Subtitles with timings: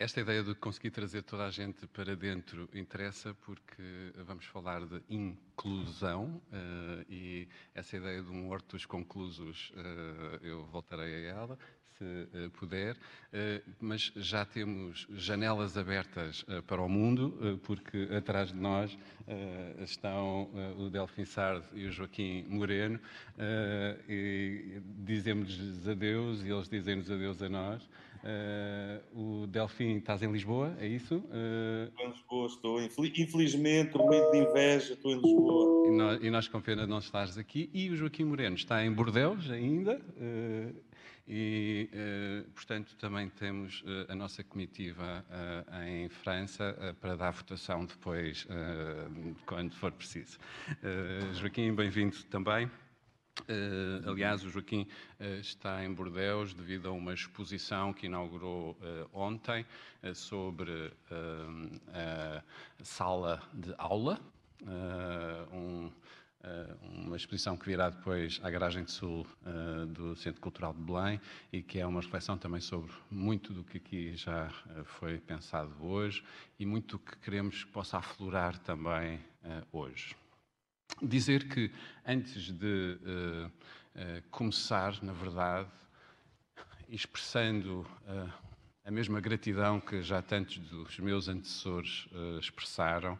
[0.00, 5.00] Esta ideia de conseguir trazer toda a gente para dentro interessa porque vamos falar de
[5.08, 11.58] inclusão uh, e essa ideia de um hortos conclusos uh, eu voltarei a ela
[11.96, 12.96] se uh, puder,
[13.80, 18.98] mas já temos janelas abertas para o mundo porque atrás de nós
[19.78, 23.00] estão o Delfim Sard e o Joaquim Moreno
[24.08, 27.88] e dizemos-lhes adeus e eles dizem-nos adeus a nós.
[28.26, 31.18] Uh, o Delfim, estás em Lisboa, é isso?
[31.18, 31.84] Uh...
[31.86, 32.82] Estou em Lisboa, estou.
[32.82, 35.86] Infelizmente, no meio de inveja, estou em Lisboa.
[35.86, 37.70] E nós, e nós com pena não estás aqui.
[37.72, 40.00] E o Joaquim Moreno está em Bordeus ainda.
[40.16, 40.74] Uh,
[41.28, 41.88] e,
[42.54, 45.24] portanto, também temos a nossa comitiva
[45.84, 48.46] em França para dar votação depois,
[49.44, 50.38] quando for preciso.
[51.34, 52.70] Joaquim, bem-vindo também.
[53.42, 54.88] Uh, aliás, o Joaquim
[55.20, 59.66] uh, está em Bordeus devido a uma exposição que inaugurou uh, ontem
[60.14, 60.92] sobre
[61.92, 62.42] a
[62.84, 64.20] sala de aula,
[65.52, 65.90] um,
[67.04, 69.26] uma exposição que virá depois à garagem de sul
[69.88, 71.20] do Centro Cultural de Belém
[71.52, 74.48] e que é uma reflexão também sobre muito do que aqui já
[74.84, 76.22] foi pensado hoje
[76.56, 79.18] e muito do que queremos que possa aflorar também
[79.72, 80.14] hoje.
[81.02, 81.70] Dizer que
[82.06, 85.68] antes de uh, uh, começar, na verdade,
[86.88, 88.32] expressando uh,
[88.82, 92.08] a mesma gratidão que já tantos dos meus antecessores
[92.40, 93.18] expressaram,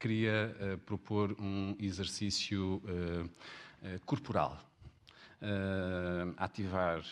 [0.00, 2.82] queria propor um exercício
[4.06, 4.58] corporal.
[6.38, 7.04] ativar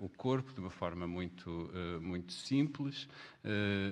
[0.00, 3.06] o corpo de uma forma muito, muito simples,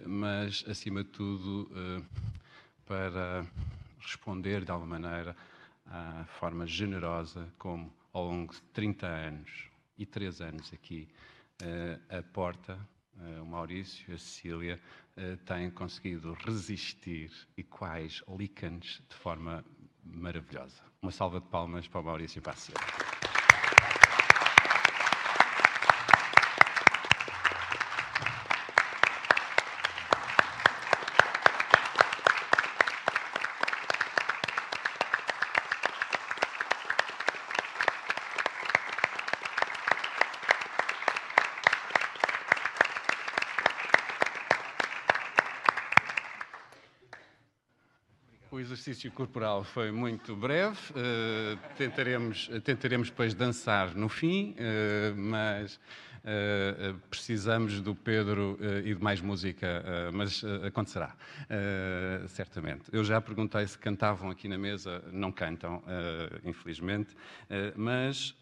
[0.07, 1.71] mas, acima de tudo,
[2.87, 3.45] para
[4.01, 5.37] responder de alguma maneira
[5.87, 11.09] à forma generosa como, ao longo de 30 anos e 3 anos aqui,
[11.63, 12.79] uh, a Porta,
[13.17, 14.81] uh, o Maurício a Cecília
[15.17, 19.65] uh, têm conseguido resistir e quais líquenes de forma
[20.05, 20.83] maravilhosa.
[21.01, 23.12] Uma salva de palmas para o Maurício e para a Cecília.
[48.93, 50.79] Exercício corporal foi muito breve.
[50.91, 59.03] Uh, tentaremos, tentaremos depois dançar no fim, uh, mas uh, precisamos do Pedro e de
[59.03, 59.83] mais música,
[60.13, 61.17] mas acontecerá,
[62.29, 62.85] certamente.
[62.93, 65.83] Eu já perguntei se cantavam aqui na mesa, não cantam,
[66.45, 67.17] infelizmente,
[67.75, 68.35] mas.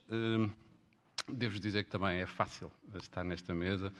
[1.28, 3.92] Devo dizer que também é fácil estar nesta mesa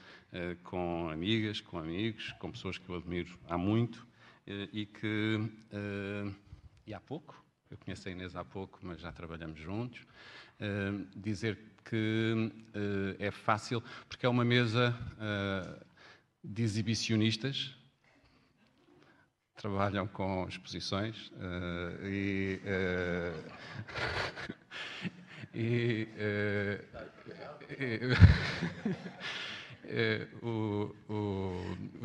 [0.63, 4.05] com amigas, com amigos, com pessoas que eu admiro há muito
[4.71, 6.35] e que, uh,
[6.85, 10.01] e há pouco, eu conheço a Inês há pouco, mas já trabalhamos juntos,
[10.59, 12.51] uh, dizer que
[13.17, 14.95] é fácil, porque é uma mesa
[16.43, 17.75] de exibicionistas,
[19.55, 21.31] trabalham com exposições
[22.03, 22.59] e,
[25.55, 26.85] e, e eh,
[30.41, 30.80] o,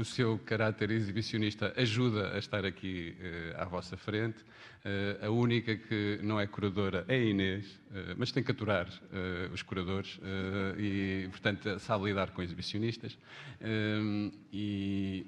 [0.06, 4.44] seu caráter exibicionista ajuda a estar aqui eh, à vossa frente.
[4.84, 7.80] Eh, a única que não é curadora é a Inês,
[8.16, 8.88] mas tem que aturar
[9.52, 10.20] os curadores
[10.76, 13.16] e, portanto, sabe lidar com exibicionistas.
[14.52, 15.26] e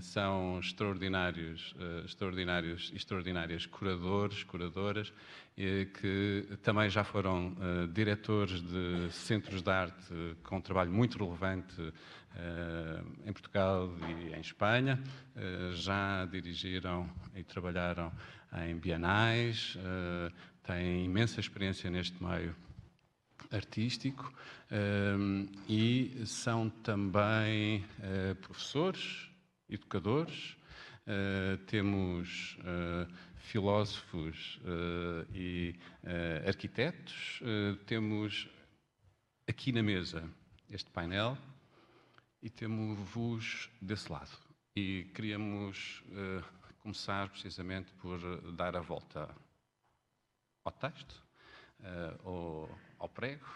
[0.00, 5.12] são extraordinários, extraordinários, extraordinárias curadores, curadoras,
[6.00, 10.14] que também já foram uh, diretores de centros de arte
[10.44, 11.92] com um trabalho muito relevante uh,
[13.24, 14.98] em Portugal e em Espanha.
[15.36, 18.12] Uh, já dirigiram e trabalharam
[18.66, 19.76] em bienais,
[20.62, 22.56] têm imensa experiência neste meio
[23.50, 24.32] artístico
[25.68, 27.84] e são também
[28.40, 29.30] professores,
[29.68, 30.56] educadores.
[31.66, 32.56] temos
[33.36, 34.58] filósofos
[35.34, 35.74] e
[36.46, 37.42] arquitetos,
[37.84, 38.48] temos
[39.46, 40.24] aqui na mesa
[40.70, 41.36] este painel
[42.42, 44.30] e temos-vos desse lado.
[44.76, 46.02] E queríamos
[46.80, 48.18] começar precisamente por
[48.52, 49.28] dar a volta
[50.64, 51.22] ao texto,
[52.24, 53.46] ao, ao prego,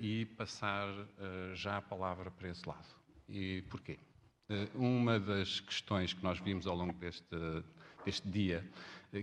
[0.00, 0.88] e passar
[1.54, 2.88] já a palavra para esse lado.
[3.28, 3.98] E porquê?
[4.74, 7.36] Uma das questões que nós vimos ao longo deste,
[8.04, 8.66] deste dia,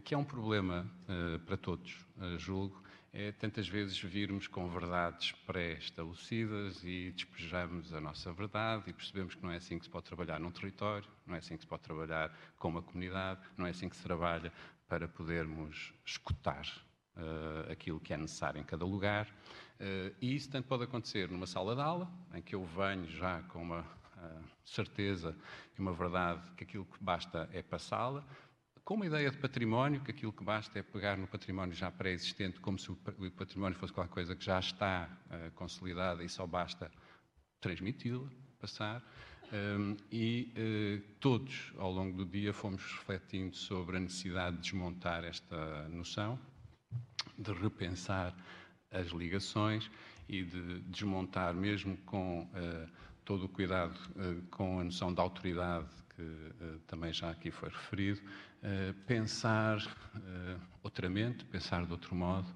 [0.04, 5.32] que é um problema uh, para todos, uh, julgo, é tantas vezes virmos com verdades
[5.46, 10.06] pré-estabelecidas e despejamos a nossa verdade e percebemos que não é assim que se pode
[10.06, 13.72] trabalhar num território, não é assim que se pode trabalhar com uma comunidade, não é
[13.72, 14.52] assim que se trabalha
[14.88, 16.66] para podermos escutar
[17.16, 19.28] uh, aquilo que é necessário em cada lugar.
[19.80, 23.42] Uh, e isso tanto pode acontecer numa sala de aula, em que eu venho já
[23.44, 25.36] com uma uh, certeza
[25.78, 28.24] e uma verdade que aquilo que basta é passá-la,
[28.90, 32.60] com uma ideia de património, que aquilo que basta é pegar no património já pré-existente,
[32.60, 32.96] como se o
[33.38, 36.92] património fosse qualquer coisa que já está uh, consolidada e só basta
[37.62, 38.28] transmiti-la,
[38.60, 39.04] passar.
[39.54, 45.24] Um, e uh, todos, ao longo do dia, fomos refletindo sobre a necessidade de desmontar
[45.24, 46.40] esta noção,
[47.38, 48.36] de repensar
[48.90, 49.88] as ligações
[50.28, 52.90] e de desmontar, mesmo com uh,
[53.24, 58.20] todo o cuidado, uh, com a noção de autoridade que também já aqui foi referido,
[58.64, 62.48] uh, pensar uh, outramente, pensar de outro modo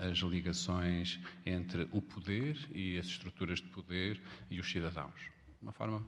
[0.00, 4.18] as ligações entre o poder e as estruturas de poder
[4.50, 6.02] e os cidadãos, de uma forma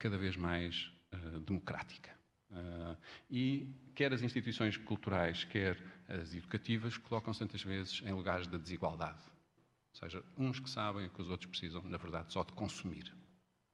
[0.00, 0.90] cada vez mais
[1.46, 2.10] democrática.
[3.30, 5.78] e quer as instituições culturais, quer
[6.08, 9.22] as educativas, colocam-se tantas vezes em lugares de desigualdade.
[9.94, 13.14] Ou seja, uns que sabem que os outros precisam, na verdade, só de consumir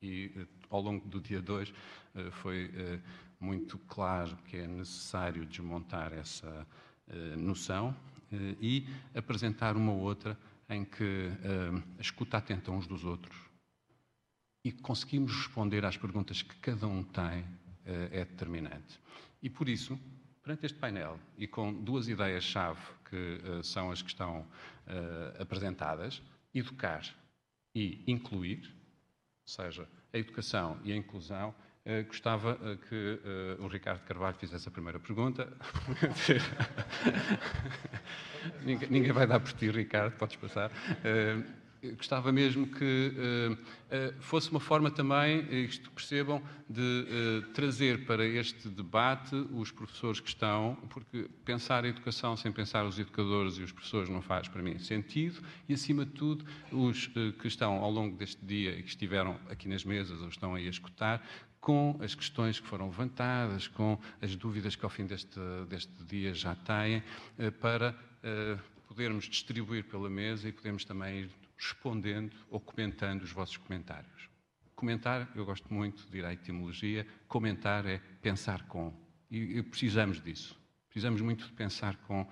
[0.02, 1.72] e eh, ao longo do dia 2
[2.14, 3.00] eh, foi eh,
[3.40, 6.66] muito claro que é necessário desmontar essa
[7.36, 7.96] noção
[8.60, 10.38] e apresentar uma outra
[10.68, 11.30] em que
[11.98, 13.36] a escuta atenta uns dos outros
[14.64, 17.44] e conseguimos responder às perguntas que cada um tem
[17.84, 19.00] é determinante.
[19.42, 19.98] E por isso,
[20.42, 24.46] perante este painel e com duas ideias-chave que são as que estão
[25.40, 26.20] apresentadas,
[26.52, 27.02] educar
[27.74, 28.74] e incluir,
[29.46, 31.54] seja, a educação e a inclusão,
[31.88, 33.20] uh, gostava uh, que
[33.58, 35.48] uh, o Ricardo Carvalho fizesse a primeira pergunta.
[38.62, 40.70] ninguém, vai dar por ti, Ricardo, podes passar
[41.96, 43.56] gostava mesmo que
[44.20, 47.06] fosse uma forma também, isto percebam, de
[47.54, 52.98] trazer para este debate os professores que estão, porque pensar a educação sem pensar os
[52.98, 57.46] educadores e os professores não faz para mim sentido, e acima de tudo, os que
[57.46, 60.70] estão ao longo deste dia e que estiveram aqui nas mesas ou estão aí a
[60.70, 61.24] escutar,
[61.60, 65.38] com as questões que foram levantadas, com as dúvidas que ao fim deste,
[65.68, 67.02] deste dia já têm,
[67.60, 67.94] para
[68.86, 74.28] podermos distribuir pela mesa e podermos também ir respondendo ou comentando os vossos comentários.
[74.74, 78.94] Comentar, eu gosto muito de ir à etimologia, comentar é pensar com.
[79.30, 80.56] E, e precisamos disso.
[80.88, 82.28] Precisamos muito de pensar com uh,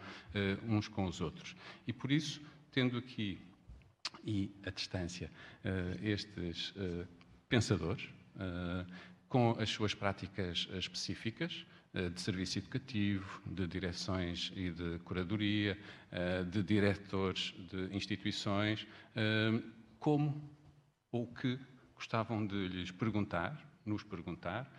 [0.66, 1.54] uns com os outros.
[1.86, 2.40] E por isso,
[2.70, 3.40] tendo aqui
[4.24, 5.30] e à distância
[5.64, 7.06] uh, estes uh,
[7.48, 8.08] pensadores,
[9.28, 15.78] com as suas práticas específicas, eh, de serviço educativo, de direções e de curadoria,
[16.12, 19.62] eh, de diretores de instituições, eh,
[19.98, 20.50] como
[21.10, 21.58] ou que
[21.94, 24.70] gostavam de lhes perguntar, nos perguntar,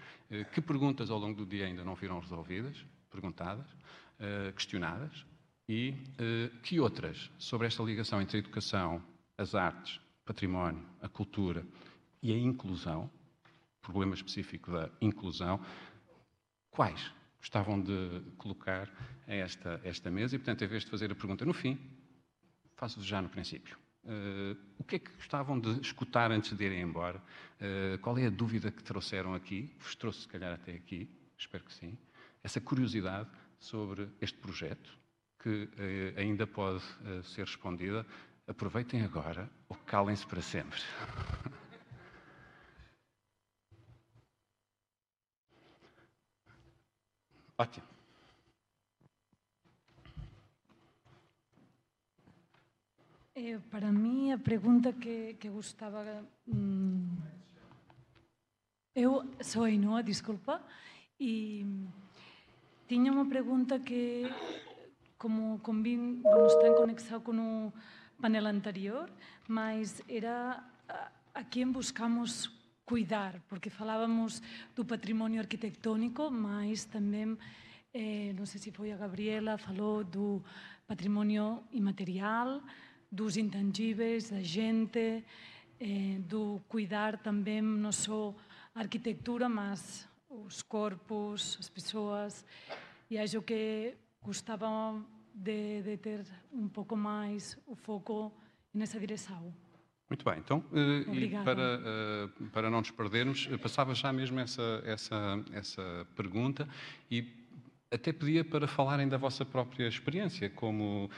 [0.53, 3.65] que perguntas ao longo do dia ainda não foram resolvidas, perguntadas,
[4.53, 5.25] questionadas,
[5.67, 5.95] e
[6.61, 7.31] que outras?
[7.39, 9.01] Sobre esta ligação entre a educação,
[9.38, 11.65] as artes, património, a cultura
[12.21, 13.09] e a inclusão,
[13.88, 15.60] problema específico da inclusão,
[16.69, 18.89] quais gostavam de colocar
[19.25, 21.79] a esta, esta mesa e, portanto, em vez de fazer a pergunta no fim,
[22.75, 23.77] faço já no princípio.
[24.03, 27.22] Uh, o que é que gostavam de escutar antes de irem embora?
[27.60, 29.74] Uh, qual é a dúvida que trouxeram aqui?
[29.79, 31.98] Vos trouxe, se calhar, até aqui, espero que sim.
[32.44, 33.29] Essa curiosidade
[33.60, 34.98] sobre este projeto,
[35.39, 36.84] que uh, ainda pode
[37.24, 38.06] ser respondida.
[38.48, 40.79] Aproveitem agora ou calem-se para sempre.
[47.57, 47.87] Ótimo.
[53.33, 56.05] Eh, para mí a pregunta que, que gustaba...
[56.45, 57.17] Mm,
[58.93, 59.69] eu sou a
[60.01, 60.61] disculpa,
[61.21, 61.61] e
[62.89, 64.25] tiña unha pregunta que,
[65.21, 67.73] como convin, bueno, está en conexión con o
[68.17, 69.05] panel anterior,
[69.45, 72.56] mas era a, a quen buscamos
[72.88, 74.41] cuidar, porque falábamos
[74.72, 77.36] do patrimonio arquitectónico, mas tamén,
[77.91, 80.39] eh, non sei se foi a Gabriela, falou do
[80.88, 82.63] patrimonio imaterial,
[83.12, 85.20] dos intangíveis, da gente,
[85.84, 88.32] eh, do cuidar tamén non só
[88.72, 92.48] a arquitectura, mas os corpos, as persoas,
[93.12, 94.96] e acho que gostava
[95.36, 96.24] de, de ter
[96.56, 98.32] um pouco mais o foco
[98.72, 99.66] nessa direção.
[100.09, 101.81] Muito bem, então, uh, e para,
[102.39, 106.67] uh, para não nos perdermos, passava já mesmo essa, essa, essa pergunta
[107.11, 107.45] e
[107.91, 111.09] até pedia para falarem da vossa própria experiência como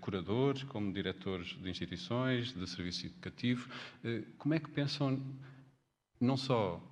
[0.00, 3.68] curadores, como diretores de instituições, de serviço educativo.
[4.36, 5.22] Como é que pensam
[6.20, 6.82] não só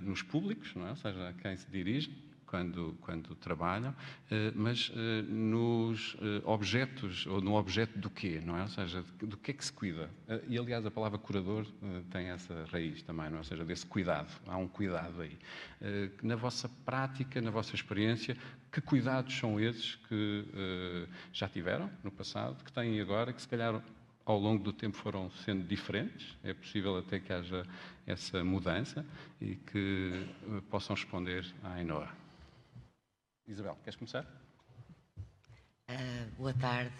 [0.00, 0.90] nos públicos, não é?
[0.90, 2.10] ou seja, a quem se dirige,
[2.48, 3.94] quando, quando trabalham,
[4.30, 8.62] eh, mas eh, nos eh, objetos, ou no objeto do quê, não é?
[8.62, 10.10] Ou seja, do que é que se cuida.
[10.48, 11.66] E, aliás, a palavra curador
[12.10, 13.38] tem essa raiz também, não é?
[13.38, 14.32] Ou seja, desse cuidado.
[14.46, 15.38] Há um cuidado aí.
[16.22, 18.36] Na vossa prática, na vossa experiência,
[18.72, 20.44] que cuidados são esses que
[21.32, 23.82] já tiveram no passado, que têm agora, que se calhar
[24.24, 27.64] ao longo do tempo foram sendo diferentes, é possível até que haja
[28.06, 29.04] essa mudança
[29.40, 30.26] e que
[30.70, 32.27] possam responder à Ainoa.
[33.48, 34.26] Isabel, queres começar?
[35.88, 36.92] Uh, boa tarde.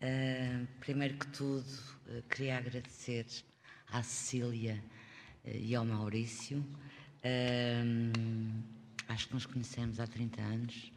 [0.00, 1.68] Uh, primeiro que tudo,
[2.06, 3.26] uh, queria agradecer
[3.92, 4.82] à Cecília
[5.44, 6.64] e ao Maurício.
[9.06, 10.92] acho que nos conhecemos há 30 anos,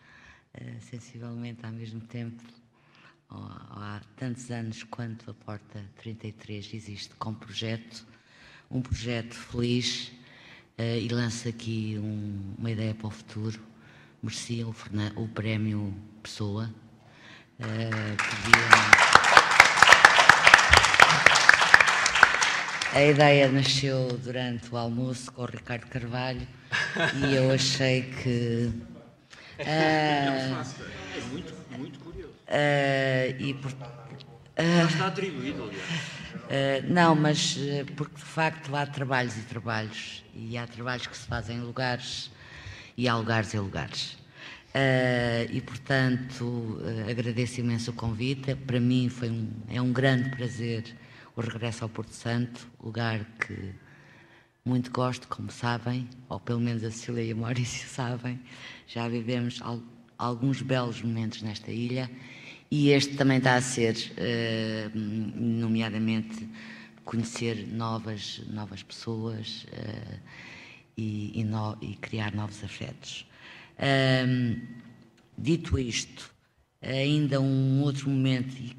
[0.79, 2.43] sensivelmente ao mesmo tempo,
[3.29, 8.05] há tantos anos quanto a Porta 33 existe como projeto,
[8.69, 10.11] um projeto feliz
[10.77, 13.72] e lança aqui um, uma ideia para o futuro
[14.23, 14.73] merecia o,
[15.17, 16.73] o prémio Pessoa.
[17.59, 19.23] Uh, podia...
[22.93, 26.47] A ideia nasceu durante o almoço com o Ricardo Carvalho
[27.27, 28.71] e eu achei que.
[29.59, 32.33] Uh, é muito, muito curioso.
[32.47, 36.83] Uh, e por, uh, está atribuído, aliás.
[36.87, 37.57] não, mas
[37.95, 42.31] porque de facto há trabalhos e trabalhos, e há trabalhos que se fazem em lugares
[42.97, 44.17] e há lugares e lugares.
[44.73, 48.55] Uh, e, portanto, uh, agradeço imenso o convite.
[48.55, 50.83] Para mim foi um, é um grande prazer
[51.35, 53.73] o regresso ao Porto Santo, lugar que
[54.65, 58.39] muito gosto, como sabem, ou pelo menos a Cecília e o Maurício sabem.
[58.87, 59.81] Já vivemos al
[60.15, 62.09] alguns belos momentos nesta ilha
[62.71, 66.47] e este também está a ser, uh, nomeadamente,
[67.03, 69.65] conhecer novas, novas pessoas
[70.97, 73.25] e, e, no, e criar novos afetos.
[73.79, 74.61] Um,
[75.37, 76.31] dito isto,
[76.81, 78.75] ainda um outro momento e,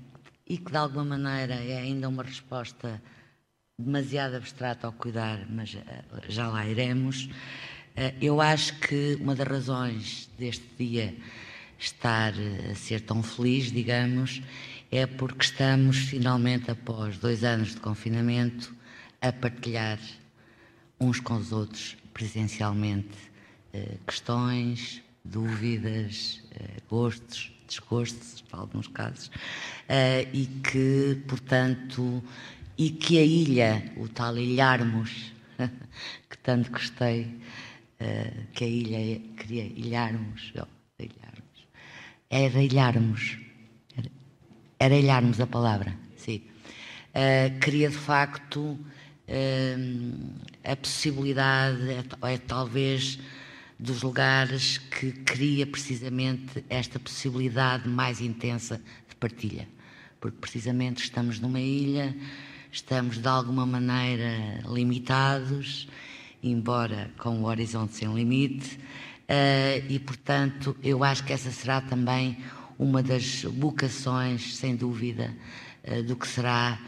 [0.47, 3.03] e, que de alguma maneira é ainda uma resposta
[3.79, 5.81] demasiado abstrata ao cuidar, mas uh,
[6.29, 7.25] já lá iremos.
[7.97, 11.15] Uh, eu acho que uma das razões deste dia
[11.79, 14.41] estar ah, a ser tão feliz, digamos,
[14.91, 18.75] é porque estamos finalmente, após dois anos de confinamento,
[19.21, 19.99] a partilhar
[21.01, 23.19] uns com os outros presencialmente
[23.73, 29.31] eh, questões, dúvidas, eh, gostos, desgostos, em alguns casos,
[29.89, 32.23] eh, e que, portanto,
[32.79, 35.33] e que a ilha, o tal ilharmos,
[36.31, 37.29] que tanto gostei,
[38.53, 40.53] que a ilha queria ilharmos,
[40.99, 41.67] ilharmos,
[42.29, 43.39] era ilharmos,
[44.79, 46.43] era ilharmos a palavra, sim.
[47.61, 48.79] queria de facto
[50.63, 52.05] a possibilidade, é,
[52.35, 53.19] é talvez
[53.79, 59.69] dos lugares que cria precisamente esta possibilidade mais intensa de partilha.
[60.21, 62.17] Porque precisamente estamos numa ilha,
[62.71, 65.89] estamos de alguma maneira limitados,
[66.43, 72.39] embora com o horizonte sem limite, uh, e portanto eu acho que essa será também
[72.79, 75.35] uma das vocações, sem dúvida,
[75.87, 76.79] uh, do que será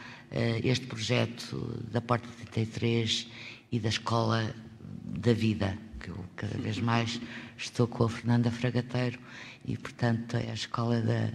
[0.64, 3.26] este projeto da Porta 33
[3.72, 4.54] e da Escola
[5.04, 7.20] da Vida que eu cada vez mais
[7.56, 9.18] estou com a Fernanda Fragateiro
[9.64, 11.30] e, portanto, é a escola da,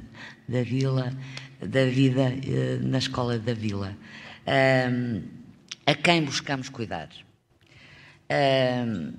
[0.47, 1.13] da vila,
[1.59, 3.97] da vida eh, na escola da vila.
[4.47, 5.23] Um,
[5.85, 7.09] a quem buscamos cuidar?
[8.29, 9.13] Um,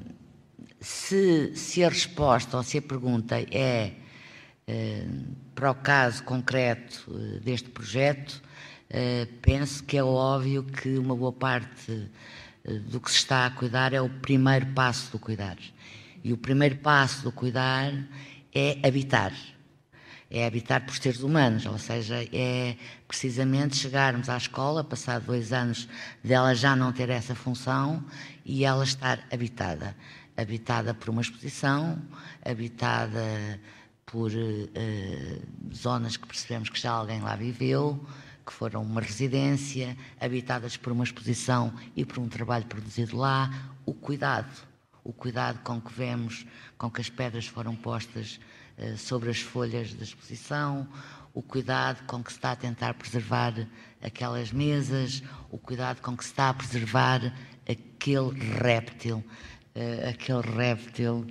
[0.81, 3.93] se, se a resposta ou se a pergunta é
[4.67, 7.13] uh, para o caso concreto
[7.43, 8.43] deste projeto,
[9.41, 12.11] penso que é óbvio que uma boa parte
[12.91, 15.57] do que se está a cuidar é o primeiro passo do cuidar.
[16.23, 17.93] E o primeiro passo do cuidar
[18.55, 19.33] é habitar.
[20.31, 25.89] É habitar por seres humanos, ou seja, é precisamente chegarmos à escola, passado dois anos
[26.25, 28.03] dela já não ter essa função
[28.45, 29.95] e ela estar habitada.
[30.35, 32.01] Habitada por uma exposição,
[32.43, 33.61] habitada
[34.07, 38.01] por uh, zonas que percebemos que já alguém lá viveu,
[38.45, 43.51] que foram uma residência, habitadas por uma exposição e por um trabalho produzido lá,
[43.87, 44.51] o cuidado,
[45.05, 46.47] o cuidado com que vemos,
[46.77, 48.41] com que as pedras foram postas
[48.79, 50.89] uh, sobre as folhas da exposição,
[51.35, 53.55] o cuidado com que se está a tentar preservar
[54.03, 57.33] aquelas mesas, o cuidado com que se está a preservar
[57.69, 59.25] aquele réptil,
[59.75, 61.27] uh, aquele réptil.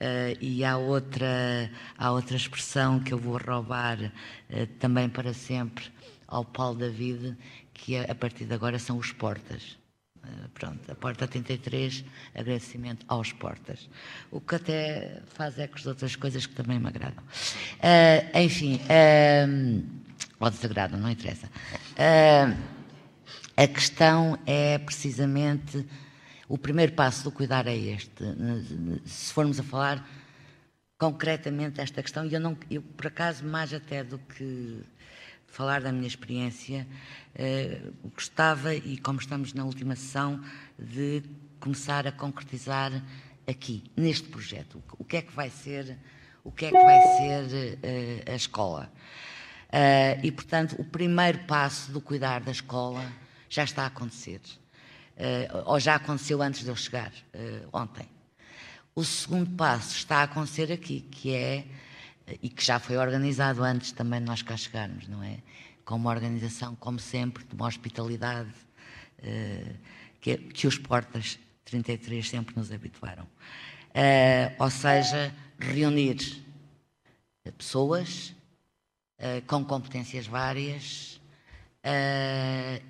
[0.00, 5.92] Uh, e há outra, há outra expressão que eu vou roubar uh, também para sempre
[6.30, 7.36] ao Paulo David,
[7.74, 9.78] que é, a partir de agora são os portas.
[10.22, 13.90] Uh, pronto, a porta 33, agradecimento aos portas.
[14.30, 17.24] O que até faz é com as outras coisas que também me agradam.
[18.34, 18.80] enfim,
[20.38, 21.50] ou desagradam, não interessa.
[23.56, 25.86] a questão é precisamente
[26.50, 28.24] o primeiro passo do cuidar é este.
[29.04, 30.04] Se formos a falar
[30.98, 34.82] concretamente esta questão, e eu, não, eu por acaso, mais até do que
[35.50, 36.86] falar da minha experiência,
[37.34, 37.82] eh,
[38.14, 40.42] gostava, e como estamos na última sessão,
[40.78, 41.22] de
[41.58, 42.92] começar a concretizar
[43.46, 45.98] aqui, neste projeto, o que é que vai ser,
[46.42, 48.90] o que é que vai ser eh, a escola.
[49.68, 53.04] Uh, e, portanto, o primeiro passo do cuidar da escola
[53.48, 54.40] já está a acontecer
[55.20, 58.08] uh, ou já aconteceu antes de eu chegar, uh, ontem.
[58.94, 61.64] O segundo passo está a acontecer aqui, que é,
[62.42, 65.38] e que já foi organizado antes também de nós cá chegarmos, não é?
[65.84, 68.50] Com uma organização, como sempre, de uma hospitalidade,
[69.18, 69.76] uh,
[70.20, 73.26] que, que os Portas 33 sempre nos habituaram.
[74.58, 76.44] ou seja, reunir
[77.56, 78.34] pessoas
[79.46, 81.20] com competências várias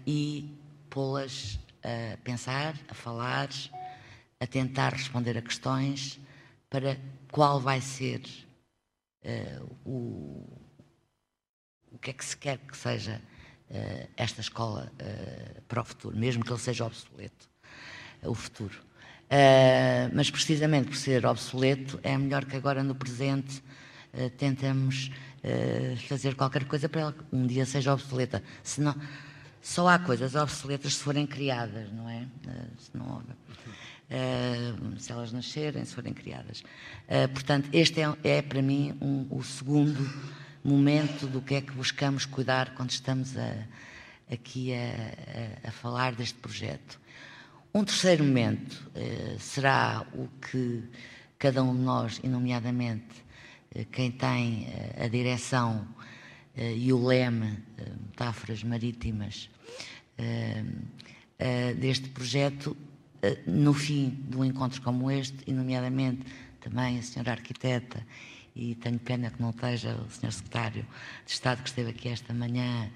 [0.06, 0.50] e
[0.88, 3.48] pô-las a pensar, a falar,
[4.40, 6.18] a tentar responder a questões
[6.68, 6.98] para
[7.30, 8.22] qual vai ser
[9.24, 10.60] uh, o,
[11.92, 13.20] o que é que se quer que seja
[13.70, 17.48] uh, esta escola uh, para o futuro, mesmo que ele seja obsoleto,
[18.22, 18.78] o futuro.
[20.12, 23.62] mas precisamente por ser obsoleto, é melhor que agora no presente
[24.36, 25.10] tentemos
[26.06, 28.42] fazer qualquer coisa para ela um dia seja obsoleta.
[28.62, 28.94] Senão,
[29.62, 32.26] só há coisas obsoletas se forem criadas, não é?
[32.48, 33.22] Eh, se, não
[34.98, 36.62] se elas nascerem, se forem criadas.
[37.08, 40.08] Uh, portanto, este é, é para mim um, o segundo
[40.64, 43.54] momento do que é que buscamos cuidar quando estamos a,
[44.30, 47.00] aqui a, a, a, falar deste projeto.
[47.72, 50.82] Um terceiro momento uh, será o que
[51.38, 53.30] cada um de nós, e nomeadamente
[53.92, 54.66] quem tem
[55.02, 55.88] a direção
[56.54, 57.56] e o leme,
[58.08, 59.48] metáforas marítimas,
[61.78, 62.76] deste projeto,
[63.46, 66.24] no fim de um encontro como este, e nomeadamente
[66.60, 68.04] também a senhora arquiteta,
[68.54, 70.86] e tenho pena que não esteja o senhor secretário
[71.24, 72.90] de Estado que esteve aqui esta manhã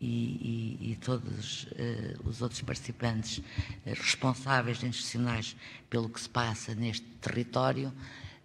[0.00, 3.42] e, e, e todos uh, os outros participantes uh,
[3.86, 5.54] responsáveis institucionais
[5.90, 7.88] pelo que se passa neste território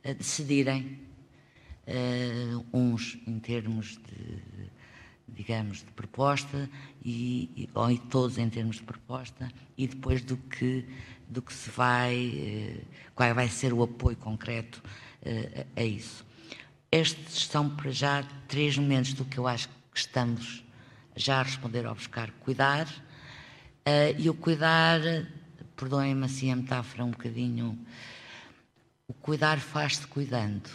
[0.03, 0.99] uh, decidirem
[2.73, 4.41] uns em termos de,
[5.27, 6.69] digamos, de proposta,
[7.03, 10.85] e, ou todos em termos de proposta, e depois do que,
[11.27, 14.81] do que se vai, uh, qual vai ser o apoio concreto
[15.21, 16.25] uh, a isso.
[16.91, 20.63] Estes são, para já, três momentos do que eu acho que estamos
[21.15, 22.87] já a responder ao buscar cuidar,
[24.17, 24.99] e o cuidar,
[25.75, 27.77] perdoem-me assim a metáfora um bocadinho,
[29.07, 30.69] o cuidar faz-se cuidando,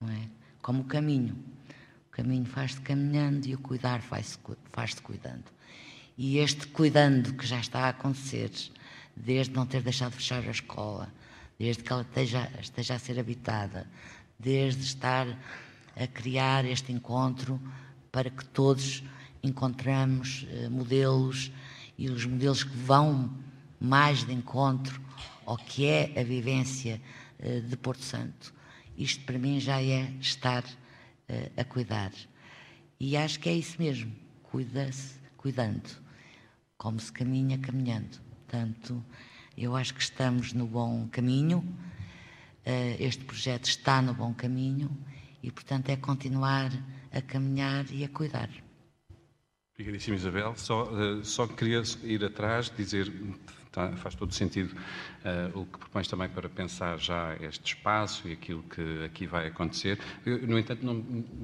[0.00, 0.28] não é?
[0.62, 1.36] como o caminho.
[2.16, 4.38] Caminho faz-se caminhando e o cuidar faz-se
[4.72, 5.44] faz cuidando.
[6.16, 8.50] E este cuidando que já está a acontecer,
[9.14, 11.12] desde não ter deixado de fechar a escola,
[11.58, 13.86] desde que ela esteja, esteja a ser habitada,
[14.38, 15.26] desde estar
[15.94, 17.60] a criar este encontro
[18.10, 19.04] para que todos
[19.42, 21.52] encontramos uh, modelos
[21.98, 23.30] e os modelos que vão
[23.78, 24.98] mais de encontro
[25.44, 26.98] ao que é a vivência
[27.38, 28.56] uh, de Porto Santo
[28.96, 30.64] isto para mim já é estar
[31.56, 32.12] a cuidar.
[32.98, 34.12] E acho que é isso mesmo,
[34.42, 35.88] cuida-se cuidando,
[36.76, 38.18] como se caminha caminhando.
[38.30, 39.04] Portanto,
[39.56, 44.90] eu acho que estamos no bom caminho, uh, este projeto está no bom caminho
[45.42, 46.72] e, portanto, é continuar
[47.12, 48.50] a caminhar e a cuidar.
[49.74, 50.54] Obrigadíssimo, Isabel.
[50.56, 53.12] Só, uh, só queria ir atrás, dizer
[53.76, 54.74] Tá, faz todo sentido
[55.22, 59.48] uh, o que propões também para pensar já este espaço e aquilo que aqui vai
[59.48, 59.98] acontecer.
[60.24, 61.02] Eu, no entanto, não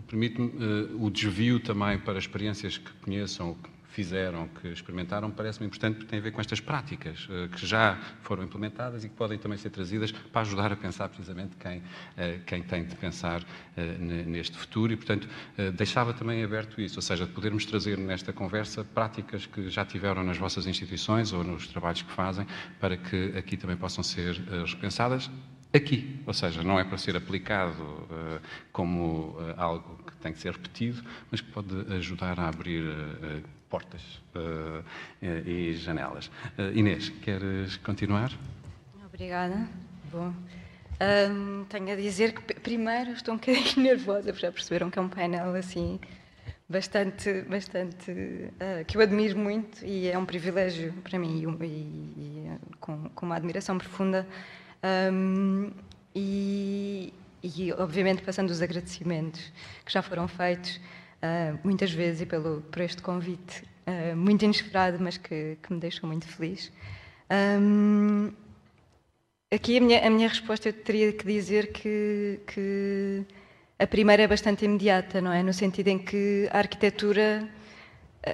[0.08, 5.96] permite-me uh, o desvio também para experiências que conheçam, que fizeram, que experimentaram, parece-me importante
[5.96, 9.38] porque tem a ver com estas práticas uh, que já foram implementadas e que podem
[9.38, 13.80] também ser trazidas para ajudar a pensar precisamente quem, uh, quem tem de pensar uh,
[14.26, 14.92] neste futuro.
[14.92, 15.28] E, portanto,
[15.74, 20.24] deixava também aberto isso, ou seja, de podermos trazer nesta conversa práticas que já tiveram
[20.24, 22.46] nas vossas instituições ou nos trabalhos que fazem
[22.80, 24.34] para que aqui também possam ser
[24.66, 25.30] repensadas.
[25.74, 30.38] Aqui, ou seja, não é para ser aplicado uh, como uh, algo que tem que
[30.38, 33.42] ser repetido, mas que pode ajudar a abrir uh,
[33.72, 34.02] portas
[35.22, 36.30] e janelas.
[36.74, 38.30] Inês, queres continuar?
[39.06, 39.66] Obrigada.
[40.12, 40.30] Bom,
[41.02, 45.02] Um, tenho a dizer que, primeiro, estou um bocadinho nervosa, porque já perceberam que é
[45.02, 45.98] um painel assim
[46.68, 51.68] bastante, bastante uh, que eu admiro muito e é um privilégio para mim e, e,
[51.68, 54.26] e com, com, uma admiração profunda.
[55.12, 55.72] Um,
[56.14, 59.52] e, e, obviamente, passando os agradecimentos
[59.84, 60.78] que já foram feitos
[61.22, 65.80] uh, muitas vezes e pelo, por este convite uh, muito inesperado, mas que, que, me
[65.80, 66.72] deixou muito feliz.
[67.30, 68.32] Um,
[69.50, 73.24] aqui a minha, a minha resposta eu teria que dizer que, que
[73.78, 75.42] a primeira é bastante imediata, não é?
[75.42, 77.48] No sentido em que a arquitetura,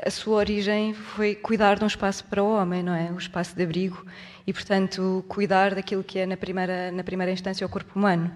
[0.05, 3.11] a sua origem foi cuidar de um espaço para o homem, não é?
[3.11, 4.05] Um espaço de abrigo
[4.46, 8.35] e, portanto, cuidar daquilo que é na primeira, na primeira instância o corpo humano.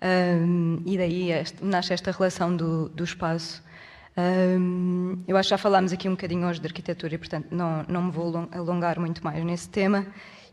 [0.00, 3.62] Um, e daí este, nasce esta relação do, do espaço.
[4.18, 7.84] Um, eu acho que já falámos aqui um bocadinho hoje de arquitetura e, portanto, não,
[7.88, 10.06] não me vou alongar muito mais nesse tema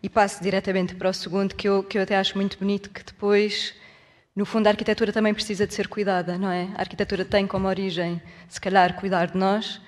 [0.04, 3.04] e passo diretamente para o segundo, que eu, que eu até acho muito bonito, que
[3.04, 3.74] depois
[4.36, 6.68] no fundo, a arquitetura também precisa de ser cuidada, não é?
[6.76, 9.82] A arquitetura tem como origem, se calhar, cuidar de nós,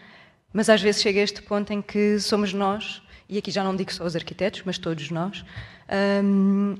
[0.54, 3.76] mas às vezes chega a este ponto em que somos nós, e aqui já não
[3.76, 5.44] digo só os arquitetos, mas todos nós,
[6.24, 6.76] um,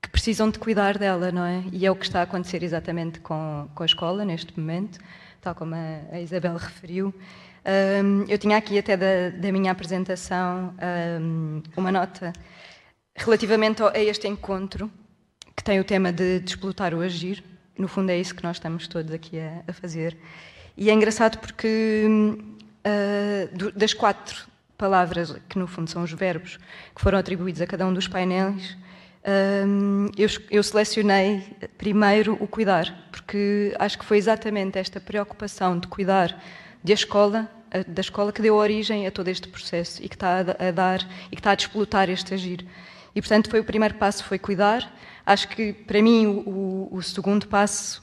[0.00, 1.64] que precisam de cuidar dela, não é?
[1.72, 5.00] E é o que está a acontecer exatamente com, com a escola neste momento,
[5.40, 7.14] tal como a, Isabel referiu.
[8.04, 10.74] Um, eu tinha aqui até da, da minha apresentação
[11.20, 12.32] um, uma nota
[13.14, 14.90] relativamente a este encontro
[15.56, 17.44] que tem o tema de, de explotar o agir.
[17.76, 20.16] No fundo, é isso que nós estamos todos aqui a, a fazer.
[20.76, 24.48] E é engraçado porque uh, das quatro
[24.78, 26.58] palavras, que no fundo são os verbos,
[26.94, 28.76] que foram atribuídos a cada um dos painéis,
[30.16, 31.42] eu, eu, selecionei
[31.76, 36.42] primeiro o cuidar, porque acho que foi exatamente esta preocupação de cuidar
[36.82, 37.50] da escola,
[37.86, 41.36] da escola que deu origem a todo este processo e que está a, dar e
[41.36, 42.66] que está a desplotar este agir.
[43.14, 44.90] E portanto foi o primeiro passo foi cuidar,
[45.30, 48.02] Acho que, para mim, o, o segundo passo,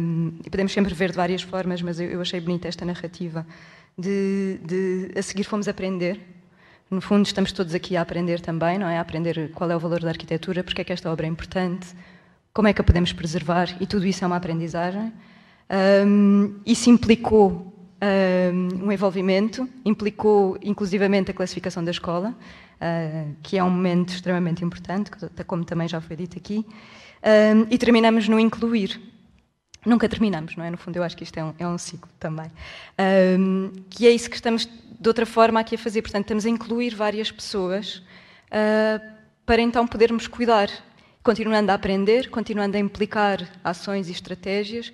[0.00, 3.46] um, e podemos sempre ver de várias formas, mas eu, eu achei bonita esta narrativa,
[3.98, 6.18] de, de, a seguir fomos aprender.
[6.90, 8.96] No fundo, estamos todos aqui a aprender também, não é?
[8.96, 11.88] A aprender qual é o valor da arquitetura, porque é que esta obra é importante,
[12.52, 15.12] como é que a podemos preservar, e tudo isso é uma aprendizagem.
[16.06, 23.62] Um, isso implicou um, um envolvimento, implicou inclusivamente a classificação da escola, uh, que é
[23.62, 25.10] um momento extremamente importante,
[25.46, 26.64] como também já foi dito aqui,
[27.22, 28.98] uh, e terminamos no incluir.
[29.84, 30.70] Nunca terminamos, não é?
[30.70, 32.50] No fundo, eu acho que isto é um, é um ciclo também.
[33.38, 36.02] Um, que é isso que estamos, de outra forma, aqui a fazer.
[36.02, 38.02] Portanto, estamos a incluir várias pessoas
[38.48, 40.68] uh, para então podermos cuidar,
[41.22, 44.92] continuando a aprender, continuando a implicar ações e estratégias.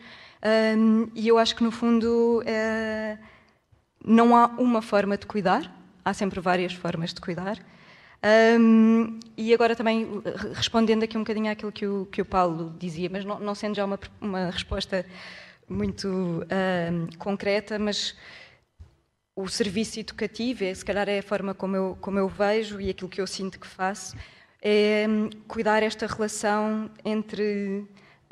[0.77, 3.19] Um, e eu acho que, no fundo, uh,
[4.05, 7.59] não há uma forma de cuidar, há sempre várias formas de cuidar.
[8.59, 10.23] Um, e agora também
[10.55, 13.75] respondendo aqui um bocadinho àquilo que o, que o Paulo dizia, mas não, não sendo
[13.75, 15.05] já uma, uma resposta
[15.69, 18.17] muito um, concreta, mas
[19.37, 22.91] o serviço educativo, é, se calhar é a forma como eu, como eu vejo e
[22.91, 24.17] aquilo que eu sinto que faço,
[24.63, 27.87] é um, cuidar esta relação entre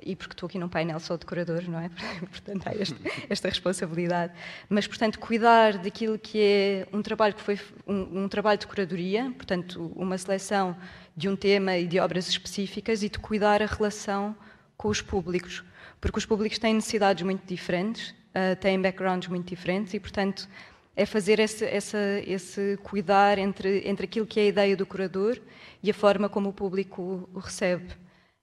[0.04, 1.88] e porque estou aqui num painel só decorador, não é?
[2.28, 2.96] portanto, há este,
[3.30, 4.32] esta responsabilidade.
[4.68, 9.32] Mas, portanto, cuidar daquilo que é um trabalho que foi um, um, trabalho de curadoria,
[9.36, 10.76] portanto, uma seleção
[11.16, 14.34] de um tema e de obras específicas e de cuidar a relação
[14.76, 15.62] com os públicos,
[16.00, 20.48] porque os públicos têm necessidades muito diferentes, uh, têm backgrounds muito diferentes e, portanto,
[20.94, 25.38] é fazer esse, essa, esse cuidar entre, entre aquilo que é a ideia do curador
[25.82, 27.94] e a forma como o público o recebe.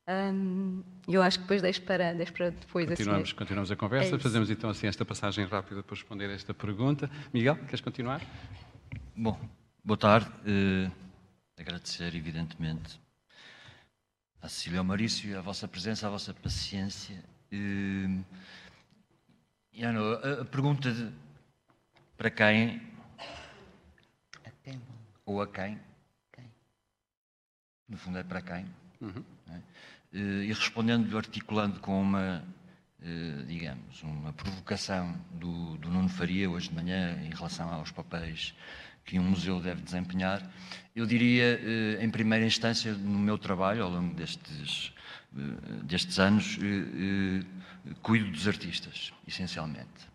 [0.08, 2.88] Um, eu acho que depois deixo para, deixo para depois.
[2.88, 4.16] Continuamos, assim, continuamos a conversa.
[4.16, 7.10] É Fazemos então assim esta passagem rápida para responder a esta pergunta.
[7.32, 8.20] Miguel, queres continuar?
[9.16, 9.40] Bom,
[9.84, 10.28] boa tarde.
[10.48, 10.92] Uh,
[11.60, 13.00] agradecer, evidentemente,
[14.42, 17.24] a Cecília e Maurício a vossa presença, a vossa paciência.
[17.54, 18.24] Uh,
[19.84, 21.12] a, a pergunta de
[22.20, 22.82] para quem?
[24.46, 24.82] A quem?
[25.26, 25.80] Ou a quem?
[26.34, 26.44] Quem?
[27.88, 28.66] No fundo é para quem?
[29.00, 29.24] Uhum.
[29.50, 29.60] É?
[30.14, 32.44] Eh, e respondendo, articulando com uma,
[33.02, 38.54] eh, digamos, uma provocação do, do Nuno Faria hoje de manhã em relação aos papéis
[39.06, 40.46] que um museu deve desempenhar,
[40.94, 44.94] eu diria, eh, em primeira instância, no meu trabalho, ao longo destes,
[45.84, 46.60] destes anos,
[48.02, 50.09] cuido dos artistas, essencialmente.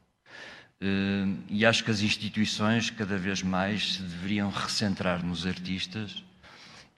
[1.49, 6.23] E acho que as instituições, cada vez mais, se deveriam recentrar nos artistas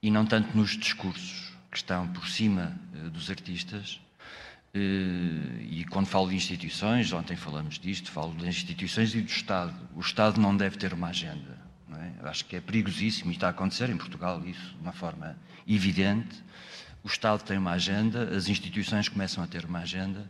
[0.01, 3.99] e não tanto nos discursos que estão por cima uh, dos artistas.
[4.73, 9.73] Uh, e quando falo de instituições, ontem falamos disto, falo das instituições e do Estado.
[9.95, 11.57] O Estado não deve ter uma agenda.
[11.93, 12.27] É?
[12.27, 15.37] Acho que é perigosíssimo e está a acontecer em Portugal isso de uma forma
[15.67, 16.43] evidente.
[17.03, 20.29] o Estado tem uma agenda, as instituições começam a ter uma agenda,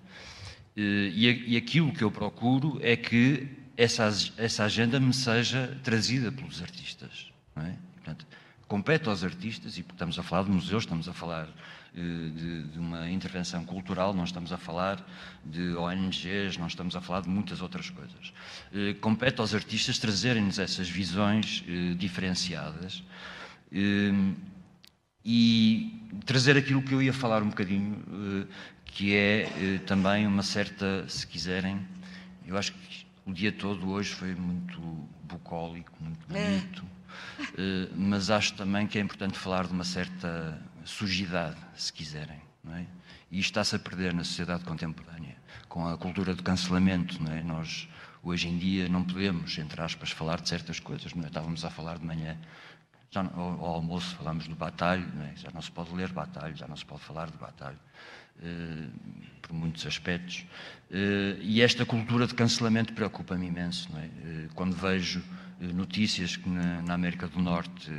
[0.78, 6.62] e, e aquilo que eu procuro é que essa, essa agenda me seja trazida pelos
[6.62, 7.32] artistas.
[7.56, 7.74] É?
[7.96, 8.26] Portanto,
[8.68, 11.48] compete aos artistas, e estamos a falar de museus, estamos a falar
[11.94, 15.04] de, de, uma intervenção cultural, não estamos a falar
[15.44, 18.34] de ONGs, não estamos a falar de muitas outras coisas.
[18.72, 23.04] Eh, compete aos artistas trazerem-nos essas visões eh, diferenciadas
[23.72, 24.12] eh,
[25.26, 28.48] e trazer aquilo que eu ia falar um bocadinho,
[28.98, 31.88] que é também uma certa, se quiserem,
[32.48, 34.82] eu acho que o dia todo hoje foi muito
[35.22, 36.50] bucólico, muito é.
[36.50, 36.84] bonito,
[37.60, 37.90] é.
[37.96, 42.42] mas acho também que é importante falar de uma certa sujidade, se quiserem.
[42.64, 42.88] Não é?
[43.30, 45.36] E isto está-se a perder na sociedade contemporânea,
[45.70, 47.22] com a cultura do cancelamento.
[47.22, 47.44] Não é?
[47.44, 47.88] Nós,
[48.24, 51.14] hoje em dia, não podemos, entre aspas, falar de certas coisas.
[51.14, 51.28] Não é?
[51.28, 52.36] Estávamos a falar de manhã,
[53.12, 55.36] já, ao, ao almoço falámos do batalho, não é?
[55.36, 57.78] já não se pode ler batalho, já não se pode falar de batalho.
[58.42, 60.46] Uh, por muitos aspectos.
[60.92, 63.90] Uh, e esta cultura de cancelamento preocupa-me imenso.
[63.98, 64.06] É?
[64.06, 65.24] Uh, quando vejo
[65.60, 67.92] notícias que na, América do Norte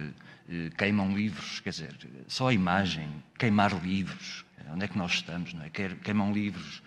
[0.48, 1.92] eh, queimam livros, quer dizer,
[2.28, 5.68] só a imagem, queimar livros, onde é que nós estamos, não é?
[5.68, 6.80] Queimam livros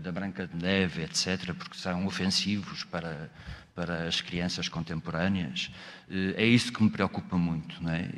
[0.00, 3.30] da Branca de Neve, etc., porque são ofensivos para,
[3.76, 5.70] para as crianças contemporâneas.
[6.36, 8.10] É isso que me preocupa muito, não é?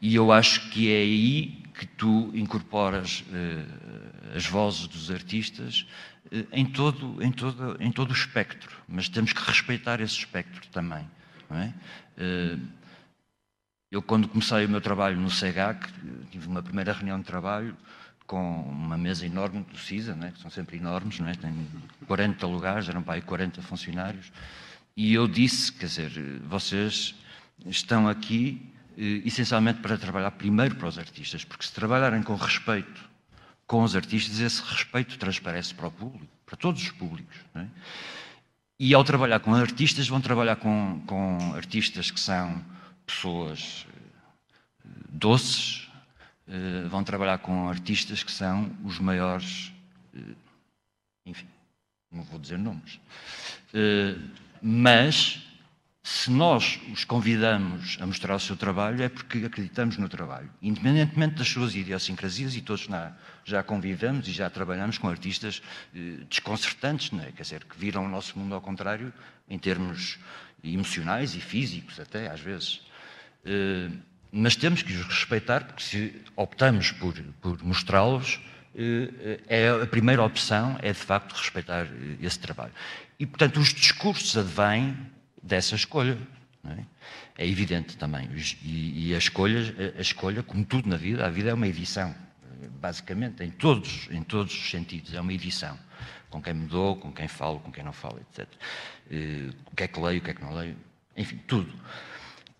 [0.00, 3.24] E eu acho que é aí que tu incorporas
[4.34, 5.86] as vozes dos artistas
[6.52, 11.08] em todo, em, todo, em todo o espectro, mas temos que respeitar esse espectro também,
[11.48, 11.74] não é?
[13.90, 15.88] Eu, quando comecei o meu trabalho no SEGAC,
[16.30, 17.76] tive uma primeira reunião de trabalho
[18.24, 21.52] com uma mesa enorme do CISA, né, que são sempre enormes, né, tem
[22.06, 24.30] 40 lugares, eram para aí 40 funcionários,
[24.96, 27.16] e eu disse, quer dizer, vocês
[27.66, 33.10] estão aqui eh, essencialmente para trabalhar primeiro para os artistas, porque se trabalharem com respeito
[33.70, 37.36] com os artistas, esse respeito transparece para o público, para todos os públicos.
[37.54, 37.68] Né?
[38.80, 42.64] E ao trabalhar com artistas, vão trabalhar com, com artistas que são
[43.06, 43.86] pessoas
[44.84, 45.88] eh, doces,
[46.48, 49.70] eh, vão trabalhar com artistas que são os maiores,
[50.16, 50.34] eh,
[51.26, 51.46] enfim,
[52.10, 52.98] não vou dizer nomes.
[54.60, 55.46] Mas,
[56.02, 61.36] se nós os convidamos a mostrar o seu trabalho, é porque acreditamos no trabalho, independentemente
[61.36, 62.88] das suas idiosincrasias, e todos
[63.44, 65.62] já convivemos e já trabalhamos com artistas
[66.28, 67.32] desconcertantes, não é?
[67.32, 69.12] quer dizer, que viram o nosso mundo ao contrário,
[69.48, 70.18] em termos
[70.64, 72.80] emocionais e físicos, até às vezes.
[73.44, 73.90] Eh,
[74.32, 78.40] mas temos que os respeitar, porque se optamos por, por mostrá-los,
[78.74, 82.72] eh, é a primeira opção é de facto respeitar eh, esse trabalho.
[83.18, 84.96] E portanto os discursos advêm
[85.42, 86.18] dessa escolha.
[86.64, 87.44] É?
[87.44, 87.48] é?
[87.48, 88.28] evidente também.
[88.62, 92.14] E, e a, escolha, a escolha, como tudo na vida, a vida é uma edição,
[92.80, 95.78] basicamente, em todos, em todos os sentidos, é uma edição.
[96.28, 98.46] Com quem me dou, com quem falo, com quem não falo, etc.
[99.66, 100.76] O que é que leio, o que é que não leio,
[101.16, 101.72] enfim, tudo.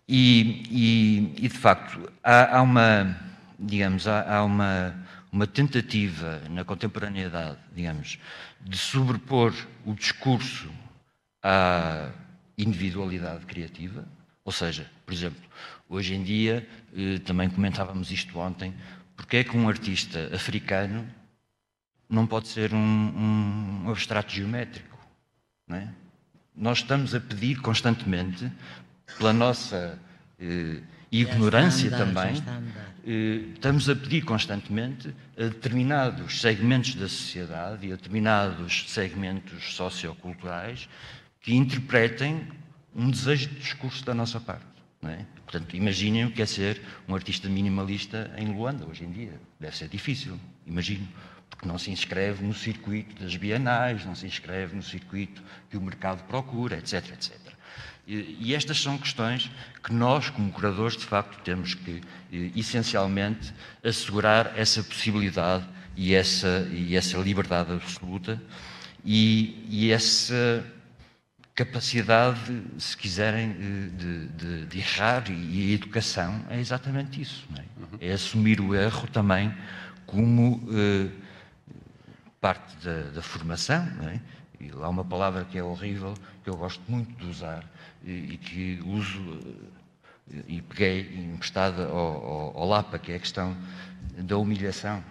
[0.07, 3.17] E, e, e de facto, há, há, uma,
[3.57, 4.93] digamos, há, há uma,
[5.31, 8.19] uma tentativa na contemporaneidade, digamos,
[8.59, 9.53] de sobrepor
[9.85, 10.69] o discurso
[11.41, 12.09] à
[12.57, 14.07] individualidade criativa,
[14.43, 15.41] ou seja, por exemplo,
[15.87, 18.73] hoje em dia, eh, também comentávamos isto ontem,
[19.15, 21.07] porque é que um artista africano
[22.09, 24.97] não pode ser um, um abstrato geométrico?
[25.69, 25.87] É?
[26.55, 28.51] Nós estamos a pedir constantemente
[29.17, 29.97] pela nossa
[30.39, 32.43] eh, ignorância andar, também,
[33.05, 40.89] eh, estamos a pedir constantemente a determinados segmentos da sociedade e a determinados segmentos socioculturais
[41.41, 42.47] que interpretem
[42.95, 44.65] um desejo de discurso da nossa parte.
[45.03, 45.25] É?
[45.45, 49.33] Portanto, imaginem o que é ser um artista minimalista em Luanda hoje em dia.
[49.59, 51.07] Deve ser difícil, imagino,
[51.49, 55.81] porque não se inscreve no circuito das bienais, não se inscreve no circuito que o
[55.81, 57.35] mercado procura, etc, etc.
[58.07, 59.49] E estas são questões
[59.83, 62.01] que nós, como curadores, de facto, temos que,
[62.55, 68.41] essencialmente, assegurar essa possibilidade e essa, e essa liberdade absoluta
[69.03, 70.63] e, e essa
[71.65, 73.53] capacidade, se quiserem,
[73.95, 77.47] de, de, de, errar e a educação é exatamente isso.
[77.55, 77.59] É?
[77.59, 77.97] Uhum.
[77.99, 78.11] é?
[78.13, 79.53] assumir o erro também
[80.07, 81.09] como eh,
[82.39, 83.87] parte da, da formação.
[84.09, 84.19] É?
[84.59, 87.63] E há uma palavra que é horrível, que eu gosto muito de usar,
[88.03, 89.39] e, que uso
[90.47, 91.01] e peguei
[91.33, 93.55] emprestada ao, ao, ao, Lapa, que é a questão
[94.17, 95.03] da humilhação.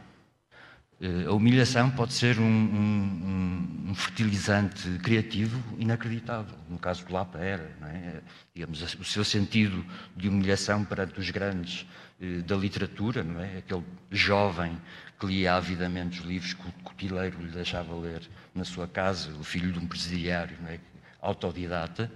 [1.00, 6.54] Eh, a humilhação pode ser um, um, um, fertilizante criativo inacreditável.
[6.68, 8.20] No caso do Lapa era, é?
[8.54, 9.84] digamos, o seu sentido
[10.14, 11.86] de humilhação perante os grandes
[12.20, 13.58] eh, da literatura, não é?
[13.58, 14.76] Aquele jovem
[15.18, 18.20] que lia avidamente os livros que o cotileiro lhe deixava ler
[18.54, 20.78] na sua casa, o filho de um presidiário, não é?
[21.22, 22.10] autodidata,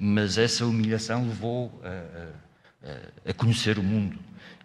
[0.00, 4.18] mas essa humilhação levou a, a, a conhecer o mundo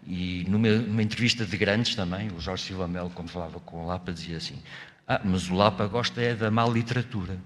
[0.06, 3.86] e numa, numa, entrevista de grandes também, o Jorge Silva Melo, quando falava com o
[3.86, 4.62] Lapa, dizia assim:
[5.08, 7.38] Ah, mas o Lapa gosta é da má literatura.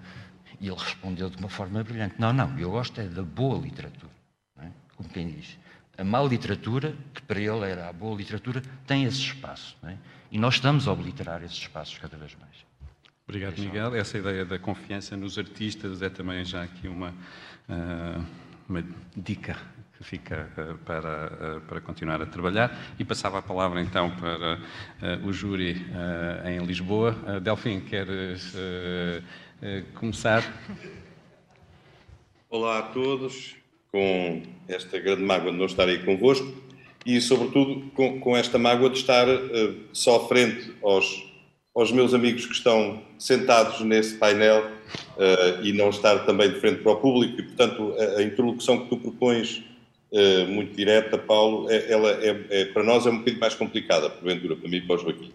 [0.60, 4.12] E ele respondeu de uma forma brilhante: Não, não, eu gosto é da boa literatura.
[4.60, 4.68] É?
[4.96, 5.56] Como quem diz.
[5.96, 9.76] A má literatura, que para ele era a boa literatura, tem esse espaço.
[9.84, 9.96] É?
[10.30, 12.68] E nós estamos a obliterar esses espaços cada vez mais.
[13.26, 13.94] Obrigado, Miguel.
[13.94, 17.10] Essa ideia da confiança nos artistas é também já aqui uma,
[17.68, 18.24] uh,
[18.68, 18.82] uma
[19.16, 19.56] dica
[19.98, 22.94] que fica uh, para, uh, para continuar a trabalhar.
[22.98, 25.84] E passava a palavra então para uh, o júri
[26.44, 27.12] em Lisboa.
[27.42, 28.54] Delfim, queres
[29.94, 30.44] começar?
[32.48, 33.56] Olá a todos,
[33.90, 36.54] com esta grande mágoa de não estar aí convosco
[37.04, 39.26] e, sobretudo, com, com esta mágoa de estar
[39.92, 41.24] só frente aos,
[41.74, 44.70] aos meus amigos que estão sentados nesse painel
[45.62, 47.40] e não estar também de frente para o público.
[47.40, 49.64] E, portanto, a, a introdução que tu propões
[50.12, 54.10] uh, muito direta, Paulo, é, ela é, é, para nós é um bocadinho mais complicada,
[54.10, 55.32] porventura, para mim e para o Joaquim.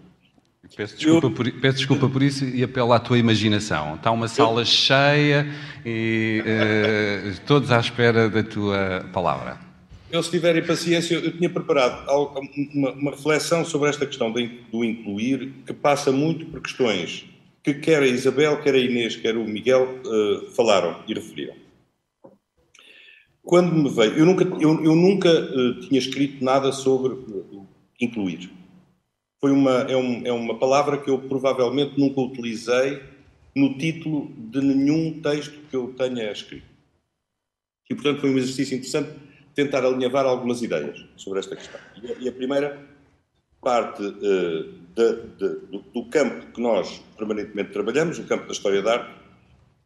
[0.75, 1.31] Peço desculpa, Eu...
[1.31, 3.95] por, peço desculpa por isso e apelo à tua imaginação.
[3.95, 4.65] Está uma sala Eu...
[4.65, 5.47] cheia
[5.85, 9.59] e uh, todos à espera da tua palavra.
[10.11, 12.07] Eu, se tiverem paciência, eu tinha preparado
[12.73, 17.25] uma, uma reflexão sobre esta questão do incluir, que passa muito por questões
[17.63, 21.55] que quer a Isabel, quer a Inês, quer o Miguel uh, falaram e referiram.
[23.43, 27.67] Quando me veio, eu nunca, eu, eu nunca uh, tinha escrito nada sobre uh,
[27.99, 28.49] incluir.
[29.41, 33.03] Foi uma, é, um, é uma palavra que eu provavelmente nunca utilizei
[33.53, 36.65] no título de nenhum texto que eu tenha escrito.
[37.89, 39.11] E, portanto, foi um exercício interessante
[39.53, 41.79] tentar alinhavar algumas ideias sobre esta questão.
[42.19, 42.81] E a, primeira
[43.61, 48.81] parte uh, de, de, do, do, campo que nós permanentemente trabalhamos, o campo da história
[48.81, 49.22] da arte,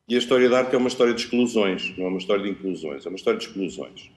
[0.08, 2.50] e a história da arte é uma história de exclusões, não é uma história de
[2.50, 4.10] inclusões, é uma história de exclusões.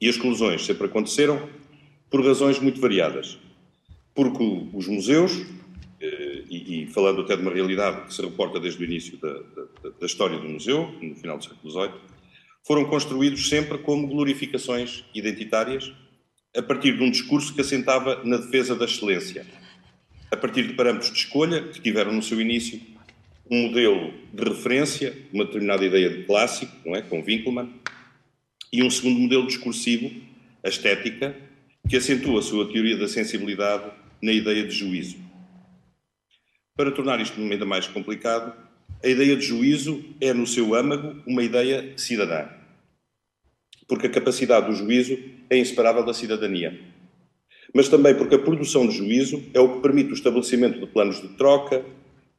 [0.00, 1.48] E as exclusões sempre aconteceram
[2.10, 3.38] por razões muito variadas.
[4.14, 5.32] Porque os museus,
[6.00, 9.90] eh, e, falando até de uma realidade que se reporta desde o início da, da,
[10.00, 12.00] da história do museu, no final do século XVIII,
[12.66, 15.92] foram construídos sempre como glorificações identitárias,
[16.56, 19.46] a partir de um discurso que assentava na defesa da excelência,
[20.30, 22.80] a partir de parâmetros de escolha que tiveram no seu início
[23.50, 27.02] um modelo de referência, uma determinada ideia de clássico, não é?
[27.02, 27.72] com Winckelmann,
[28.72, 30.10] e um segundo modelo discursivo,
[30.64, 31.36] a estética,
[31.88, 33.90] que acentua a sua teoria da sensibilidade
[34.22, 35.16] na ideia de juízo.
[36.76, 38.54] Para tornar isto ainda mais complicado,
[39.02, 42.48] a ideia de juízo é, no seu âmago, uma ideia cidadã.
[43.86, 45.18] Porque a capacidade do juízo
[45.50, 46.80] é inseparável da cidadania.
[47.74, 51.20] Mas também porque a produção de juízo é o que permite o estabelecimento de planos
[51.20, 51.84] de troca,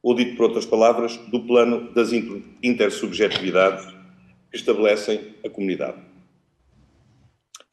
[0.04, 2.10] ou dito por outras palavras, do plano das
[2.62, 3.86] intersubjetividades
[4.50, 5.96] que estabelecem a comunidade.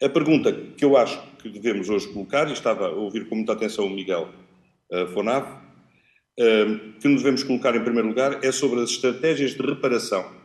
[0.01, 3.51] A pergunta que eu acho que devemos hoje colocar, e estava a ouvir com muita
[3.51, 4.29] atenção o Miguel
[4.89, 9.61] uh, Fonave, uh, que nos devemos colocar em primeiro lugar é sobre as estratégias de
[9.61, 10.39] reparação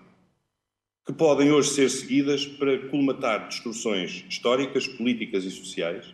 [1.06, 6.12] que podem hoje ser seguidas para colmatar distorções históricas, políticas e sociais,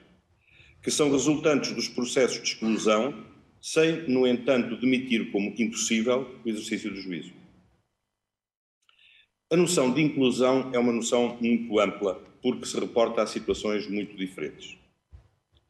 [0.82, 3.31] que são resultantes dos processos de exclusão
[3.62, 7.32] sem, no entanto, demitir como impossível o exercício do juízo.
[9.52, 14.16] A noção de inclusão é uma noção muito ampla, porque se reporta a situações muito
[14.16, 14.76] diferentes.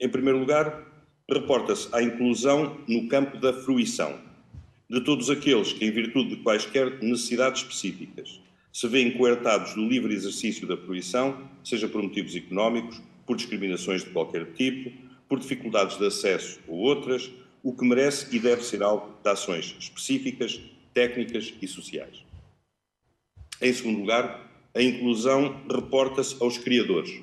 [0.00, 0.86] Em primeiro lugar,
[1.30, 4.18] reporta-se à inclusão no campo da fruição,
[4.88, 8.40] de todos aqueles que, em virtude de quaisquer necessidades específicas,
[8.72, 14.10] se veem coertados do livre exercício da fruição, seja por motivos económicos, por discriminações de
[14.10, 14.90] qualquer tipo,
[15.28, 17.30] por dificuldades de acesso ou outras,
[17.62, 20.60] o que merece e deve ser alvo de ações específicas,
[20.92, 22.24] técnicas e sociais.
[23.60, 27.20] Em segundo lugar, a inclusão reporta-se aos criadores,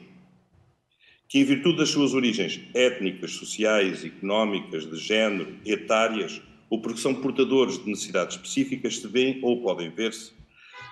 [1.28, 7.14] que, em virtude das suas origens étnicas, sociais, económicas, de género, etárias, ou porque são
[7.14, 10.32] portadores de necessidades específicas, se veem ou podem ver-se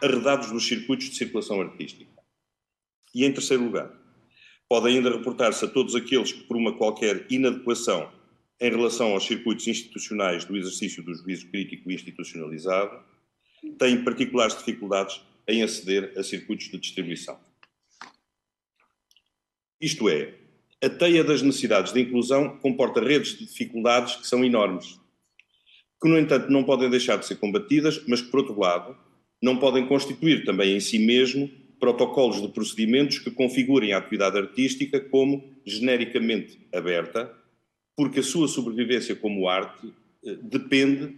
[0.04, 2.12] arredados nos circuitos de circulação artística.
[3.16, 3.92] E, em terceiro lugar,
[4.68, 8.12] podem ainda reportar-se a todos aqueles que, por uma qualquer inadequação
[8.60, 13.00] em relação aos circuitos institucionais do exercício do juízo crítico institucionalizado,
[13.78, 17.40] têm particulares dificuldades em aceder a circuitos de distribuição.
[19.80, 20.34] Isto é,
[20.84, 25.00] a teia das necessidades de inclusão comporta redes de dificuldades que são enormes
[26.02, 28.96] que, no entanto, não podem deixar de ser combatidas, mas que, por outro lado,
[29.42, 31.50] não podem constituir também em si mesmo
[31.80, 37.32] protocolos de procedimentos que configurem a atividade artística como genericamente aberta,
[37.98, 39.92] porque a sua sobrevivência como arte
[40.24, 41.18] eh, depende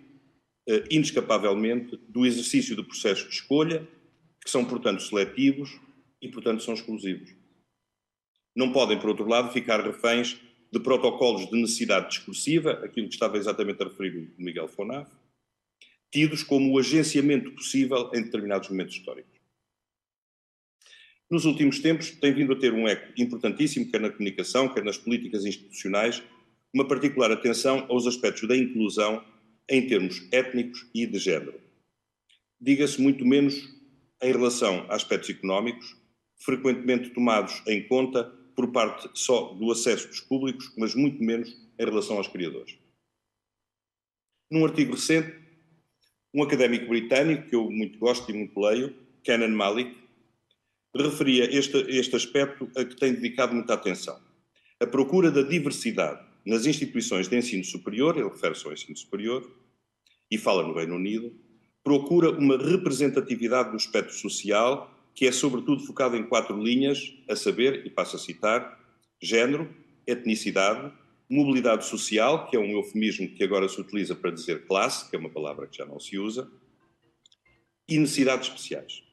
[0.65, 3.85] eh, inescapavelmente do exercício do processo de escolha,
[4.41, 5.77] que são, portanto, seletivos
[6.21, 7.35] e, portanto, são exclusivos.
[8.55, 10.39] Não podem, por outro lado, ficar reféns
[10.71, 15.11] de protocolos de necessidade discursiva, aquilo que estava exatamente a referir o Miguel Fonaf,
[16.09, 19.37] tidos como o agenciamento possível em determinados momentos históricos.
[21.29, 24.97] Nos últimos tempos, tem vindo a ter um eco importantíssimo, quer na comunicação, quer nas
[24.97, 26.23] políticas institucionais,
[26.73, 29.23] uma particular atenção aos aspectos da inclusão
[29.69, 31.59] em termos étnicos e de género.
[32.59, 33.55] Diga-se muito menos
[34.21, 35.95] em relação a aspectos económicos,
[36.37, 38.23] frequentemente tomados em conta
[38.55, 42.77] por parte só do acesso dos públicos, mas muito menos em relação aos criadores.
[44.51, 45.33] Num artigo recente,
[46.33, 49.95] um académico britânico, que eu muito gosto e muito leio, Kenan Malik,
[50.95, 54.19] referia este, este aspecto a que tem dedicado muita atenção.
[54.79, 59.49] A procura da diversidade nas instituições de ensino superior, ele refere-se ao ensino superior,
[60.31, 61.33] e fala no Reino Unido,
[61.83, 67.85] procura uma representatividade do espectro social que é sobretudo focado em quatro linhas, a saber,
[67.85, 68.79] e passo a citar,
[69.21, 69.69] género,
[70.07, 70.93] etnicidade,
[71.29, 75.19] mobilidade social, que é um eufemismo que agora se utiliza para dizer classe, que é
[75.19, 76.49] uma palavra que já não se usa,
[77.87, 79.03] e necessidades especiais.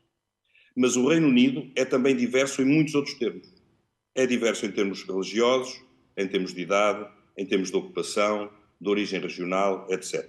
[0.76, 3.52] Mas o Reino Unido é também diverso em muitos outros termos.
[4.14, 5.82] É diverso em termos religiosos,
[6.16, 10.28] em termos de idade, em termos de ocupação, de origem regional, etc.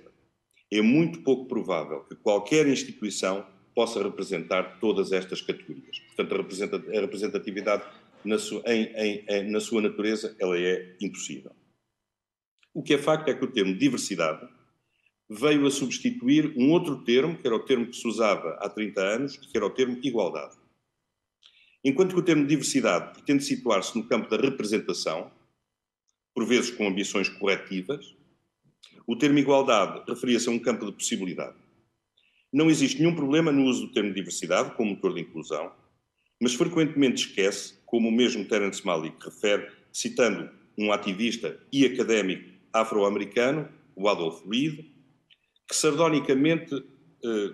[0.72, 5.99] É muito pouco provável que qualquer instituição possa representar todas estas categorias.
[5.99, 7.84] Portanto, a representatividade
[8.26, 11.51] na sua, em, em, em, na sua natureza ela é impossível.
[12.74, 14.47] O que é facto é que o termo diversidade
[15.30, 19.01] veio a substituir um outro termo, que era o termo que se usava há 30
[19.01, 20.55] anos, que era o termo igualdade.
[21.84, 25.32] Enquanto que o termo diversidade pretende situar-se no campo da representação,
[26.38, 28.15] por vezes com ambições corretivas,
[29.07, 31.57] o termo igualdade referia-se a um campo de possibilidade.
[32.53, 35.71] Não existe nenhum problema no uso do termo diversidade como motor de inclusão,
[36.39, 43.67] mas frequentemente esquece, como o mesmo Terence Malik refere, citando um ativista e académico afro-americano,
[43.95, 44.85] o Adolf Reed,
[45.67, 47.53] que sardonicamente, eh,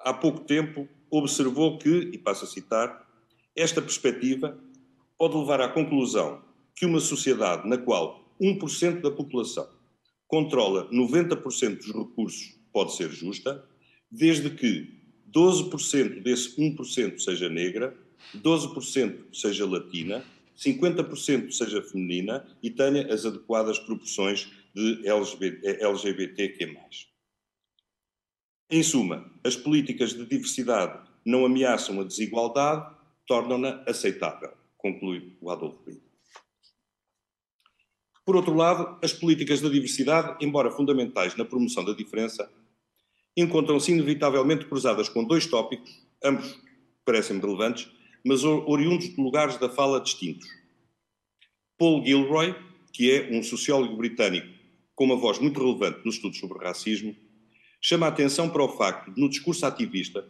[0.00, 3.06] há pouco tempo, observou que, e passo a citar,
[3.54, 4.58] esta perspectiva
[5.18, 6.42] pode levar à conclusão
[6.74, 9.68] que uma sociedade na qual 1% da população
[10.26, 13.64] controla 90% dos recursos pode ser justa,
[14.10, 14.92] desde que
[15.32, 17.96] 12% desse 1% seja negra,
[18.36, 20.24] 12% seja latina,
[20.56, 26.76] 50% seja feminina e tenha as adequadas proporções de LGBT, LGBTQ+.
[28.70, 32.94] Em suma, as políticas de diversidade não ameaçam a desigualdade,
[33.26, 36.03] tornam-na aceitável, conclui o Adolfo Brito.
[38.24, 42.50] Por outro lado, as políticas da diversidade, embora fundamentais na promoção da diferença,
[43.36, 45.90] encontram-se inevitavelmente cruzadas com dois tópicos,
[46.22, 46.58] ambos
[47.04, 47.88] parecem relevantes,
[48.24, 50.48] mas oriundos de lugares da fala distintos.
[51.76, 52.54] Paul Gilroy,
[52.92, 54.48] que é um sociólogo britânico
[54.94, 57.14] com uma voz muito relevante nos estudos sobre racismo,
[57.80, 60.26] chama a atenção para o facto de, no discurso ativista,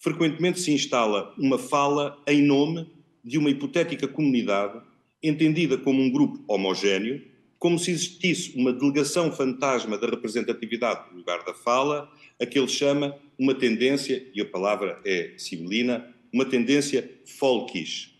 [0.00, 2.90] frequentemente se instala uma fala em nome
[3.22, 4.80] de uma hipotética comunidade
[5.22, 7.22] entendida como um grupo homogéneo,
[7.58, 12.10] como se existisse uma delegação fantasma da representatividade no lugar da fala,
[12.40, 18.14] a que ele chama uma tendência, e a palavra é sibilina, uma tendência folkish.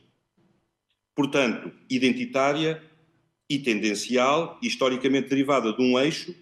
[1.15, 2.83] Portanto, identitária
[3.49, 6.35] e tendencial, historicamente derivada de um eixo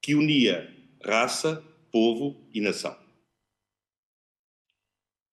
[0.00, 0.72] que unia
[1.04, 1.62] raça,
[1.92, 2.96] povo e nação.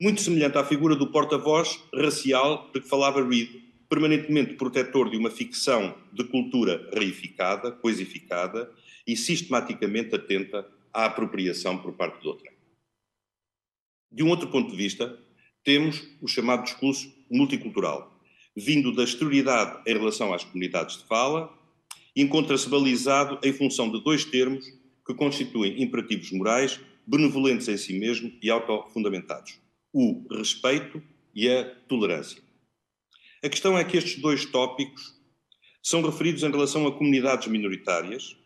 [0.02, 3.50] Muito semelhante à figura do porta-voz racial de que falava Reed,
[3.92, 8.72] permanentemente protetor de uma ficção de cultura reificada, coisificada
[9.06, 12.50] e sistematicamente atenta à apropriação por parte de outra.
[14.10, 15.20] De um outro ponto de vista,
[15.62, 18.18] temos o chamado discurso multicultural,
[18.56, 21.54] vindo da exterioridade em relação às comunidades de fala,
[22.16, 24.66] encontra-se balizado em função de dois termos
[25.06, 29.60] que constituem imperativos morais benevolentes em si mesmo e autofundamentados:
[29.92, 31.04] o respeito
[31.36, 32.51] e a tolerância.
[33.44, 35.16] A questão é que estes dois tópicos
[35.82, 38.38] são referidos em relação a comunidades minoritárias,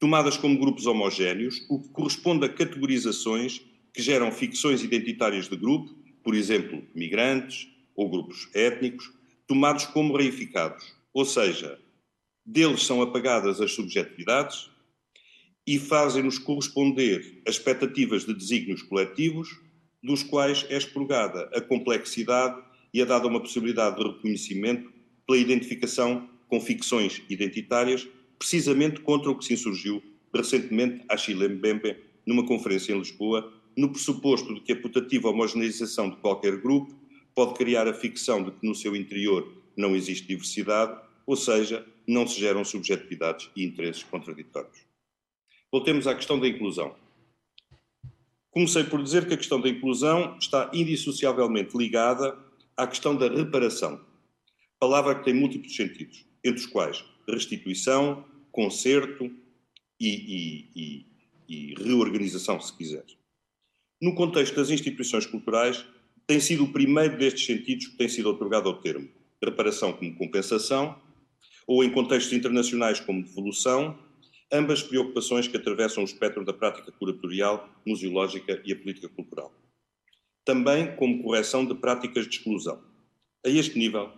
[0.00, 3.60] tomadas como grupos homogéneos, o que corresponde a categorizações
[3.94, 9.12] que geram ficções identitárias de grupo, por exemplo, migrantes ou grupos étnicos,
[9.46, 11.78] tomados como reificados, ou seja,
[12.44, 14.68] deles são apagadas as subjetividades
[15.64, 19.48] e fazem-nos corresponder a expectativas de desígnios coletivos,
[20.02, 24.92] dos quais é expurgada a complexidade e é dada uma possibilidade de reconhecimento
[25.26, 28.06] pela identificação com ficções identitárias,
[28.38, 30.02] precisamente contra o que se insurgiu
[30.34, 36.10] recentemente a Chile Mbembe numa conferência em Lisboa, no pressuposto de que a putativa homogeneização
[36.10, 36.94] de qualquer grupo
[37.34, 42.26] pode criar a ficção de que no seu interior não existe diversidade, ou seja, não
[42.26, 44.78] se geram subjetividades e interesses contraditórios.
[45.70, 46.94] Voltemos à questão da inclusão.
[48.50, 52.36] Comecei por dizer que a questão da inclusão está indissociavelmente ligada
[52.76, 54.00] à questão da reparação,
[54.78, 59.30] palavra que tem múltiplos sentidos, entre os quais restituição, conserto
[60.00, 61.06] e, e, e,
[61.48, 63.04] e reorganização, se quiser.
[64.00, 65.84] No contexto das instituições culturais,
[66.26, 69.08] tem sido o primeiro destes sentidos que tem sido otorgado ao termo,
[69.42, 71.00] reparação como compensação,
[71.66, 73.98] ou em contextos internacionais como devolução,
[74.52, 79.52] ambas preocupações que atravessam o espectro da prática curatorial, museológica e a política cultural.
[80.44, 82.82] Também como correção de práticas de exclusão.
[83.44, 84.10] A este nível,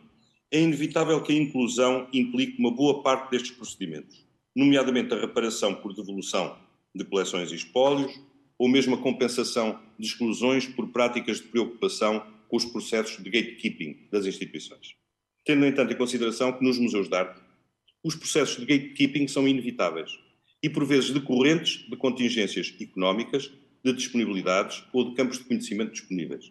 [0.51, 5.95] é inevitável que a inclusão implique uma boa parte destes procedimentos, nomeadamente a reparação por
[5.95, 6.57] devolução
[6.95, 8.20] de coleções e espólios,
[8.57, 14.09] ou mesmo a compensação de exclusões por práticas de preocupação com os processos de gatekeeping
[14.12, 14.95] das instituições.
[15.45, 17.41] Tendo, no entanto, em consideração que nos museus de arte
[18.03, 20.18] os processos de gatekeeping são inevitáveis
[20.62, 23.51] e, por vezes, decorrentes de contingências económicas,
[23.85, 26.51] de disponibilidades ou de campos de conhecimento disponíveis.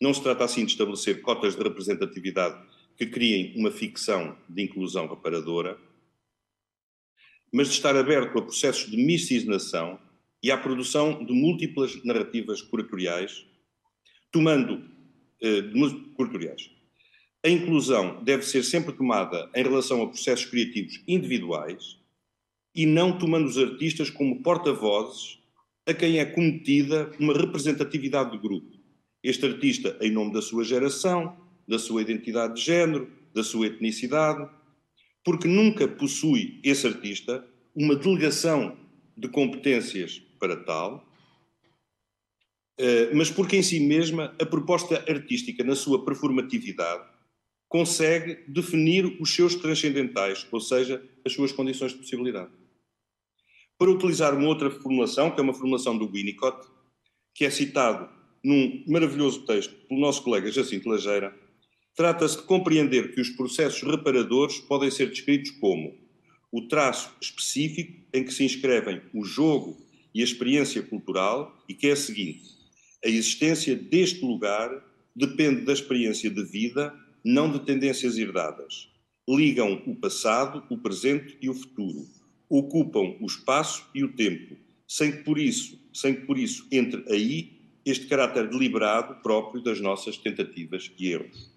[0.00, 2.60] Não se trata assim de estabelecer cotas de representatividade
[2.96, 5.78] que criem uma ficção de inclusão reparadora,
[7.52, 10.00] mas de estar aberto a processos de miscigenação
[10.42, 13.44] e à produção de múltiplas narrativas curatoriais,
[14.32, 14.84] tomando
[15.42, 15.62] eh,
[16.14, 16.70] curatoriais,
[17.44, 21.98] a inclusão deve ser sempre tomada em relação a processos criativos individuais
[22.74, 25.39] e não tomando os artistas como porta-vozes
[25.90, 28.78] a quem é cometida uma representatividade de grupo.
[29.22, 31.36] Este artista, em nome da sua geração,
[31.68, 34.48] da sua identidade de género, da sua etnicidade,
[35.24, 38.76] porque nunca possui esse artista uma delegação
[39.16, 41.06] de competências para tal,
[42.78, 47.04] eh, mas porque em si mesma a proposta artística, na sua performatividade,
[47.68, 52.59] consegue definir os seus transcendentais, ou seja, as suas condições de possibilidade.
[53.80, 56.68] Para utilizar uma outra formulação, que é uma formulação do Winnicott,
[57.34, 58.10] que é citado
[58.44, 61.34] num maravilhoso texto pelo nosso colega Jacinto Lajeira,
[61.96, 65.96] trata-se de compreender que os processos reparadores podem ser descritos como
[66.52, 69.78] o traço específico em que se inscrevem o jogo
[70.14, 72.50] e a experiência cultural e que é a seguinte:
[73.02, 74.70] a existência deste lugar
[75.16, 78.90] depende da experiência de vida não de tendências herdadas.
[79.26, 82.19] Ligam o passado, o presente e o futuro.
[82.50, 87.04] Ocupam o espaço e o tempo, sem que por isso, sem que por isso entre
[87.08, 91.50] aí este caráter deliberado próprio das nossas tentativas e erros.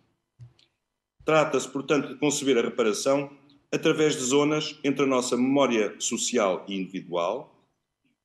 [1.26, 3.36] Trata-se, portanto, de conceber a reparação
[3.72, 7.68] através de zonas entre a nossa memória social e individual,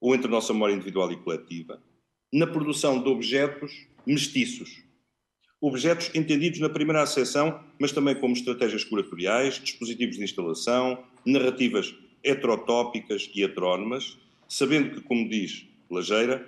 [0.01, 1.83] ou entre a nossa memória individual e coletiva,
[2.33, 4.83] na produção de objetos mestiços,
[5.61, 13.31] objetos entendidos na primeira acessão, mas também como estratégias curatoriais, dispositivos de instalação, narrativas heterotópicas
[13.35, 16.47] e heterónomas, sabendo que, como diz Lajeira,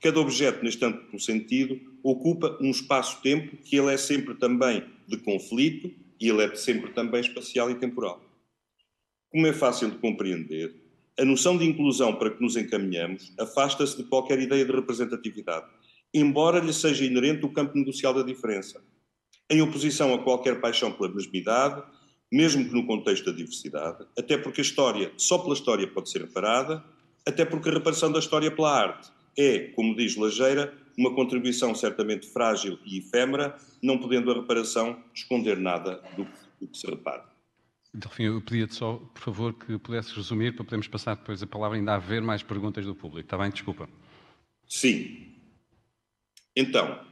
[0.00, 5.90] cada objeto, neste amplo sentido, ocupa um espaço-tempo que ele é sempre também de conflito
[6.20, 8.20] e ele é sempre também espacial e temporal.
[9.30, 10.74] Como é fácil de compreender,
[11.18, 15.66] a noção de inclusão para que nos encaminhamos afasta-se de qualquer ideia de representatividade
[16.14, 18.82] embora lhe seja inerente o campo negocial da diferença,
[19.48, 21.82] em oposição a qualquer paixão pela mesmidade,
[22.32, 26.22] mesmo que no contexto da diversidade, até porque a história, só pela história, pode ser
[26.22, 26.82] reparada,
[27.26, 32.26] até porque a reparação da história pela arte é, como diz Lajeira, uma contribuição certamente
[32.26, 36.26] frágil e efêmera, não podendo a reparação esconder nada do,
[36.60, 37.24] do que se repara.
[37.94, 41.76] Delfim, eu pedia-te só, por favor, que pudesses resumir para podermos passar depois a palavra
[41.76, 43.26] ainda a haver mais perguntas do público.
[43.26, 43.50] Está bem?
[43.50, 43.88] Desculpa.
[44.66, 45.34] Sim.
[46.56, 47.04] Então,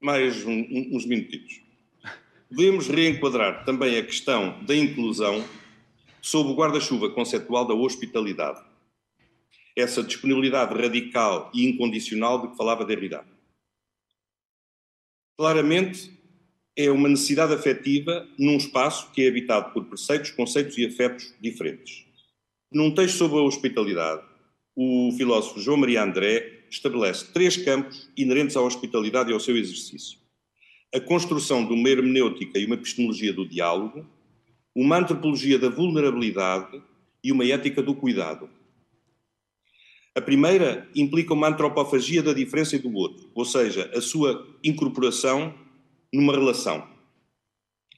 [0.00, 1.60] mais um, uns minutinhos.
[2.54, 5.42] Podemos reenquadrar também a questão da inclusão
[6.20, 8.60] sob o guarda-chuva conceptual da hospitalidade.
[9.74, 13.24] Essa disponibilidade radical e incondicional de que falava Derrida.
[15.38, 16.12] Claramente,
[16.76, 22.04] é uma necessidade afetiva num espaço que é habitado por preceitos, conceitos e afetos diferentes.
[22.70, 24.22] Num texto sobre a hospitalidade,
[24.76, 30.21] o filósofo João Maria André estabelece três campos inerentes à hospitalidade e ao seu exercício:
[30.94, 34.06] a construção de uma hermenêutica e uma epistemologia do diálogo,
[34.74, 36.82] uma antropologia da vulnerabilidade
[37.24, 38.48] e uma ética do cuidado.
[40.14, 45.54] A primeira implica uma antropofagia da diferença e do outro, ou seja, a sua incorporação
[46.12, 46.86] numa relação.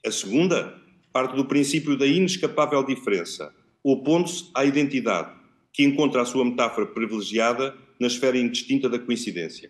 [0.05, 0.81] A segunda
[1.11, 5.35] parte do princípio da inescapável diferença, opondo-se à identidade,
[5.73, 9.69] que encontra a sua metáfora privilegiada na esfera indistinta da coincidência.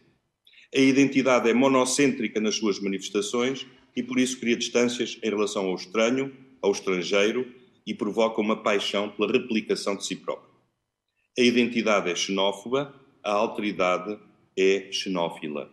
[0.75, 3.65] A identidade é monocêntrica nas suas manifestações
[3.95, 7.49] e por isso cria distâncias em relação ao estranho, ao estrangeiro
[7.87, 10.53] e provoca uma paixão pela replicação de si próprio.
[11.39, 14.19] A identidade é xenófoba, a alteridade
[14.57, 15.71] é xenófila.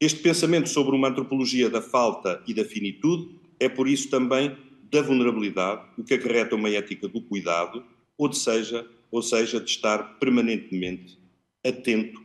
[0.00, 3.28] Este pensamento sobre uma antropologia da falta e da finitude
[3.60, 7.84] é, por isso, também da vulnerabilidade, o que acarreta uma ética do cuidado,
[8.16, 11.18] ou, seja, ou seja, de estar permanentemente
[11.62, 12.20] atento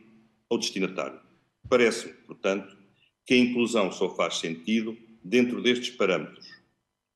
[0.50, 1.27] ao destinatário.
[1.68, 2.76] Parece-me, portanto,
[3.26, 6.46] que a inclusão só faz sentido dentro destes parâmetros.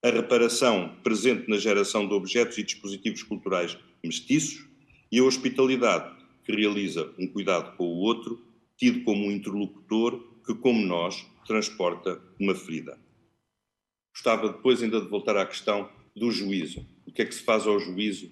[0.04, 4.66] A reparação presente na geração de objetos e dispositivos culturais mestiços
[5.10, 8.44] e a hospitalidade que realiza um cuidado com o outro,
[8.76, 12.98] tido como um interlocutor que, como nós, transporta uma ferida.
[14.12, 16.86] Gostava depois ainda de voltar à questão do juízo.
[17.06, 18.30] O que é que se faz ao juízo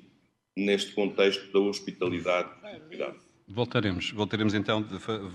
[0.56, 3.29] neste contexto da hospitalidade e cuidado?
[3.52, 4.86] Voltaremos, voltaremos então,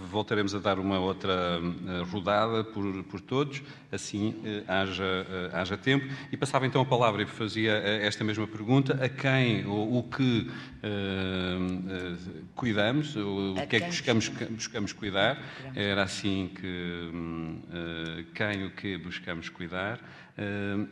[0.10, 3.62] voltaremos a dar uma outra eh, rodada por, por todos,
[3.92, 6.08] assim eh, haja, eh, haja tempo.
[6.32, 10.50] E passava então a palavra e fazia esta mesma pergunta: a quem ou o que
[10.82, 12.18] uh,
[12.56, 15.38] cuidamos, o, o que é que buscamos, buscamos cuidar?
[15.76, 20.00] Era assim que uh, quem o que buscamos cuidar.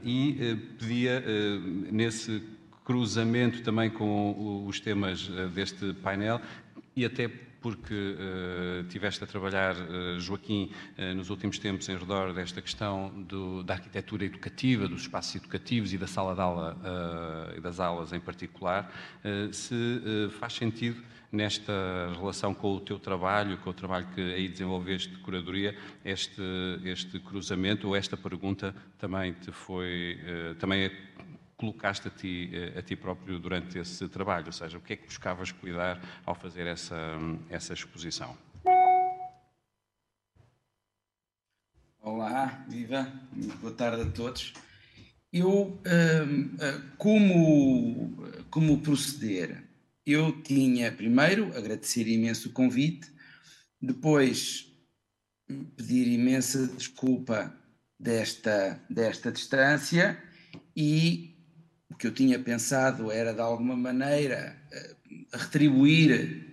[0.03, 1.23] E pedia
[1.89, 2.43] nesse
[2.85, 6.41] cruzamento também com os temas deste painel,
[6.95, 7.29] e até
[7.63, 13.09] porque uh, tiveste a trabalhar, uh, Joaquim, uh, nos últimos tempos em redor desta questão
[13.23, 16.77] do, da arquitetura educativa, dos espaços educativos e da sala de aula
[17.55, 18.91] e das aulas em particular,
[19.51, 21.73] se faz sentido nesta
[22.17, 26.41] relação com o teu trabalho, com o trabalho que aí desenvolveste de curadoria, este,
[26.83, 30.19] este cruzamento ou esta pergunta também te foi,
[30.59, 30.91] também
[31.63, 34.47] colocaste a ti, eh, a ti próprio durante esse trabalho?
[34.47, 37.17] Ou seja, o que é que buscavas cuidar ao fazer essa,
[37.49, 38.37] essa exposição?
[42.01, 43.07] Olá, viva,
[43.61, 44.53] boa tarde a todos.
[45.31, 49.63] Eu, hum, eh, como, como proceder?
[50.05, 53.09] Eu tinha, primeiro, agradecer imenso o convite,
[53.81, 54.69] depois
[55.77, 57.55] pedir imensa desculpa
[57.97, 60.21] desta, desta distância
[60.75, 61.32] e
[61.93, 64.95] o que eu tinha pensado era de alguma maneira eh,
[65.31, 66.47] retribuir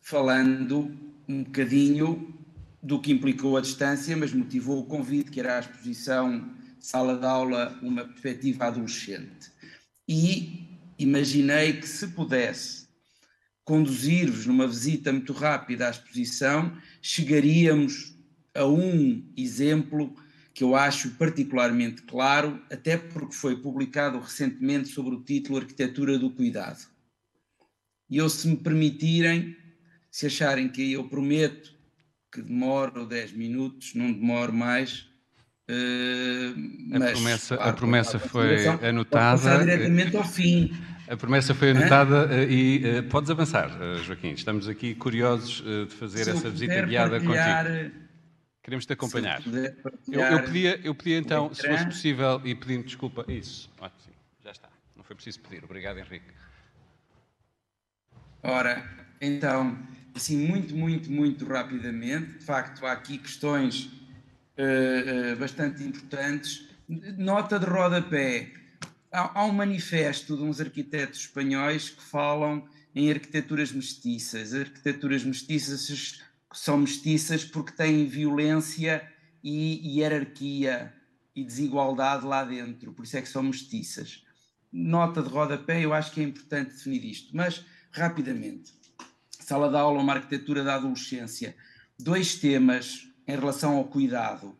[0.00, 0.90] falando
[1.28, 2.34] um bocadinho
[2.82, 7.26] do que implicou a distância, mas motivou o convite, que era a exposição Sala de
[7.26, 9.50] Aula, uma perspectiva adolescente.
[10.08, 10.66] E
[10.98, 12.86] imaginei que se pudesse
[13.64, 18.16] conduzir-vos numa visita muito rápida à exposição, chegaríamos
[18.54, 20.14] a um exemplo
[20.56, 26.30] que eu acho particularmente claro, até porque foi publicado recentemente sobre o título Arquitetura do
[26.30, 26.78] Cuidado.
[28.08, 29.54] E eu, se me permitirem,
[30.10, 31.74] se acharem que eu prometo
[32.32, 35.06] que demoro 10 minutos, não demoro mais.
[35.68, 39.42] Uh, a promessa, a promessa foi anotada.
[39.42, 40.74] Passar diretamente ao fim.
[41.06, 42.44] A promessa foi anotada Hã?
[42.44, 44.30] e uh, podes avançar, uh, Joaquim.
[44.30, 48.05] Estamos aqui curiosos de fazer se essa visita guiada contigo.
[48.66, 49.40] Queremos te acompanhar.
[50.10, 53.70] Eu, eu, pedia, eu pedia então, se fosse possível, e pedindo desculpa, isso,
[54.04, 54.10] sim,
[54.42, 55.62] já está, não foi preciso pedir.
[55.62, 56.26] Obrigado, Henrique.
[58.42, 58.84] Ora,
[59.20, 59.78] então,
[60.16, 63.84] assim, muito, muito, muito rapidamente, de facto, há aqui questões
[64.58, 66.68] uh, uh, bastante importantes.
[66.88, 68.52] Nota de rodapé.
[69.12, 74.52] Há, há um manifesto de uns arquitetos espanhóis que falam em arquiteturas mestiças.
[74.52, 76.20] Arquiteturas mestiças
[76.58, 79.06] são mestiças porque têm violência
[79.42, 80.92] e hierarquia
[81.34, 84.24] e desigualdade lá dentro, por isso é que são mestiças.
[84.72, 88.72] Nota de rodapé, eu acho que é importante definir isto, mas rapidamente.
[89.30, 91.54] Sala de aula, uma arquitetura da adolescência.
[91.98, 94.58] Dois temas em relação ao cuidado.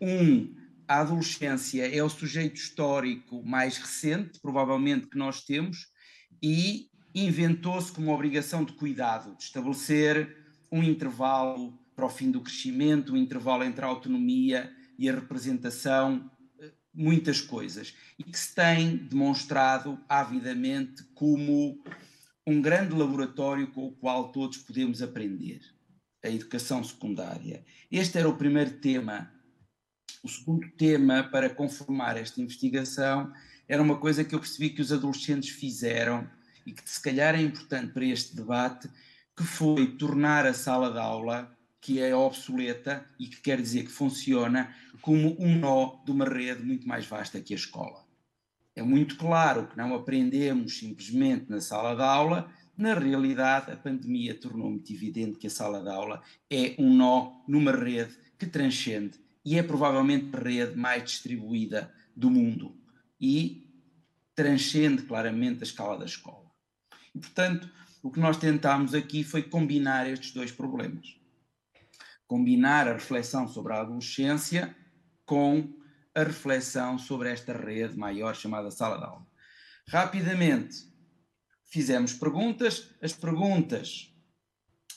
[0.00, 0.54] Um,
[0.88, 5.88] a adolescência é o sujeito histórico mais recente, provavelmente, que nós temos,
[6.42, 10.43] e inventou-se como obrigação de cuidado, de estabelecer
[10.74, 16.28] um intervalo para o fim do crescimento, um intervalo entre a autonomia e a representação,
[16.58, 21.80] eh, muitas coisas, e que se tem demonstrado avidamente como
[22.44, 25.60] um grande laboratório com o qual todos podemos aprender,
[26.24, 27.64] a educação secundária.
[27.88, 29.32] Este era o primeiro tema.
[30.24, 33.32] O segundo tema para conformar esta investigação
[33.68, 36.28] era uma coisa que eu percebi que os adolescentes fizeram
[36.66, 38.90] e que se calhar é importante para este debate,
[39.36, 43.90] que foi tornar a sala de aula, que é obsoleta e que quer dizer que
[43.90, 48.04] funciona, como um nó de uma rede muito mais vasta que a escola.
[48.74, 54.34] É muito claro que não aprendemos simplesmente na sala de aula, na realidade, a pandemia
[54.34, 59.20] tornou muito evidente que a sala de aula é um nó numa rede que transcende
[59.44, 62.76] e é provavelmente a rede mais distribuída do mundo
[63.20, 63.70] e
[64.34, 66.50] transcende claramente a escala da escola.
[67.14, 67.70] E, portanto,
[68.04, 71.18] o que nós tentámos aqui foi combinar estes dois problemas.
[72.26, 74.76] Combinar a reflexão sobre a adolescência
[75.24, 75.72] com
[76.14, 79.26] a reflexão sobre esta rede maior chamada sala de aula.
[79.88, 80.76] Rapidamente,
[81.64, 84.14] fizemos perguntas, as perguntas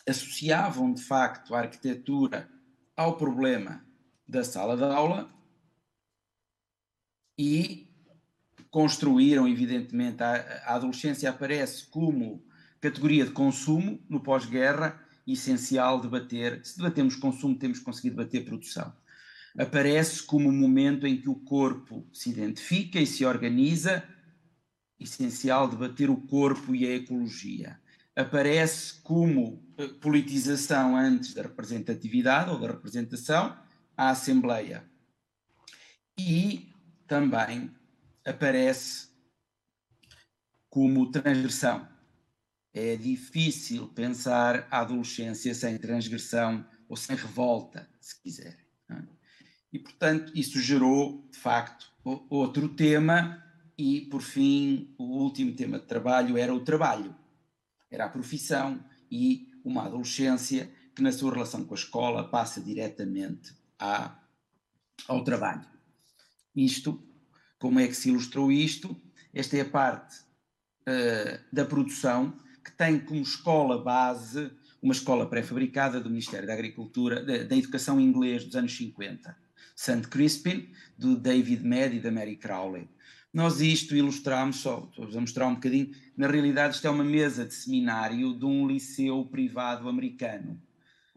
[0.05, 2.51] associavam de facto a arquitetura
[2.93, 3.85] ao problema
[4.27, 5.33] da sala de aula
[7.39, 7.89] e
[8.69, 10.33] construíram, evidentemente, a,
[10.65, 12.45] a adolescência aparece como
[12.79, 16.61] categoria de consumo no pós-guerra, essencial debater.
[16.63, 18.93] Se debatemos consumo, temos que conseguir debater produção.
[19.57, 24.03] Aparece como um momento em que o corpo se identifica e se organiza
[24.99, 27.79] essencial debater o corpo e a ecologia.
[28.15, 33.57] Aparece como eh, politização antes da representatividade ou da representação,
[33.95, 34.83] a Assembleia.
[36.17, 36.71] E
[37.07, 37.71] também
[38.25, 39.07] aparece
[40.69, 41.87] como transgressão.
[42.79, 48.67] É difícil pensar a adolescência sem transgressão ou sem revolta, se quiserem.
[48.91, 49.01] É?
[49.73, 51.91] E, portanto, isso gerou, de facto,
[52.29, 53.43] outro tema
[53.75, 57.15] e, por fim, o último tema de trabalho era o trabalho.
[57.89, 63.55] Era a profissão e uma adolescência que, na sua relação com a escola, passa diretamente
[63.79, 64.19] à,
[65.07, 65.65] ao trabalho.
[66.55, 67.03] Isto,
[67.57, 68.95] como é que se ilustrou isto?
[69.33, 70.19] Esta é a parte
[70.81, 72.37] uh, da produção
[72.67, 74.51] que tem como escola base
[74.81, 79.35] uma escola pré-fabricada do Ministério da Agricultura, da, Educação Inglês dos anos 50.
[79.73, 80.01] St.
[80.09, 82.89] Crispin, do David Mead e da Mary Crowley.
[83.33, 87.53] Nós isto ilustramos só, vamos mostrar um bocadinho, na realidade isto é uma mesa de
[87.53, 90.61] seminário de um liceu privado americano.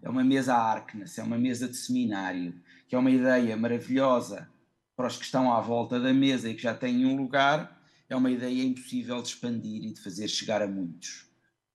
[0.02, 2.54] É uma mesa Arkness, é uma mesa de seminário,
[2.88, 4.48] que é uma ideia maravilhosa
[4.96, 8.16] para os que estão à volta da mesa e que já têm um lugar, é
[8.16, 11.29] uma ideia impossível de expandir e de fazer chegar a muitos.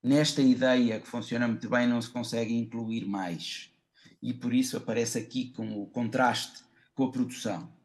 [0.05, 3.71] Nesta ideia que funciona muito bem não se consegue incluir mais.
[4.21, 7.75] E por isso aparece aqui com o contraste com a produção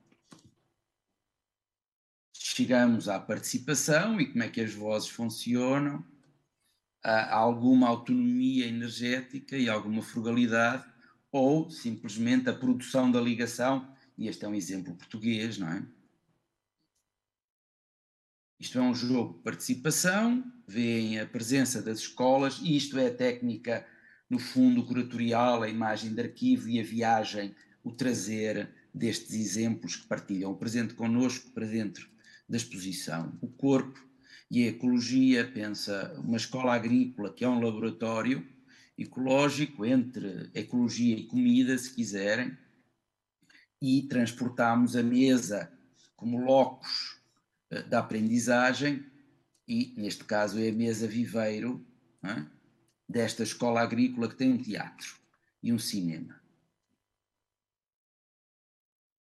[2.60, 6.04] chegamos à participação e como é que as vozes funcionam,
[7.02, 10.84] há alguma autonomia energética e alguma frugalidade,
[11.30, 15.86] ou simplesmente a produção da ligação, e este é um exemplo português, não é?
[18.60, 23.14] Isto é um jogo de participação, veem a presença das escolas, e isto é a
[23.14, 23.86] técnica,
[24.28, 30.06] no fundo, curatorial, a imagem de arquivo e a viagem, o trazer destes exemplos que
[30.06, 32.06] partilham o presente connosco para dentro
[32.46, 33.32] da exposição.
[33.40, 33.98] O corpo
[34.50, 38.46] e a ecologia, pensa uma escola agrícola que é um laboratório
[38.98, 42.54] ecológico entre ecologia e comida, se quiserem,
[43.80, 45.72] e transportamos a mesa
[46.14, 47.19] como locus eh,
[47.88, 49.04] da aprendizagem,
[49.66, 51.86] e neste caso é a mesa viveiro
[52.24, 52.44] é?
[53.08, 55.16] desta escola agrícola que tem um teatro
[55.62, 56.40] e um cinema.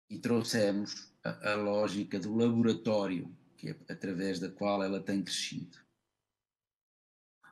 [0.09, 5.77] E trouxemos a, a lógica do laboratório, que é através da qual ela tem crescido.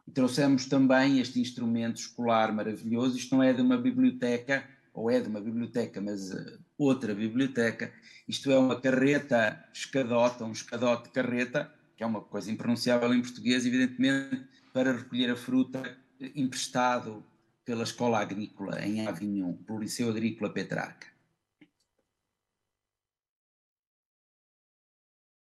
[0.07, 3.17] E trouxemos também este instrumento escolar maravilhoso.
[3.17, 4.67] Isto não é de uma biblioteca,
[4.97, 7.93] ou é de uma biblioteca, mas uh, outra biblioteca.
[8.27, 13.63] Isto é uma carreta escadota, um escadote carreta, que é uma coisa impronunciável em português,
[13.63, 15.95] evidentemente, para recolher a fruta
[16.33, 17.23] emprestado
[17.63, 21.05] pela Escola Agrícola em Avignon, pelo Liceu Agrícola Petrarca.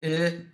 [0.02, 0.44] Eh,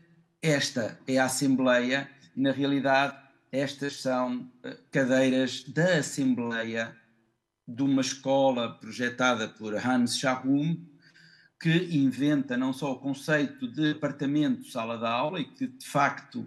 [0.41, 3.19] esta é a Assembleia, na realidade,
[3.51, 6.97] estas são eh, cadeiras da Assembleia
[7.67, 10.77] de uma escola projetada por Hans Scharum,
[11.61, 16.47] que inventa não só o conceito de apartamento sala de aula e que de facto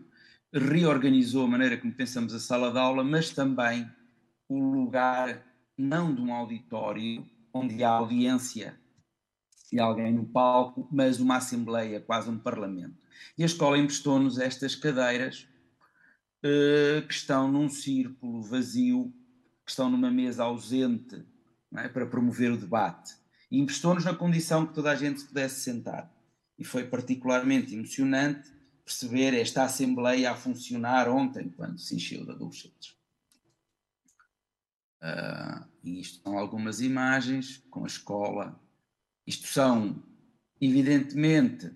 [0.54, 3.90] reorganizou a maneira como pensamos a sala de aula, mas também
[4.48, 5.44] o lugar
[5.78, 8.78] não de um auditório onde há audiência
[9.72, 12.96] de alguém no palco, mas uma assembleia, quase um parlamento.
[13.38, 15.48] E a escola emprestou-nos estas cadeiras
[16.44, 19.14] uh, que estão num círculo vazio,
[19.68, 21.26] que estão numa mesa ausente
[21.76, 21.90] é?
[21.90, 23.14] para promover o debate.
[23.52, 26.10] E emprestou-nos na condição que toda a gente se pudesse sentar.
[26.58, 28.50] E foi particularmente emocionante
[28.86, 32.96] perceber esta assembleia a funcionar ontem, quando se encheu de adolescentes.
[35.04, 38.58] Uh, e isto são algumas imagens com a escola.
[39.28, 40.02] Isto são,
[40.62, 41.70] evidentemente,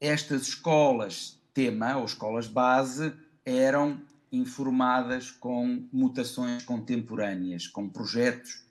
[0.00, 4.02] estas escolas tema ou escolas base eram
[4.32, 8.64] informadas com mutações contemporâneas, com projetos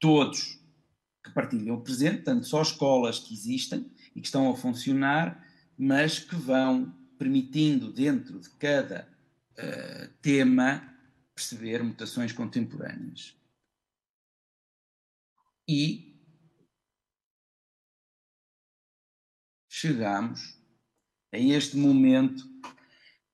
[0.00, 0.60] todos
[1.22, 5.48] que partilham o presente, tanto só escolas que existem e que estão a funcionar,
[5.78, 9.08] mas que vão permitindo dentro de cada
[9.52, 10.92] uh, tema
[11.34, 13.34] perceber mutações contemporâneas.
[15.66, 16.14] E
[19.68, 20.58] chegamos
[21.32, 22.46] a este momento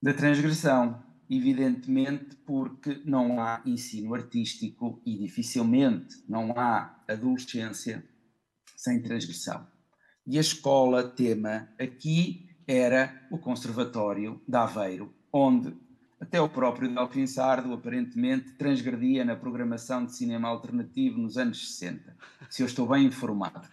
[0.02, 8.04] da transgressão, evidentemente porque não há ensino artístico e dificilmente não há adolescência
[8.76, 9.66] sem transgressão.
[10.26, 15.74] E a escola tema aqui era o Conservatório de Aveiro, onde
[16.20, 22.14] até o próprio Delfim Sardo, aparentemente, transgredia na programação de cinema alternativo nos anos 60.
[22.50, 23.66] Se eu estou bem informado.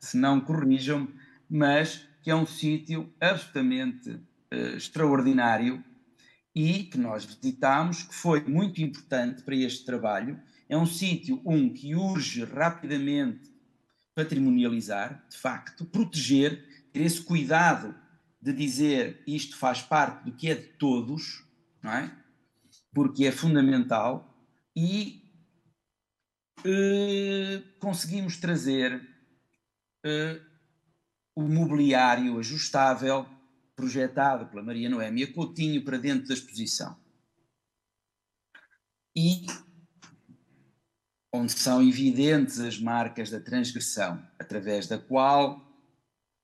[0.00, 1.14] Se não, corrijam-me,
[1.48, 5.82] mas que é um sítio absolutamente uh, extraordinário
[6.54, 10.40] e que nós visitámos, que foi muito importante para este trabalho.
[10.68, 13.50] É um sítio, um, que urge rapidamente
[14.14, 17.94] patrimonializar, de facto, proteger, ter esse cuidado
[18.40, 21.44] de dizer isto faz parte do que é de todos,
[21.82, 22.14] não é?
[22.92, 24.36] Porque é fundamental
[24.76, 25.22] e
[26.60, 28.96] uh, conseguimos trazer
[30.04, 30.40] uh,
[31.34, 33.26] o mobiliário ajustável
[33.74, 36.96] projetado pela Maria Noémia Coutinho para dentro da exposição.
[39.14, 39.46] E
[41.32, 45.66] onde são evidentes as marcas da transgressão, através da qual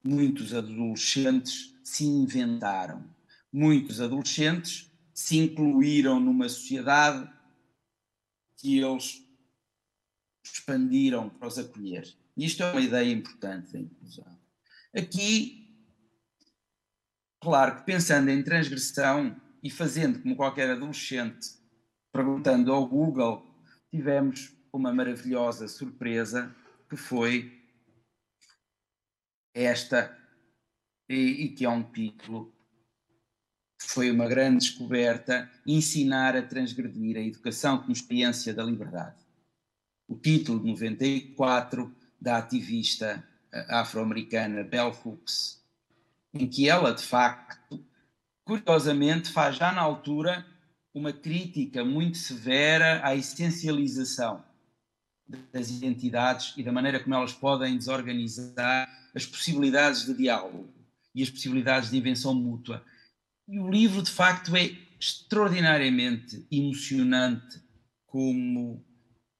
[0.03, 3.05] muitos adolescentes se inventaram,
[3.53, 7.31] muitos adolescentes se incluíram numa sociedade
[8.57, 9.23] que eles
[10.45, 12.09] expandiram para os acolher.
[12.37, 14.39] Isto é uma ideia importante da inclusão.
[14.95, 15.68] Aqui,
[17.49, 21.49] claro que pensando em transgressão e fazendo como qualquer adolescente,
[22.13, 23.43] perguntando ao Google,
[23.91, 26.55] tivemos uma maravilhosa surpresa
[26.91, 27.59] que foi
[29.55, 30.15] esta,
[31.09, 32.55] e, e que é um título
[33.81, 39.25] foi uma grande descoberta ensinar a transgredir a educação como experiência da liberdade.
[40.07, 45.58] O título de 94 da ativista eh, afro-americana Bell Hooks,
[46.39, 47.85] em que ela, de facto,
[48.45, 50.47] curiosamente, faz já na altura
[50.95, 54.43] uma crítica muito severa à essencialização
[55.51, 60.73] das identidades e da maneira como elas podem desorganizar as possibilidades de diálogo
[61.15, 62.83] e as possibilidades de invenção mútua
[63.49, 67.63] e o livro, de facto, é extraordinariamente emocionante
[68.07, 68.85] como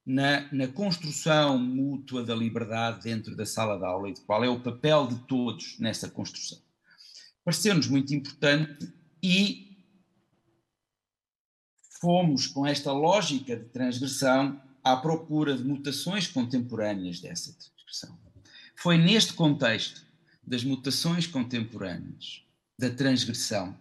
[0.03, 4.49] na, na, construção mútua da liberdade dentro da sala de aula e de qual é
[4.49, 6.57] o papel de todos nessa construção.
[7.43, 9.69] Pareceu-nos muito importante e
[11.99, 18.17] fomos com esta lógica de transgressão à procura de mutações contemporâneas dessa transgressão.
[18.75, 20.05] Foi neste contexto
[20.41, 22.43] das mutações contemporâneas,
[22.77, 23.77] da transgressão,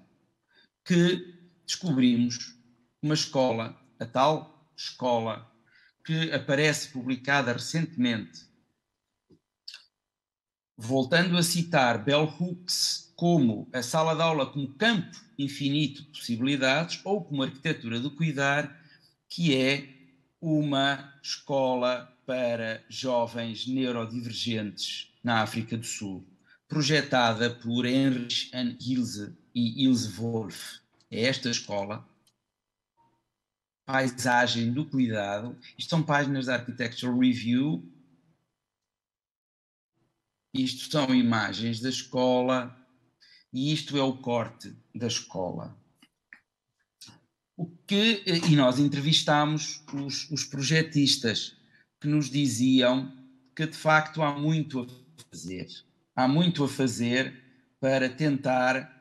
[0.85, 1.35] que
[1.65, 2.57] descobrimos
[3.01, 5.51] uma escola, a tal escola
[6.05, 8.48] que aparece publicada recentemente,
[10.79, 17.01] voltando a citar Bell Hooks como a sala de aula como campo infinito de possibilidades
[17.05, 18.81] ou como arquitetura do cuidar,
[19.29, 19.89] que é
[20.41, 26.25] uma escola para jovens neurodivergentes na África do Sul,
[26.69, 30.81] projetada por Heinrich and Ilse e Ilse Wolff.
[31.11, 32.07] É esta escola.
[33.85, 35.59] Paisagem do Cuidado.
[35.77, 37.83] Isto são páginas da Architectural Review.
[40.53, 42.75] Isto são imagens da escola.
[43.53, 45.77] E isto é o corte da escola.
[47.57, 51.57] O que, e nós entrevistámos os, os projetistas
[52.01, 53.13] que nos diziam
[53.57, 55.67] que de facto há muito a fazer.
[56.15, 57.43] Há muito a fazer
[57.81, 58.99] para tentar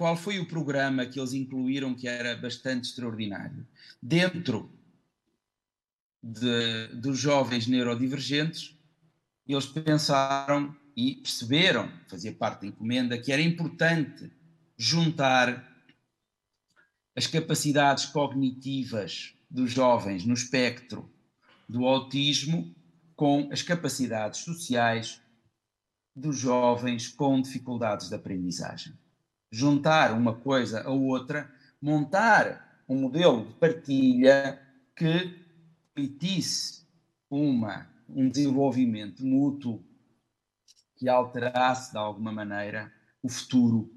[0.00, 3.66] qual foi o programa que eles incluíram que era bastante extraordinário?
[4.00, 4.72] Dentro
[6.22, 8.74] de, dos jovens neurodivergentes,
[9.52, 14.30] eles pensaram e perceberam, fazia parte da encomenda, que era importante
[14.76, 15.68] juntar
[17.16, 21.10] as capacidades cognitivas dos jovens no espectro
[21.68, 22.74] do autismo
[23.16, 25.20] com as capacidades sociais
[26.14, 28.92] dos jovens com dificuldades de aprendizagem.
[29.52, 34.60] juntar uma coisa a outra, montar um modelo de partilha
[34.94, 35.36] que
[35.92, 36.86] permitisse
[37.28, 39.84] uma, um desenvolvimento mútuo
[40.96, 42.92] que alterasse de alguma maneira
[43.22, 43.90] o futuro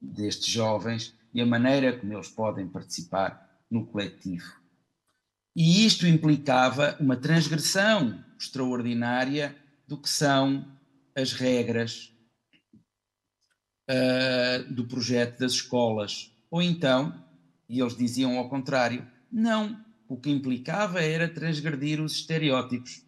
[0.00, 4.60] destes jovens e a maneira como eles podem participar no coletivo.
[5.54, 10.70] E isto implicava uma transgressão extraordinária do que são
[11.14, 12.12] as regras
[13.88, 16.30] uh, do projeto das escolas.
[16.50, 17.24] Ou então,
[17.68, 23.02] e eles diziam ao contrário, não, o que implicava era transgredir os estereótipos.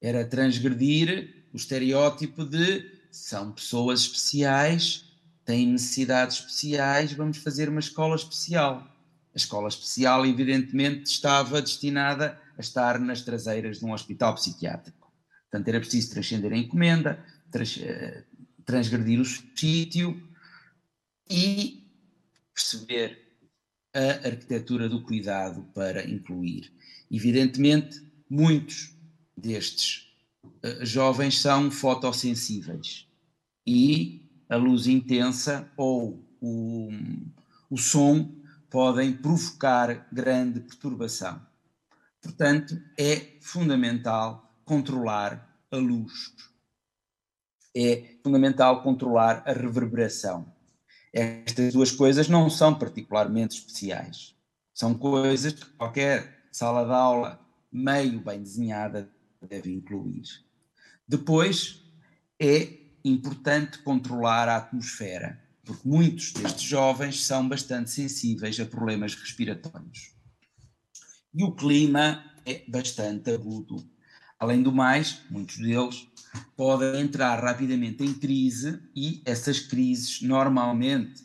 [0.00, 5.04] Era transgredir o estereótipo de são pessoas especiais,
[5.44, 8.88] têm necessidades especiais, vamos fazer uma escola especial.
[9.34, 15.12] A escola especial, evidentemente, estava destinada a estar nas traseiras de um hospital psiquiátrico.
[15.50, 18.24] Portanto, era preciso transcender a encomenda, trans, eh,
[18.64, 20.22] transgredir o sítio
[21.28, 21.86] e
[22.54, 23.21] perceber
[23.94, 26.72] a arquitetura do cuidado para incluir.
[27.10, 28.94] Evidentemente, muitos
[29.36, 30.12] destes
[30.44, 33.06] uh, jovens são fotossensíveis
[33.66, 36.90] e a luz intensa ou o,
[37.70, 38.34] o som
[38.68, 41.40] podem provocar grande perturbação.
[42.20, 46.34] Portanto, é fundamental controlar a luz.
[47.76, 50.50] É fundamental controlar a reverberação.
[51.12, 54.34] Estas duas coisas não são particularmente especiais.
[54.72, 57.40] São coisas que qualquer sala de aula
[57.70, 59.10] meio bem desenhada
[59.40, 60.22] deve incluir.
[61.06, 61.82] Depois,
[62.40, 70.12] é importante controlar a atmosfera, porque muitos destes jovens são bastante sensíveis a problemas respiratórios.
[71.34, 73.84] E o clima é bastante agudo.
[74.38, 76.08] Além do mais, muitos deles
[76.56, 81.22] podem entrar rapidamente em crise e essas crises normalmente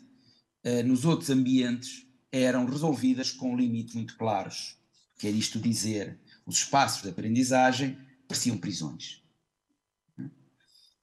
[0.62, 4.76] eh, nos outros ambientes eram resolvidas com limites muito claros.
[5.18, 9.22] Quer isto dizer, os espaços de aprendizagem pareciam prisões.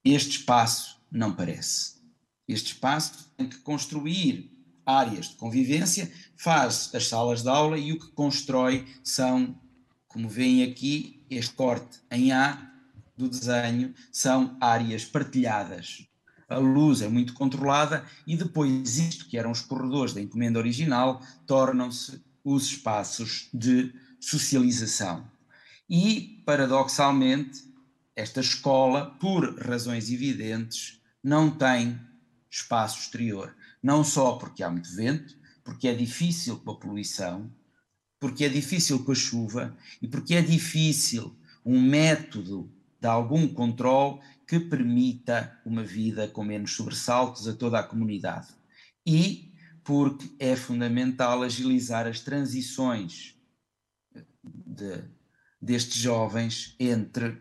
[0.03, 1.95] Este espaço não parece.
[2.47, 4.51] Este espaço tem que construir
[4.85, 9.59] áreas de convivência, faz as salas de aula e o que constrói são,
[10.07, 12.74] como veem aqui, este corte em A
[13.17, 16.07] do desenho são áreas partilhadas.
[16.47, 21.21] A luz é muito controlada e depois isto, que eram os corredores da encomenda original,
[21.47, 25.25] tornam-se os espaços de socialização.
[25.89, 27.63] E, paradoxalmente,
[28.15, 31.99] esta escola, por razões evidentes, não tem
[32.49, 33.55] espaço exterior.
[33.81, 37.51] Não só porque há muito vento, porque é difícil com a poluição,
[38.19, 41.35] porque é difícil com a chuva e porque é difícil
[41.65, 42.71] um método
[43.05, 48.47] de algum controle que permita uma vida com menos sobressaltos a toda a comunidade.
[49.05, 49.53] E
[49.83, 53.35] porque é fundamental agilizar as transições
[54.43, 55.03] de,
[55.61, 57.37] destes jovens entre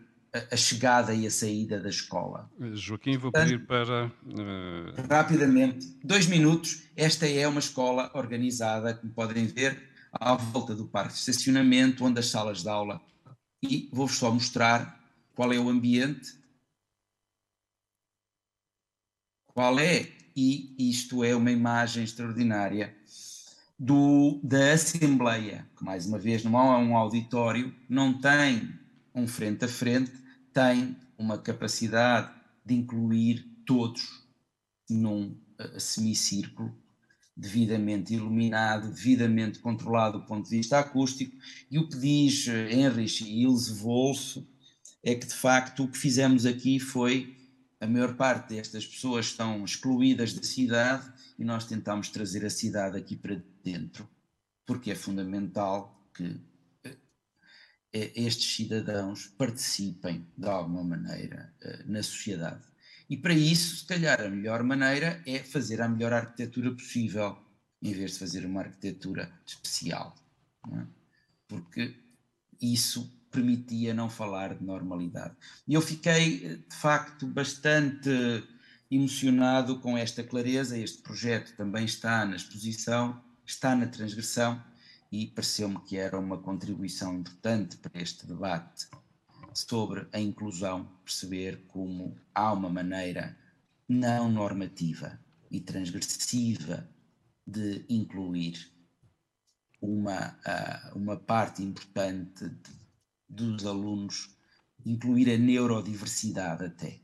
[0.51, 2.47] a, chegada e a saída da escola.
[2.73, 4.11] Joaquim, vou pedir para.
[4.23, 5.07] Uh...
[5.09, 6.83] Rapidamente, dois minutos.
[6.95, 9.81] Esta é uma escola organizada, como podem ver,
[10.13, 13.01] à volta do parque de estacionamento, onde as salas de aula.
[13.63, 15.03] E vou-vos só mostrar
[15.35, 16.33] qual é o ambiente,
[19.47, 22.95] qual é, e isto é uma imagem extraordinária,
[23.77, 28.73] do, da Assembleia, que mais uma vez não é um auditório, não tem
[29.13, 30.13] um frente a frente,
[30.53, 32.33] tem uma capacidade
[32.65, 34.23] de incluir todos
[34.89, 36.73] num uh, semicírculo
[37.35, 41.35] devidamente iluminado, devidamente controlado do ponto de vista acústico,
[41.69, 44.54] e o que diz uh, Heinrich Ilse Wolff
[45.05, 47.37] é que de facto o que fizemos aqui foi
[47.79, 52.97] a maior parte destas pessoas estão excluídas da cidade e nós tentamos trazer a cidade
[52.97, 54.09] aqui para dentro,
[54.65, 56.41] porque é fundamental que
[57.93, 62.63] eh, estes cidadãos participem de alguma maneira eh, na sociedade.
[63.07, 67.37] E para isso, se calhar, a melhor maneira é fazer a melhor arquitetura possível,
[67.79, 70.15] em vez de fazer uma arquitetura especial.
[70.73, 70.85] É?
[71.47, 71.95] Porque
[72.59, 75.35] isso permitia não falar de normalidade.
[75.67, 78.09] E eu fiquei, de facto, bastante
[78.89, 80.77] emocionado com esta clareza.
[80.77, 84.63] Este projeto também está na exposição, está na transgressão
[85.11, 88.87] e pareceu-me que era uma contribuição importante para este debate
[89.53, 93.37] sobre a inclusão, perceber como há uma maneira
[93.87, 95.19] não normativa
[95.51, 96.89] e transgressiva
[97.45, 98.71] de incluir
[99.79, 102.49] uma, ah, uma parte importante
[103.29, 104.29] dos alunos,
[104.85, 106.99] incluir a neurodiversidade até.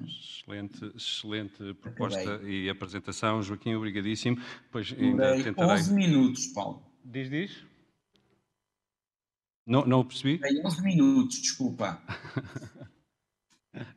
[0.00, 2.64] Excelente, excelente proposta Acabei.
[2.64, 4.38] e apresentação, Joaquim, obrigadíssimo.
[4.70, 5.72] Pois ainda tentarei...
[5.72, 6.82] 11 minutos, Paulo.
[7.04, 7.64] Diz, diz.
[9.66, 10.38] Não, não o percebi?
[10.38, 12.02] Tem 11 minutos, desculpa.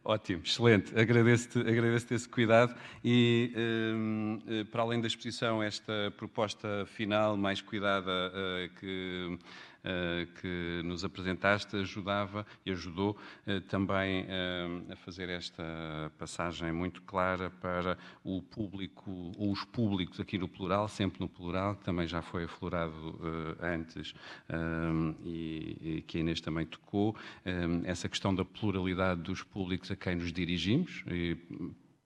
[0.04, 0.98] Ótimo, excelente.
[0.98, 7.60] Agradeço-te agradeço esse cuidado e, um, eh, para além da exposição, esta proposta final mais
[7.62, 9.46] cuidada uh, que eh,
[10.42, 13.16] que nos apresentaste ajudava e ajudou
[13.46, 15.64] eh, também eh, a fazer esta
[16.18, 21.76] passagem muito clara para o público, ou os públicos aqui no plural, sempre no plural,
[21.76, 23.20] que também já foi aflorado
[23.62, 24.14] antes
[25.24, 27.16] e que a Inês também tocou,
[27.84, 31.04] essa questão da pluralidade dos públicos a quem nos dirigimos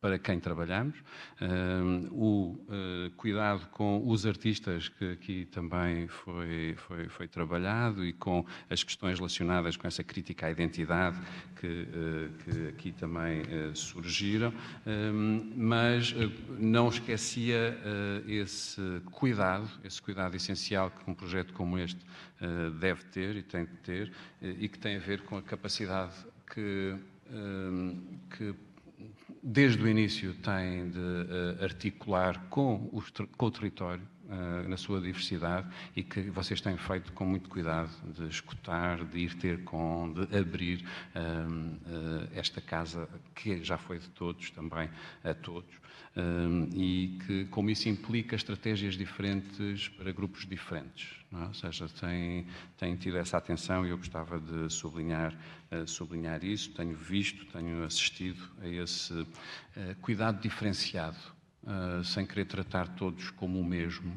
[0.01, 0.95] para quem trabalhamos,
[2.11, 8.45] o uh, cuidado com os artistas, que aqui também foi, foi, foi, trabalhado, e com
[8.69, 11.19] as questões relacionadas com essa crítica à identidade
[11.57, 14.53] que, uh, que aqui também uh, surgiram,
[15.55, 16.13] mas
[16.57, 17.77] não esquecia
[18.27, 18.81] esse
[19.11, 21.99] cuidado, esse cuidado essencial que um projeto como este
[22.79, 26.13] deve ter e tem de ter, e que tem a ver com a capacidade
[26.51, 26.95] que,
[28.35, 28.55] que
[29.41, 35.01] desde o início tem de uh, articular com, os, com o território, uh, na sua
[35.01, 40.13] diversidade, e que vocês têm feito com muito cuidado de escutar, de ir ter com,
[40.13, 40.85] de abrir
[41.15, 44.89] uh, esta casa, que já foi de todos também,
[45.23, 45.79] a todos,
[46.73, 51.19] e que, como isso implica estratégias diferentes para grupos diferentes.
[51.31, 51.45] É?
[51.45, 55.33] Ou seja, tem, tem tido essa atenção e eu gostava de sublinhar,
[55.85, 56.71] sublinhar isso.
[56.71, 59.27] Tenho visto, tenho assistido a esse uh,
[60.01, 61.17] cuidado diferenciado.
[61.61, 64.09] Uh, sem querer tratar todos como o mesmo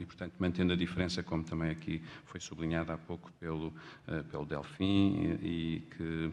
[0.00, 3.70] e, portanto, mantendo a diferença, como também aqui foi sublinhado há pouco pelo,
[4.30, 6.32] pelo Delfim e, e que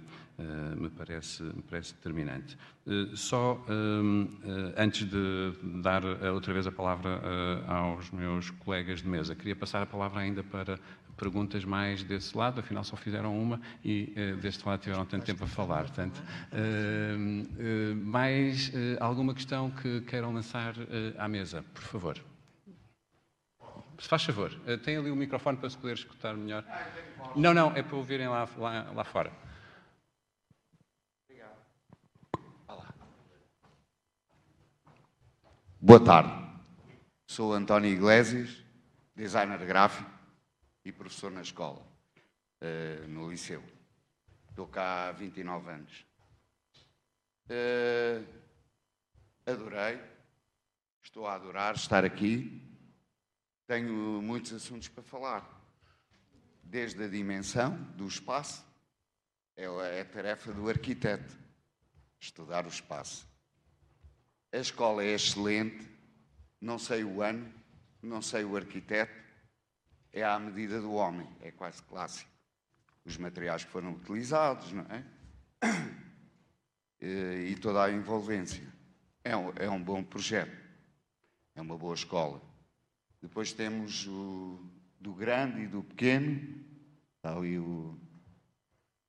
[0.78, 2.58] me, parece, me parece determinante.
[3.14, 3.64] só
[4.78, 5.52] antes de
[5.82, 6.02] dar
[6.34, 7.22] outra vez a palavra
[7.68, 10.80] aos meus colegas de mesa, queria passar a palavra ainda para
[11.18, 15.44] perguntas mais desse lado, afinal só fizeram uma e uh, deste lado tiveram tanto tempo
[15.44, 15.84] a falar.
[15.84, 20.76] Portanto, uh, uh, mais alguma questão que queiram lançar
[21.18, 22.18] à mesa, por favor?
[24.00, 24.52] Se faz favor,
[24.84, 26.66] tem ali o microfone para se poder escutar melhor.
[27.36, 29.32] Não, não, é para ouvirem lá, lá, lá fora.
[35.80, 36.32] Boa tarde.
[37.28, 38.64] Sou António Iglesias,
[39.16, 40.10] designer gráfico
[40.86, 41.86] e professor na escola,
[42.62, 43.64] uh, no liceu.
[44.50, 46.06] Estou cá há 29 anos.
[47.46, 48.26] Uh,
[49.46, 50.00] adorei,
[51.04, 52.62] estou a adorar estar aqui.
[53.66, 55.62] Tenho muitos assuntos para falar,
[56.64, 58.64] desde a dimensão do espaço,
[59.56, 61.38] é a tarefa do arquiteto,
[62.20, 63.28] estudar o espaço.
[64.52, 65.88] A escola é excelente,
[66.60, 67.52] não sei o ano,
[68.02, 69.23] não sei o arquiteto,
[70.14, 72.30] é à medida do homem, é quase clássico.
[73.04, 75.04] Os materiais que foram utilizados, não é?
[77.02, 78.64] E toda a envolvência.
[79.24, 80.56] É um, é um bom projeto,
[81.56, 82.42] é uma boa escola.
[83.22, 84.60] Depois temos o
[85.00, 86.64] do grande e do pequeno,
[87.18, 87.98] está ali o,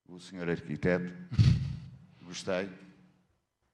[0.08, 1.12] o senhor arquiteto,
[2.22, 2.68] gostei,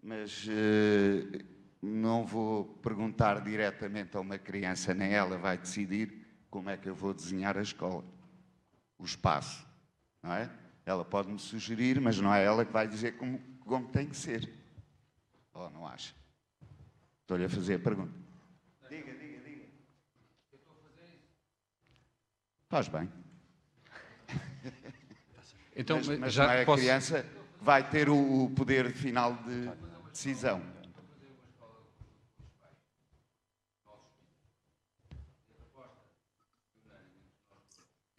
[0.02, 1.44] mas uh,
[1.80, 6.19] não vou perguntar diretamente a uma criança, nem ela vai decidir,
[6.50, 8.04] como é que eu vou desenhar a escola,
[8.98, 9.66] o espaço,
[10.22, 10.50] não é?
[10.84, 14.16] Ela pode me sugerir, mas não é ela que vai dizer como, como tem que
[14.16, 14.50] ser.
[15.54, 16.14] Ou oh, não acha?
[17.22, 18.12] Estou-lhe a fazer a pergunta.
[18.88, 19.64] Diga, diga, diga.
[20.50, 21.28] Eu estou a fazer isso.
[22.68, 23.08] Faz bem.
[25.76, 26.82] Então, mas, mas já não é a posso...
[26.82, 27.24] criança
[27.60, 29.70] vai ter o, o poder final de
[30.10, 30.60] decisão.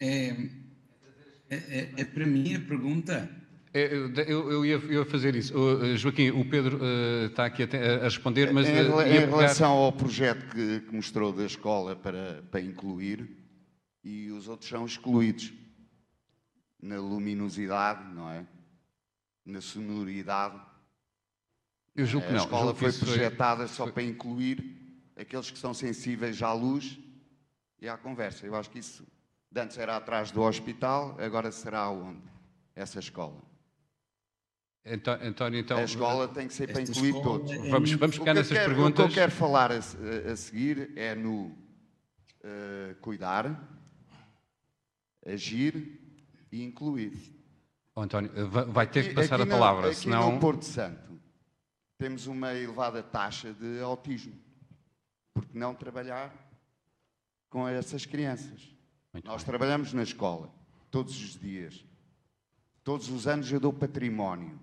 [0.04, 0.30] É,
[1.48, 3.30] é, é, é para mim a pergunta.
[3.72, 4.10] É, eu,
[4.50, 5.56] eu, ia, eu, ia, fazer isso.
[5.56, 7.66] Uh, Joaquim, o Pedro uh, está aqui a,
[8.00, 8.66] a, responder, mas.
[8.66, 9.84] Em, em relação pegar...
[9.84, 13.30] ao projeto que, que, mostrou da escola para, para incluir,
[14.02, 15.52] e os outros são excluídos
[16.82, 18.44] na luminosidade, não é?
[19.46, 20.60] Na sonoridade.
[21.94, 22.40] Eu julgo que não.
[22.40, 23.76] A escola foi projetada foi...
[23.76, 24.64] só para incluir
[25.16, 26.98] aqueles que são sensíveis à luz
[27.80, 28.44] e à conversa.
[28.44, 29.06] Eu acho que isso
[29.56, 32.22] antes era atrás do hospital, agora será onde?
[32.74, 33.40] Essa escola.
[34.84, 35.78] António, então.
[35.78, 37.22] A escola tem que ser para incluir escola...
[37.22, 37.52] todos.
[37.52, 39.04] É vamos, vamos pegar nessas quero, perguntas.
[39.04, 43.62] O que eu quero falar a, a seguir é no uh, cuidar,
[45.24, 46.00] agir
[46.50, 47.12] e incluir.
[47.94, 50.32] Oh, António, vai ter que passar aqui a palavra, no, senão.
[50.32, 51.20] no Porto Santo,
[51.98, 54.34] temos uma elevada taxa de autismo.
[55.32, 56.34] Por que não trabalhar
[57.48, 58.71] com essas crianças?
[59.12, 59.46] Muito Nós bem.
[59.46, 60.52] trabalhamos na escola,
[60.90, 61.84] todos os dias.
[62.82, 64.58] Todos os anos eu dou património.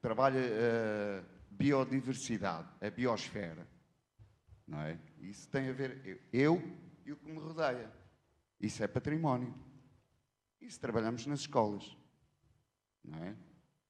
[0.00, 3.66] Trabalho a biodiversidade, a biosfera.
[4.66, 4.98] Não é?
[5.20, 6.00] Isso tem a ver,
[6.32, 7.92] eu, eu e o que me rodeia.
[8.60, 9.54] Isso é património.
[10.60, 11.96] Isso trabalhamos nas escolas.
[13.04, 13.36] Não é?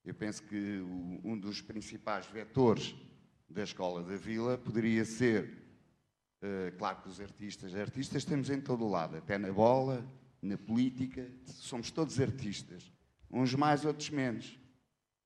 [0.05, 0.81] Eu penso que
[1.25, 2.95] um dos principais vetores
[3.49, 5.66] da escola da vila poderia ser,
[6.43, 10.07] eh, claro que os artistas, artistas temos em todo o lado, até na bola,
[10.43, 12.93] na política, somos todos artistas.
[13.31, 14.59] Uns mais, outros menos.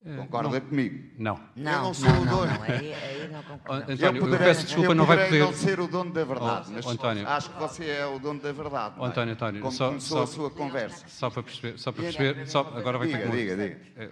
[0.02, 1.10] Concorda comigo?
[1.18, 1.39] Não.
[1.55, 2.52] Não, eu não sou não, o não, dono.
[2.55, 3.82] não, aí, aí não concordo.
[3.93, 5.39] António, eu poderei- peço desculpa, eu não vai poder.
[5.40, 7.28] não ser o dono da verdade, Oh, mas oh, António.
[7.28, 8.94] acho que você é o dono da verdade.
[8.97, 9.09] não é?
[9.09, 11.05] António, António, Como só- começou só- a sua conversa.
[11.06, 13.81] Só para perceber, só para perceber, só, agora vai Diga, ter que- diga, diga.
[13.94, 14.10] Eh,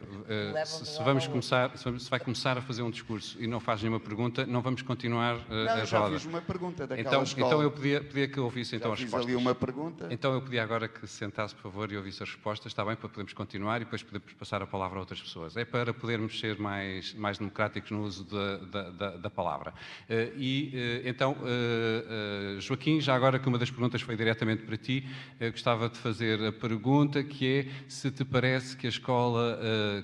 [0.56, 3.80] eh, se, se vamos começar, se vai começar a fazer um discurso e não faz
[3.80, 6.18] nenhuma pergunta, não vamos continuar eh, Não, a eu já roda.
[6.18, 7.46] fiz uma pergunta daquela Então, escola.
[7.46, 9.26] então eu pedia, pedia que ouvisse Já então as fiz respostas.
[9.34, 10.06] ali uma pergunta.
[10.10, 12.94] Então eu pedia agora que se sentasse, por favor, e ouvisse as respostas, está bem,
[12.94, 15.56] para podermos continuar e depois podemos passar a palavra a outras pessoas.
[15.56, 18.56] É para podermos ser mais, mais democráticos no uso da,
[18.90, 19.72] da- da- palavra.
[20.08, 24.76] Eh, e eh, então, eh, Joaquim, já agora que uma das perguntas foi diretamente para
[24.76, 25.04] ti,
[25.52, 29.58] gostava de fazer a pergunta que é se te parece que a escola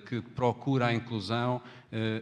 [0.08, 1.60] que procura a inclusão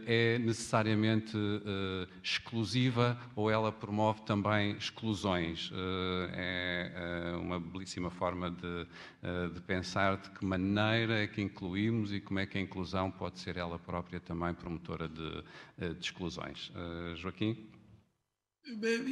[0.05, 5.71] é necessariamente eh, exclusiva ou ela promove também exclusões.
[5.73, 6.91] Eh, É
[7.33, 8.87] eh, uma belíssima forma de,
[9.21, 13.09] eh, de pensar de que maneira é que incluímos e como é que a inclusão
[13.11, 15.43] pode ser ela própria também promotora de,
[15.79, 16.71] eh, de exclusões.
[16.75, 17.57] Eh, Joaquim?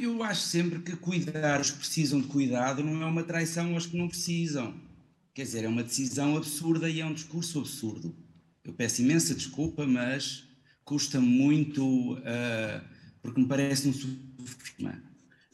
[0.00, 3.86] Eu acho sempre que cuidar os que precisam de cuidado não é uma traição aos
[3.86, 4.74] que não precisam.
[5.34, 8.14] Quer dizer, é uma decisão absurda e é um discurso absurdo.
[8.64, 10.48] Eu peço imensa desculpa, mas
[10.84, 12.84] custa muito, ah,
[13.22, 15.02] porque me parece um sofisma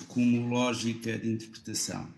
[0.06, 2.08] como lógica de interpretação.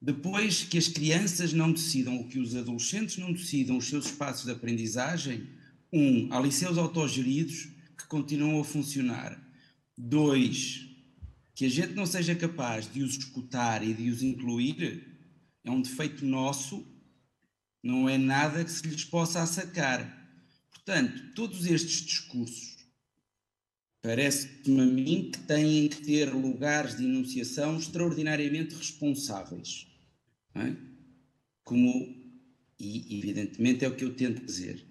[0.00, 4.44] Depois que as crianças não decidam, ou que os adolescentes não decidam os seus espaços
[4.44, 5.48] de aprendizagem,
[5.92, 9.36] um, há liceus autogeridos que continuam a funcionar.
[9.96, 10.86] Dois,
[11.54, 15.04] que a gente não seja capaz de os escutar e de os incluir
[15.64, 16.86] é um defeito nosso,
[17.82, 20.17] não é nada que se lhes possa assacar.
[20.88, 22.78] Portanto, todos estes discursos
[24.00, 29.86] parece-me a mim que têm que ter lugares de enunciação extraordinariamente responsáveis.
[30.54, 30.74] é?
[31.62, 31.92] Como,
[32.80, 34.82] e evidentemente é o que eu tento dizer.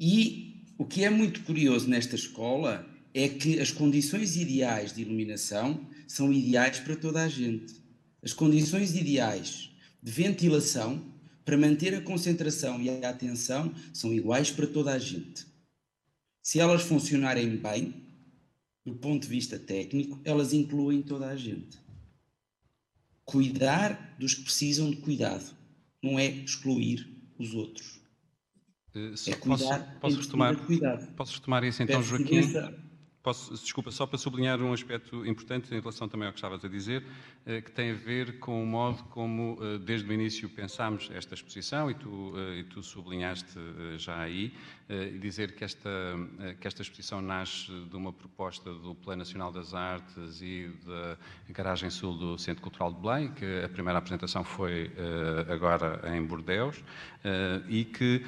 [0.00, 2.84] E o que é muito curioso nesta escola
[3.14, 7.74] é que as condições ideais de iluminação são ideais para toda a gente.
[8.20, 9.70] As condições ideais
[10.02, 11.11] de ventilação
[11.44, 15.46] para manter a concentração e a atenção são iguais para toda a gente.
[16.42, 17.94] Se elas funcionarem bem,
[18.84, 21.78] do ponto de vista técnico, elas incluem toda a gente.
[23.24, 25.54] Cuidar dos que precisam de cuidado,
[26.02, 27.08] não é excluir
[27.38, 28.00] os outros.
[29.14, 31.14] Se- É posso, cuidar posso, em retomar, cuidado.
[31.14, 32.34] posso retomar isso então, Peço Joaquim?
[32.36, 32.81] imensa-
[33.22, 36.68] Posso, desculpa, só para sublinhar um aspecto importante em relação também ao que estavas a
[36.68, 37.04] dizer,
[37.46, 41.32] eh, que tem a ver com o modo como, eh, desde o início, pensámos esta
[41.32, 43.58] exposição, e tu, eh, e tu sublinhaste
[43.96, 44.52] já aí,
[44.88, 45.88] e dizer que esta,
[46.60, 51.16] que esta exposição nasce de uma proposta do Plano Nacional das Artes e da
[51.48, 54.90] Garagem Sul do Centro Cultural de Belém, que a primeira apresentação foi
[55.48, 56.84] agora em Bordeus,
[57.70, 58.22] e que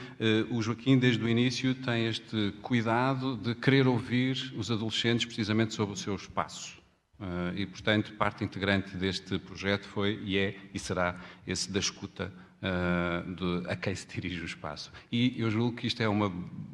[0.50, 5.94] o Joaquim, desde o início, tem este cuidado de querer ouvir os adolescentes precisamente sobre
[5.94, 6.78] o seu espaço.
[7.20, 12.32] Eh, e, portanto, parte integrante deste projeto foi e é e será esse da escuta
[12.60, 14.92] eh, de a quem se dirige o espaço.
[15.10, 16.30] E eu julgo que isto é uma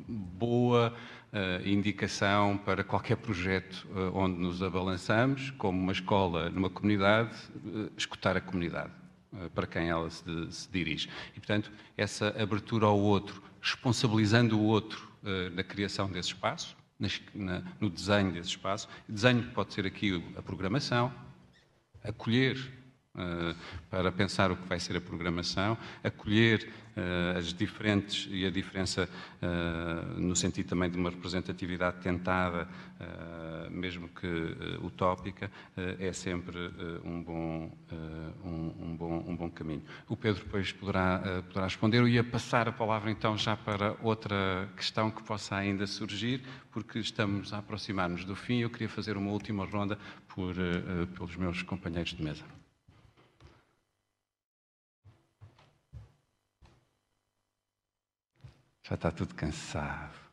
[0.08, 0.94] boa
[1.32, 7.36] eh, indicação para qualquer projeto onde nos abalançamos, como uma escola numa comunidade,
[7.96, 8.90] escutar a comunidade
[9.54, 11.08] para quem ela se, se dirige.
[11.36, 15.08] E, portanto, essa abertura ao outro, responsabilizando o outro
[15.54, 18.88] na criação desse espaço, nas- na- no desenho desse espaço.
[19.08, 21.12] Desenho pode ser aqui a programação,
[22.04, 22.56] acolher
[23.16, 23.54] eh,
[23.90, 29.08] para pensar o que vai ser a programação, acolher eh, as diferentes e a diferença
[29.42, 32.68] eh, no sentido também de uma representatividade tentada,
[33.70, 34.26] mesmo que
[34.82, 35.50] utópica,
[35.98, 36.58] é sempre
[37.04, 37.78] um, bom,
[39.50, 39.82] caminho.
[40.08, 41.98] O Pedro depois poderá, eh, poderá responder.
[41.98, 46.98] Eu ia passar a palavra então já para outra questão que possa ainda surgir, porque
[46.98, 49.98] estamos a aproximar-nos do fim eu queria fazer uma última ronda
[50.28, 52.44] por, eh, eh, pelos meus companheiros de mesa.
[58.82, 60.29] Já está tudo cansado.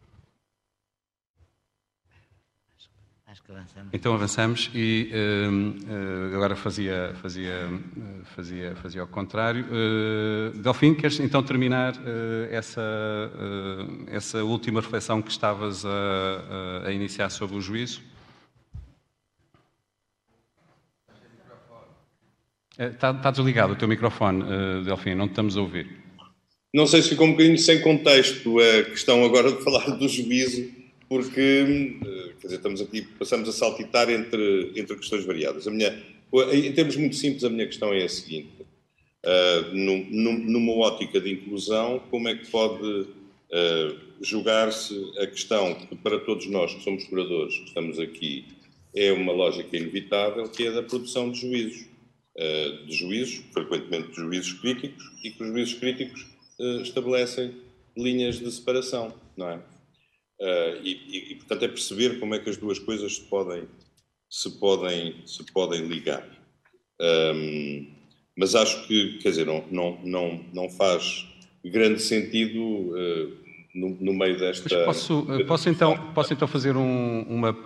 [3.37, 3.89] Acho que avançamos.
[3.93, 9.65] Então avançamos e uh, uh, agora fazia, fazia, uh, fazia, fazia ao contrário.
[10.55, 11.93] Delfim, queres então terminar
[12.49, 12.81] essa,
[14.07, 18.01] essa última reflexão que estavas a, a iniciar sobre o juízo?
[22.77, 24.43] Está, está desligado o teu microfone,
[24.83, 25.89] Delfim, não te estamos a ouvir.
[26.73, 30.69] Não sei se ficou um bocadinho sem contexto a questão agora de falar do juízo,
[31.09, 31.97] porque
[32.47, 35.67] quer dizer, estamos aqui, passamos a saltitar entre, entre questões variadas.
[35.67, 36.01] A minha,
[36.53, 41.99] em termos muito simples, a minha questão é a seguinte: uh, numa ótica de inclusão,
[42.09, 47.57] como é que pode uh, julgar-se a questão que, para todos nós que somos curadores,
[47.57, 48.45] que estamos aqui,
[48.95, 51.85] é uma lógica inevitável, que é da produção de juízos?
[52.37, 56.25] Uh, de juízos, frequentemente de juízos críticos, e que os juízos críticos
[56.81, 57.53] estabelecem
[57.95, 59.59] linhas de separação, não é?
[60.39, 63.67] Uh, e, e, portanto, é perceber como é que as duas coisas se podem,
[64.29, 66.27] se podem, se podem ligar.
[67.01, 67.87] Um,
[68.37, 71.25] mas acho que, quer dizer, não, não, não, não faz
[71.65, 73.37] grande sentido uh,
[73.73, 74.69] no, no, meio desta.
[74.71, 77.57] Mas posso, posso, então, posso então fazer um, uma.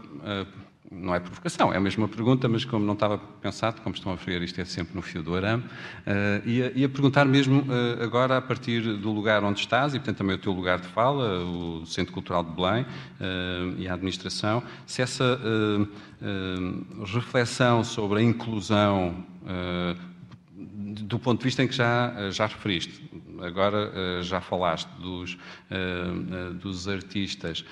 [0.91, 4.15] Não é provocação, é a mesma pergunta, mas como não estava pensado, como estão a
[4.15, 8.35] referir, isto é sempre no fio do arame, uh, ia, ia perguntar mesmo uh, agora,
[8.35, 11.85] a partir do lugar onde estás, e portanto também o teu lugar de fala, o
[11.85, 15.39] Centro Cultural de Belém uh, e a administração, se essa
[17.05, 19.25] reflexão sobre a inclusão
[21.03, 23.01] do ponto de vista em que já, já referiste,
[23.41, 25.37] agora já falaste dos,
[26.59, 27.65] dos artistas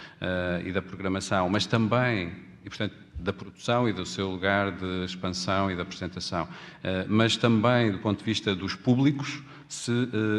[0.65, 2.31] e da programação, mas também,
[2.65, 6.47] e portanto da produção e do seu lugar de expansão e de apresentação,
[6.83, 9.91] eh, mas também do ponto de vista dos públicos, se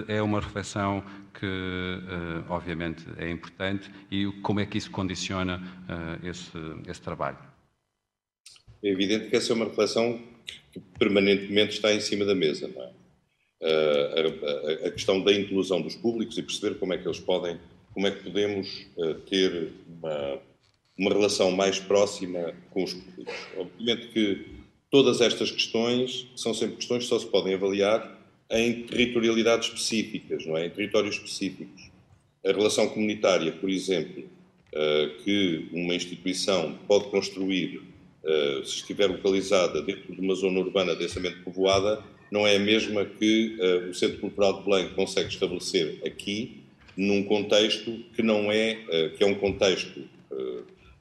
[0.08, 1.04] eh, é uma reflexão
[1.38, 5.62] que eh, obviamente é importante e como é que isso condiciona
[6.22, 6.50] esse,
[6.86, 7.38] esse trabalho.
[8.82, 10.20] É evidente que essa é uma reflexão
[10.72, 12.90] que permanentemente está em cima da mesa, não é?
[13.62, 17.60] A, a, questão da inclusão dos públicos e perceber como é que eles podem,
[17.92, 18.86] como é que podemos
[19.28, 20.40] ter uma
[21.00, 23.34] uma relação mais próxima com os públicos.
[23.56, 24.46] Obviamente que
[24.90, 28.20] todas estas questões são sempre questões que só se podem avaliar
[28.50, 30.66] em territorialidades específicas, não é?
[30.66, 31.90] em territórios específicos.
[32.44, 34.24] A relação comunitária, por exemplo,
[34.74, 37.80] eh, que uma instituição pode construir
[38.22, 43.06] eh, se estiver localizada dentro de uma zona urbana densamente povoada, não é a mesma
[43.06, 46.58] que eh, o Centro Cultural de Belém consegue estabelecer aqui,
[46.94, 48.74] num contexto que não é,
[49.16, 50.02] que é um contexto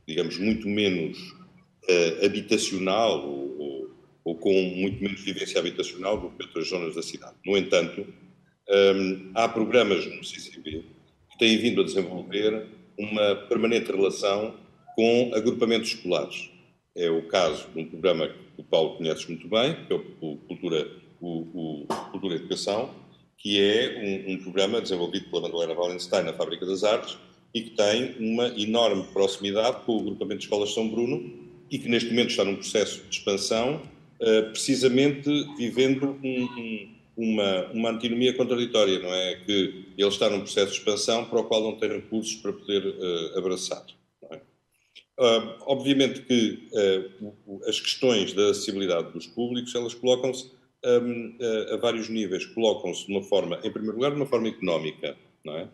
[0.10, 3.92] digamos, muito menos uh, habitacional ou, ou,
[4.26, 7.36] ou, com muito menos vivência habitacional do que outras zonas da cidade.
[7.46, 10.84] No entanto, um, ehm, há programas no CCB
[11.32, 12.66] que têm vindo a desenvolver
[12.98, 14.56] uma permanente relação
[14.96, 16.50] com agrupamentos escolares.
[16.96, 20.38] É o caso de um programa que o Paulo conhece muito bem, que é o
[20.38, 20.88] Cultura,
[21.22, 22.94] o, o Cultura Educação,
[23.38, 27.18] que é um, um programa desenvolvido pela Madalena Wallenstein na Fábrica das Artes,
[27.54, 31.88] e que tem uma enorme proximidade com o agrupamento de escolas São Bruno e que
[31.88, 33.82] neste momento está num processo de expansão,
[34.20, 39.36] eh, precisamente vivendo um, um, uma, uma antinomia contraditória, não é?
[39.46, 42.86] Que ele está num processo de expansão para o qual não tem recursos para poder
[42.86, 43.86] uh, abraçar.
[44.32, 44.36] É?
[44.36, 50.52] Uh, obviamente que uh, as questões da acessibilidade dos públicos, elas colocam-se
[50.86, 51.38] um,
[51.74, 52.46] a vários níveis.
[52.46, 55.68] Colocam-se de uma forma, em primeiro lugar, de uma forma económica, não é?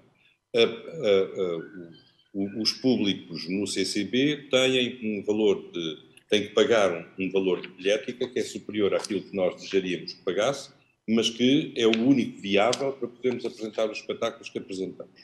[2.34, 5.98] Os públicos no CCB têm um valor de,
[6.30, 10.24] têm que pagar um, valor de bilhética que é superior àquilo que nós desejaríamos que
[10.24, 10.72] pagasse,
[11.08, 15.22] mas que é o único viável para podermos apresentar os espetáculos que apresentamos.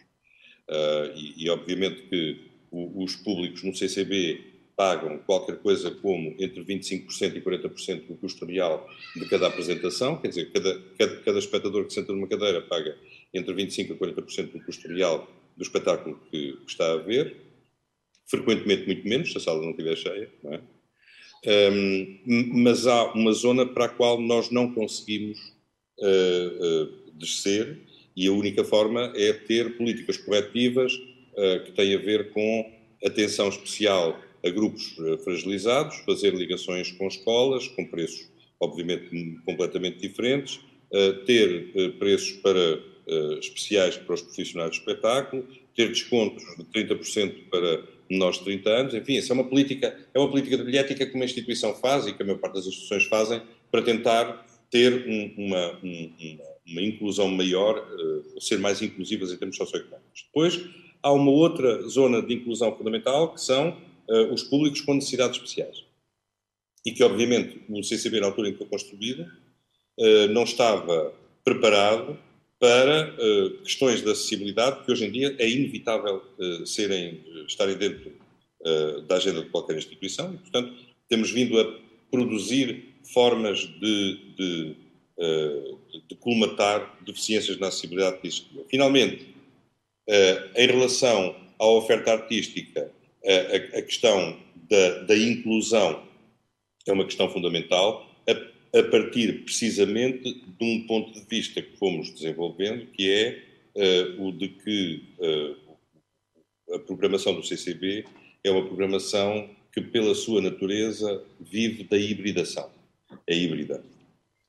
[0.69, 6.63] Uh, e, e, obviamente que o, os públicos no CCB pagam qualquer coisa como entre
[6.63, 11.85] 25% e 40% do custo real de cada apresentação, quer dizer, cada, cada, cada espectador
[11.85, 12.97] que senta numa cadeira paga
[13.33, 17.35] entre 25% a 40% do custo real do espetáculo que, que, está a ver,
[18.29, 20.61] frequentemente muito menos, se a sala não estiver cheia, não é?
[21.43, 22.19] Um,
[22.53, 25.39] mas há uma zona para a qual nós não conseguimos
[25.99, 27.79] uh, uh, descer
[28.15, 32.71] e a única forma é ter políticas corretivas uh, que têm a ver com
[33.03, 38.29] atenção especial a grupos fragilizados, fazer ligações com escolas, com preços
[38.59, 40.59] obviamente completamente diferentes,
[41.25, 42.79] ter preços para
[43.11, 48.69] uh, especiais para os profissionais de espetáculo, ter descontos de 30% para menores de 30
[48.69, 52.05] anos, enfim, essa é uma política, é uma política de bilhética que uma instituição faz
[52.07, 56.13] e que a maior parte das instituições fazem para tentar ter um, uma, um,
[56.67, 60.23] uma, inclusão maior, uh, ser mais inclusivas em termos socioeconómicos.
[60.25, 60.61] Depois,
[61.01, 63.77] há uma outra zona de inclusão fundamental que são
[64.09, 65.83] uh, os públicos com necessidades especiais.
[66.85, 71.13] E que, obviamente, o CCB, na altura em que foi construído, uh, não estava
[71.43, 72.17] preparado
[72.61, 76.23] para uh, questões de acessibilidade que hoje em dia é inevitável
[76.65, 78.21] serem, estarem dentro
[79.07, 80.71] da agenda de qualquer instituição e, portanto,
[81.09, 81.79] temos vindo a
[82.11, 84.75] produzir formas de, de,
[85.17, 88.63] de, de colmatar deficiências na acessibilidade que existiam.
[88.69, 89.33] Finalmente,
[90.55, 92.91] em relação à oferta artística,
[93.25, 94.37] a, a questão
[94.69, 96.03] da, da, inclusão
[96.87, 102.11] é uma questão fundamental, a, a, partir precisamente de um ponto de vista que fomos
[102.13, 103.43] desenvolvendo, que é
[103.75, 108.05] uh, o de que uh, a programação do CCB
[108.43, 112.69] é uma programação que, pela sua natureza, vive da hibridação.
[113.27, 113.83] É híbrida.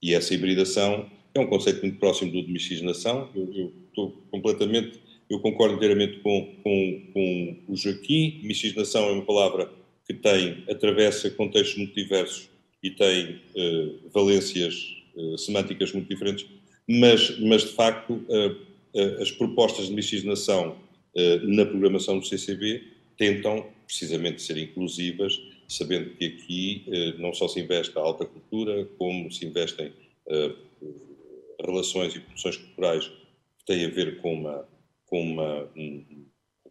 [0.01, 3.29] E essa hibridação é um conceito muito próximo do de miscigenação.
[3.35, 8.41] Eu, eu estou completamente eu concordo inteiramente com, com, com o Joaquim.
[8.43, 9.71] Miscigenação é uma palavra
[10.07, 12.51] que tem, atravessa contextos muito diversos
[12.83, 16.47] e tem uh, valências uh, semânticas muito diferentes,
[16.89, 18.73] mas, mas de facto uh,
[19.21, 20.77] as propostas de miscigenação
[21.45, 22.83] na programação do CCB
[23.17, 26.85] tentam precisamente ser inclusivas, sabendo que aqui
[27.19, 29.93] não só se investe a alta cultura, como se investem
[31.65, 33.09] relações e produções culturais
[33.59, 34.69] que têm a ver com uma
[35.07, 35.69] com, uma,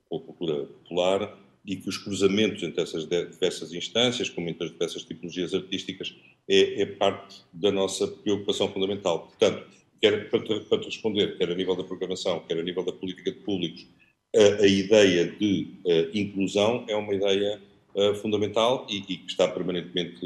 [0.09, 4.71] com a cultura popular e que os cruzamentos entre essas diversas instâncias, como entre as
[4.71, 6.15] diversas tipologias artísticas,
[6.49, 9.27] é, é parte da nossa preocupação fundamental.
[9.27, 9.67] Portanto,
[10.01, 12.91] quer, para, te, para te responder, quer a nível da programação, quer a nível da
[12.91, 13.88] política de públicos,
[14.35, 17.61] a, a ideia de a, inclusão é uma ideia
[17.95, 20.19] a, fundamental e, e, que está permanentemente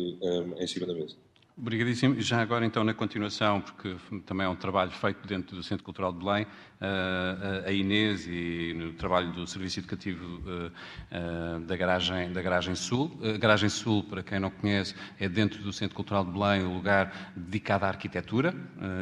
[0.58, 1.16] em cima da mesa.
[1.58, 2.20] Obrigadíssimo.
[2.20, 3.96] Já agora, então, na continuação, porque
[4.26, 6.46] também é um trabalho feito dentro do Centro Cultural de Belém,
[6.82, 10.72] eh, a Inês e no trabalho do Serviço Educativo eh,
[11.12, 13.18] eh, da Garagem, da Garagem Sul.
[13.24, 16.76] A Garagem Sul, para quem não conhece, é dentro do Centro Cultural de Belém um
[16.76, 18.54] lugar dedicado à arquitetura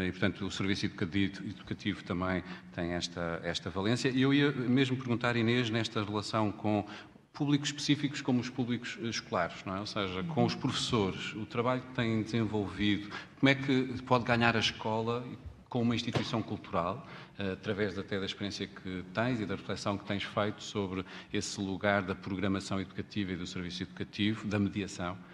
[0.05, 2.43] e, portanto, o Serviço Educativo também
[2.75, 4.09] tem esta, esta valência.
[4.09, 6.85] E eu ia mesmo perguntar, Inês, nesta relação com
[7.33, 9.79] públicos específicos como os públicos escolares, não é?
[9.79, 14.55] ou seja, com os professores, o trabalho que têm desenvolvido, como é que pode ganhar
[14.55, 15.25] a escola
[15.67, 17.07] com uma instituição cultural,
[17.39, 21.03] eh, através até da experiência que tens e da reflexão que tens feito sobre
[21.33, 25.32] esse lugar da programação educativa e do serviço educativo, da mediação, eh,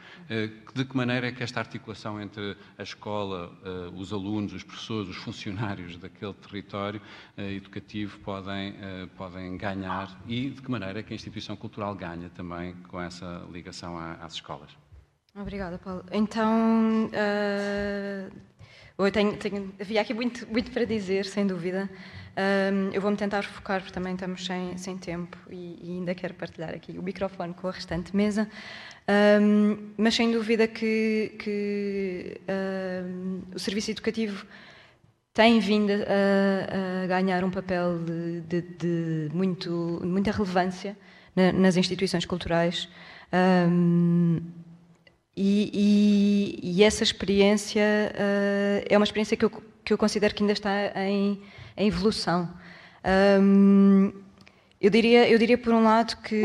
[0.75, 5.09] de que maneira é que esta articulação entre a escola, eh, os alunos, os professores,
[5.09, 7.01] os funcionários daquele território
[7.37, 8.75] educativo podem,
[9.17, 13.45] podem ganhar e de que maneira é que a instituição cultural ganha também com essa
[13.51, 14.69] ligação às escolas?
[15.35, 16.03] Obrigada, Paulo.
[16.11, 18.31] Então, uh,
[18.97, 21.89] eu tenho, tenho, havia aqui muito, muito para dizer, sem dúvida.
[22.39, 26.33] Um, eu vou-me tentar focar, porque também estamos sem, sem tempo e, e, ainda quero
[26.35, 28.47] partilhar aqui o microfone com a restante mesa.
[29.41, 34.45] Um, mas sem dúvida que, que um, o serviço educativo
[35.33, 40.95] tem vindo a, a ganhar um papel de, de, de muito, muita relevância
[41.35, 42.87] na, nas instituições culturais.
[45.35, 47.81] E, e, e essa experiência
[48.13, 49.51] uh, é uma experiência que eu,
[49.83, 51.41] que eu considero que ainda está em,
[51.79, 52.47] em evolução.
[54.79, 56.41] Eu, diria, eu diria, por um lado, que,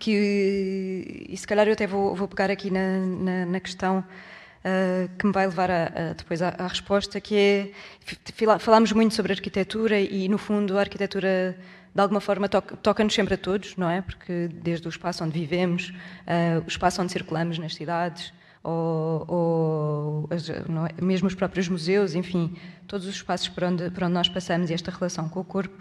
[0.00, 5.08] que e se calhar eu até vou, vou pegar aqui na, na, na questão uh,
[5.16, 9.32] que me vai levar a, a, depois à, à, resposta, que é, falámos muito sobre
[9.32, 11.56] arquitetura e, no fundo, a arquitetura
[11.94, 14.02] de alguma forma toca-nos sempre a todos, não é?
[14.02, 15.90] Porque desde o espaço onde vivemos,
[16.26, 18.32] uh, o espaço onde circulamos nas cidades,
[18.62, 21.02] ou, ou é?
[21.02, 22.54] mesmo os próprios museus, enfim,
[22.86, 25.76] todos os espaços por onde, por onde nós passamos e esta relação com o corpo.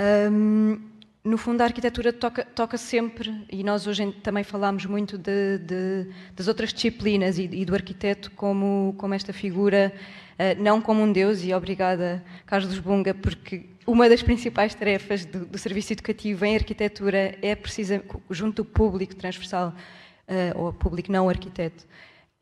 [0.00, 0.92] Um,
[1.24, 6.08] no fundo, a arquitetura toca, toca, sempre, e nós hoje também falamos muito de, de,
[6.34, 9.92] das outras disciplinas e, e, do arquiteto como, como esta figura,
[10.34, 15.46] uh, não como um deus, e obrigada, Carlos Bunga, porque uma das principais tarefas do,
[15.46, 19.68] do, serviço educativo em arquitetura é precisa, junto do público transversal
[20.28, 21.86] uh, ou público não arquiteto,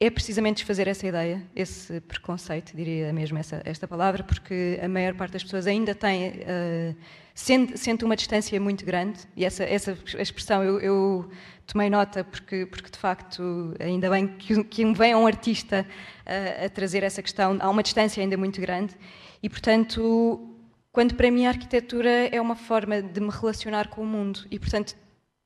[0.03, 5.15] é precisamente desfazer essa ideia, esse preconceito, diria mesmo essa, esta palavra, porque a maior
[5.15, 6.97] parte das pessoas ainda tem, uh,
[7.35, 11.31] sente, sente, uma distância muito grande, e essa, essa expressão eu, eu,
[11.67, 15.87] tomei nota porque, porque de facto, ainda bem que, que venha um artista
[16.27, 18.97] uh, a trazer essa questão, há uma distância ainda muito grande,
[19.43, 20.47] e portanto
[20.93, 24.59] quando para mim a arquitetura é uma forma de me relacionar com o mundo e,
[24.59, 24.97] portanto,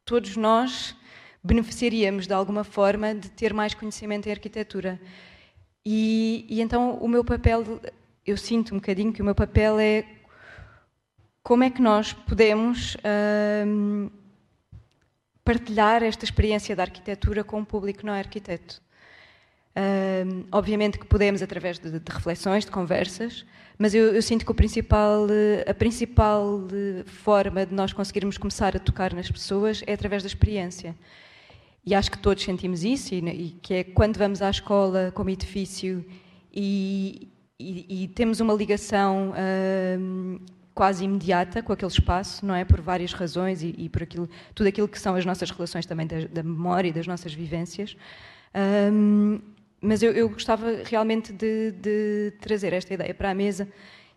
[0.04, 0.96] todos nós
[1.44, 4.98] beneficiaríamos de alguma forma de ter mais conhecimento em arquitetura.
[5.84, 7.80] E, e então o meu papel,
[8.26, 10.06] eu sinto um bocadinho que o meu papel é
[11.42, 12.96] como é que nós podemos
[13.66, 14.08] hum,
[15.44, 18.82] partilhar esta experiência da arquitetura com um público não é arquiteto.
[19.76, 23.44] Uh, obviamente que podemos através de, de, reflexões, de conversas,
[23.76, 25.26] mas eu, eu, sinto que o principal,
[25.68, 26.60] a principal
[27.04, 30.94] forma de nós conseguirmos começar a tocar nas pessoas é através da experiência.
[31.86, 35.28] E acho que todos sentimos isso, e, e que é quando vamos à escola como
[35.30, 36.04] edifício
[36.52, 37.28] e,
[37.58, 40.40] e, e temos uma ligação uh,
[40.74, 42.64] quase imediata com aquele espaço, não é?
[42.64, 46.06] Por várias razões e, e, por aquilo, tudo aquilo que são as nossas relações também
[46.06, 47.96] da, da memória e das nossas vivências.
[48.92, 49.40] Um,
[49.80, 53.68] mas eu, eu, gostava realmente de, de, trazer esta ideia para a mesa,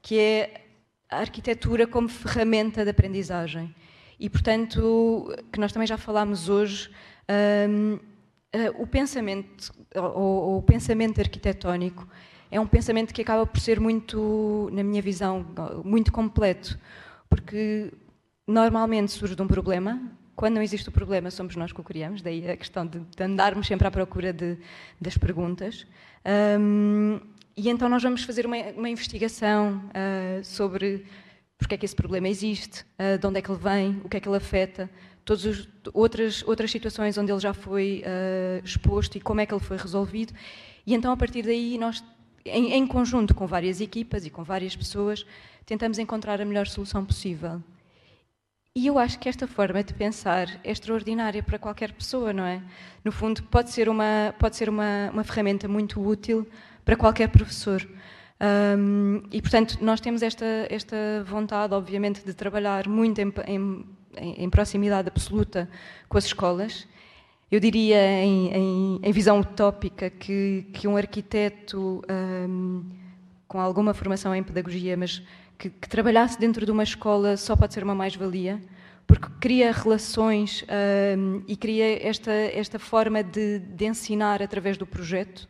[0.02, 0.62] que é
[1.10, 3.74] a arquitetura como ferramenta de aprendizagem.
[4.20, 6.90] E, portanto, que nós também já falámos hoje,
[7.30, 12.08] um, uh, o pensamento, o pensamento arquitetónico
[12.50, 15.46] é um pensamento que acaba por ser muito, na minha visão,
[15.84, 16.80] muito completo,
[17.30, 17.92] porque
[18.48, 20.02] normalmente surge de um problema.
[20.36, 23.24] Quando não existe o problema, somos nós que o criamos, daí a questão de, de
[23.24, 24.58] andarmos sempre à procura de,
[25.02, 25.86] das perguntas.
[26.60, 27.20] Um,
[27.56, 31.06] e então nós vamos fazer uma, uma investigação uh, sobre
[31.58, 34.18] porque é que esse problema existe, uh, de onde é que ele vem, o que
[34.18, 34.90] é que ele afeta,
[35.28, 39.54] todas as outras, outras situações onde ele já foi uh, exposto e como é que
[39.54, 40.34] ele foi resolvido.
[40.86, 42.02] E então, a partir daí, nós
[42.46, 45.26] em, em conjunto com várias equipas e com várias pessoas,
[45.66, 47.62] tentamos encontrar a melhor solução possível.
[48.74, 52.62] E eu acho que esta forma de pensar é extraordinária para qualquer pessoa, não é?
[53.04, 56.48] No fundo, pode ser uma, pode ser uma, uma ferramenta muito útil
[56.86, 57.86] para qualquer professor.
[58.40, 60.96] Um, e, portanto, nós temos esta, esta
[61.26, 63.86] vontade, obviamente, de trabalhar muito em, em,
[64.22, 65.70] em proximidade absoluta
[66.10, 66.88] com as escolas
[67.50, 72.84] eu diria, em, em, em visão utópica, que, que um arquiteto um,
[73.48, 75.24] com alguma formação em pedagogia, mas
[75.58, 78.62] que, que, trabalhasse dentro de uma escola só pode ser uma mais-valia,
[79.08, 80.66] porque cria relações
[81.18, 85.48] um, e cria esta, esta forma de, de ensinar através do projeto.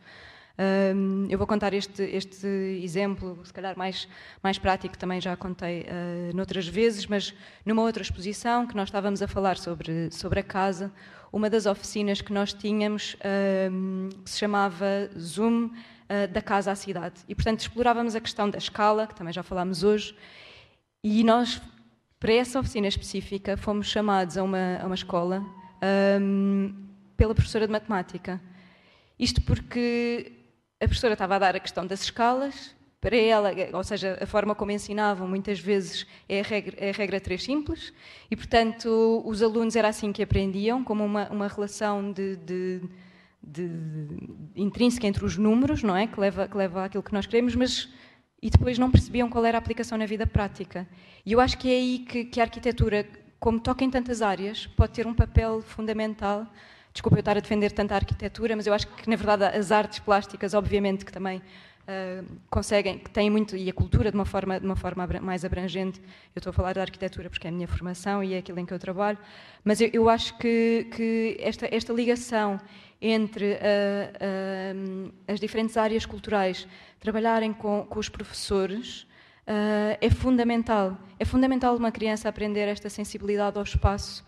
[0.60, 2.46] Um, eu vou contar este, este
[2.82, 4.08] exemplo, se calhar mais,
[4.42, 7.32] mais prático, também já contei uh, noutras vezes, mas
[7.64, 10.92] numa outra exposição que nós estávamos a falar sobre, sobre a casa,
[11.32, 13.16] uma das oficinas que nós tínhamos
[13.70, 17.20] um, se chamava Zoom uh, da casa à cidade.
[17.28, 20.16] E, portanto, explorávamos a questão da escala, que também já falámos hoje,
[21.04, 21.62] e nós,
[22.18, 25.46] para essa oficina específica, fomos chamados a uma, a uma escola
[26.20, 26.74] um,
[27.16, 28.40] pela professora de matemática.
[29.16, 30.37] Isto porque
[30.80, 34.54] a professora estava a dar a questão das escalas, para ela, ou seja, a forma
[34.56, 37.92] como ensinavam muitas vezes é a regra, é a regra 3 simples,
[38.28, 42.80] e portanto os alunos era assim que aprendiam, como uma, uma relação de, de,
[43.40, 43.70] de,
[44.56, 46.08] intrínseca entre os números, não é?
[46.08, 47.88] Que leva, que leva àquilo que nós queremos, mas
[48.42, 50.88] e depois não percebiam qual era a aplicação na vida prática.
[51.26, 53.06] E eu acho que é aí que, que a arquitetura,
[53.38, 56.46] como toca em tantas áreas, pode ter um papel fundamental.
[56.98, 60.00] Desculpa eu estar a defender tanta arquitetura, mas eu acho que, na verdade, as artes
[60.00, 64.58] plásticas, obviamente, que também uh, conseguem, que têm muito, e a cultura de uma forma,
[64.58, 66.00] de uma forma mais abrangente,
[66.34, 68.66] eu estou a falar da arquitetura porque é a minha formação e é aquilo em
[68.66, 69.16] que eu trabalho,
[69.62, 72.60] mas eu, eu acho que, que esta, esta ligação
[73.00, 76.66] entre uh, uh, as diferentes áreas culturais
[76.98, 79.02] trabalharem com, com os professores
[79.46, 80.98] uh, é fundamental.
[81.16, 84.26] É fundamental uma criança aprender esta sensibilidade ao espaço.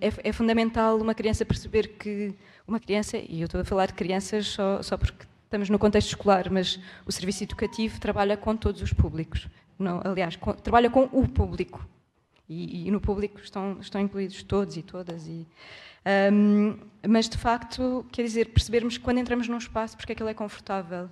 [0.00, 2.32] É, é, fundamental uma criança perceber que
[2.68, 6.08] uma criança, e eu estou a falar de crianças só, só porque estamos no contexto
[6.08, 9.48] escolar, mas o serviço educativo trabalha com todos os públicos.
[9.76, 11.84] Não, aliás, com, trabalha com o público.
[12.48, 15.26] E, e, no público estão, estão incluídos todos e todas.
[15.26, 15.46] E,
[16.32, 16.76] um,
[17.08, 20.34] mas, de facto, quer dizer, percebermos quando entramos num espaço, porque é que ele é
[20.34, 21.08] confortável,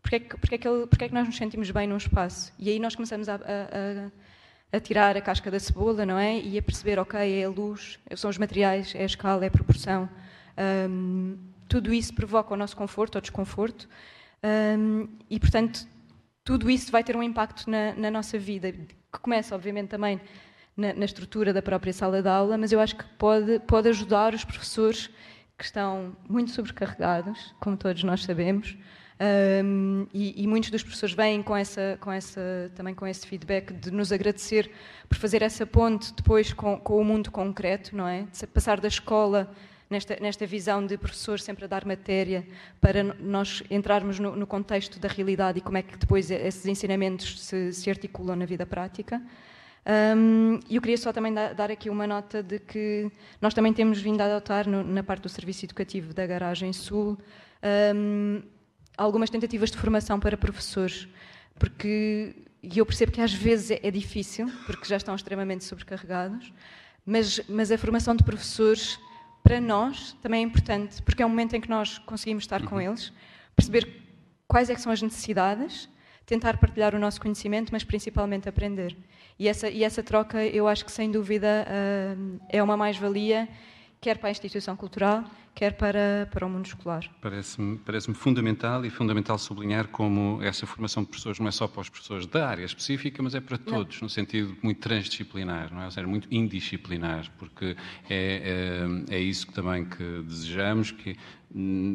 [0.00, 1.96] porque é que, porque é que, ele, porque é que nós nos sentimos bem num
[1.96, 2.52] espaço.
[2.58, 4.10] E aí nós começamos a, a, a,
[4.80, 6.40] tirar a casca da cebola, não é?
[6.40, 9.50] E a perceber, ok, é a luz, são os materiais, é a escala, é a
[9.50, 10.08] proporção.
[10.88, 11.36] Um,
[11.68, 13.88] tudo isso provoca o nosso conforto ou desconforto
[14.44, 15.86] um, e, portanto,
[16.44, 20.20] tudo isso vai ter um impacto na, na nossa vida, que começa, obviamente, também
[20.76, 24.34] na, na, estrutura da própria sala de aula, mas eu acho que pode, pode ajudar
[24.34, 25.08] os professores
[25.56, 28.76] que estão muito sobrecarregados, como todos nós sabemos,
[29.22, 33.72] um, e, e, muitos dos professores vêm com essa, com essa, também com esse feedback
[33.72, 34.68] de nos agradecer
[35.08, 38.26] por fazer essa ponte depois com, com o mundo concreto, não é?
[38.32, 39.48] De passar da escola
[39.88, 42.44] nesta, nesta visão de professores sempre a dar matéria
[42.80, 47.42] para nós entrarmos no, no contexto da realidade e como é que depois esses ensinamentos
[47.42, 49.22] se, se articulam na vida prática.
[50.16, 54.20] Um, eu queria só também dar aqui uma nota de que nós também temos vindo
[54.20, 57.18] a adotar no, na parte do serviço educativo da Garagem Sul
[57.94, 58.42] um,
[59.02, 61.08] algumas tentativas de formação para professores,
[61.58, 66.52] porque e eu percebo que às vezes é, é difícil, porque já estão extremamente sobrecarregados,
[67.04, 69.00] Mas, mas a formação de professores,
[69.42, 72.76] para nós, também é importante, porque é um momento em que nós conseguimos estar com
[72.76, 72.80] uhum.
[72.80, 73.12] eles,
[73.56, 74.02] perceber
[74.46, 75.88] quais é são as necessidades,
[76.24, 78.96] tentar partilhar o nosso conhecimento, mas principalmente aprender.
[79.36, 83.48] E essa, e essa troca, eu acho que sem dúvida uh, é uma mais-valia,
[84.00, 85.24] quer para a instituição cultural,
[85.54, 87.04] quer para, para o mundo escolar.
[87.20, 91.80] Parece-me parece fundamental e fundamental sublinhar como essa formação de professores não é só para
[91.80, 94.06] os professores da área específica, mas é para todos, não.
[94.06, 95.84] no sentido muito transdisciplinar, não é?
[95.86, 97.76] ou seja, muito indisciplinar, porque
[98.08, 101.16] é, é, é isso também que desejamos, que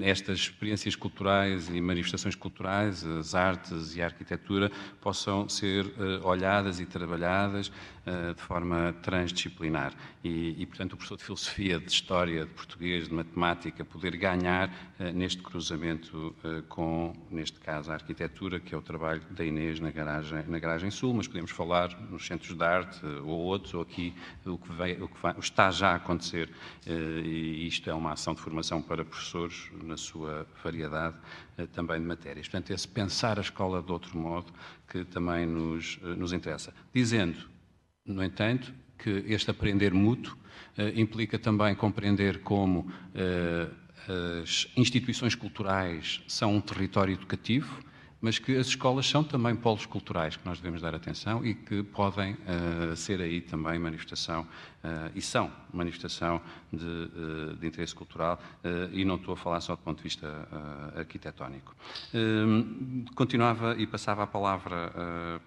[0.04, 4.72] estas experiências culturais e manifestações culturais, as artes e a arquitetura,
[5.02, 9.94] possam ser uh, olhadas e trabalhadas uh, de forma transdisciplinar.
[10.24, 13.47] E, e, portanto, o professor de filosofia, de história, de português, de matemática,
[13.86, 16.36] poder ganhar uh, neste cruzamento
[16.70, 20.92] com, neste caso, a arquitetura, que é o trabalho da Inês na garagem, na garagem
[20.92, 24.14] Sul, mas podemos falar nos centros de arte ou outros, ou aqui
[24.46, 24.72] o que,
[25.02, 26.50] o que vai, está já a acontecer.
[26.86, 31.16] e isto é uma ação de formação para professores na sua variedade
[31.58, 32.48] eh, também de matérias.
[32.48, 34.54] Portanto, esse pensar a escola de outro modo
[34.88, 36.74] que também nos, eh, nos interessa.
[36.94, 37.38] Dizendo,
[38.06, 40.47] no entanto, que este aprender mútuo eh,
[40.96, 42.92] implica também compreender como
[44.42, 47.88] as instituições culturais são um território educativo
[48.20, 51.84] mas que as escolas são também polos culturais que nós devemos dar atenção e que
[51.84, 56.42] podem uh, ser aí também manifestação, uh, e são manifestação
[56.74, 58.40] de, uh, de interesse cultural,
[58.92, 60.28] e não estou a falar só do ponto de vista
[60.96, 61.76] arquitetónico.
[63.16, 64.92] continuava e passava a palavra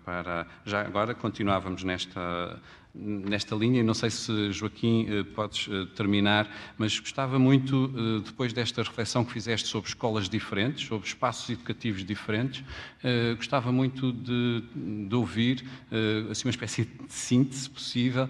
[0.04, 0.46] para.
[0.64, 2.58] Já agora continuávamos nesta
[2.94, 8.22] nesta linha, e não sei se, Joaquim, eh, podes eh, terminar, mas gostava muito, eh,
[8.24, 12.64] depois desta reflexão que fizeste sobre escolas diferentes, sobre espaços educativos diferentes,
[13.36, 14.62] gostava muito de,
[15.08, 15.64] de ouvir
[16.30, 18.28] assim, uma espécie de síntese possível,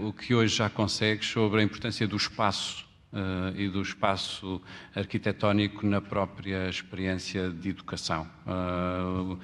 [0.00, 4.62] o que hoje já consegues sobre a importância do espaço Uh, e do espaço
[4.94, 8.24] arquitetónico na própria experiência de educação.
[8.46, 9.38] Uh, uh,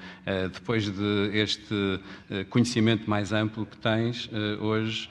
[0.53, 1.99] depois de este
[2.49, 4.29] conhecimento mais amplo que tens
[4.61, 5.09] hoje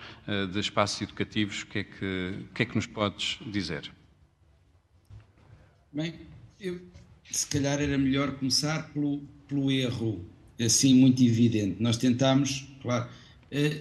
[0.51, 3.93] de espaços educativos, o que, é que, que, é que nos podes dizer?
[5.93, 6.15] Bem,
[6.59, 6.81] eu,
[7.31, 10.25] se calhar era melhor começar pelo, pelo erro,
[10.59, 11.77] assim muito evidente.
[11.79, 13.07] Nós tentámos, claro,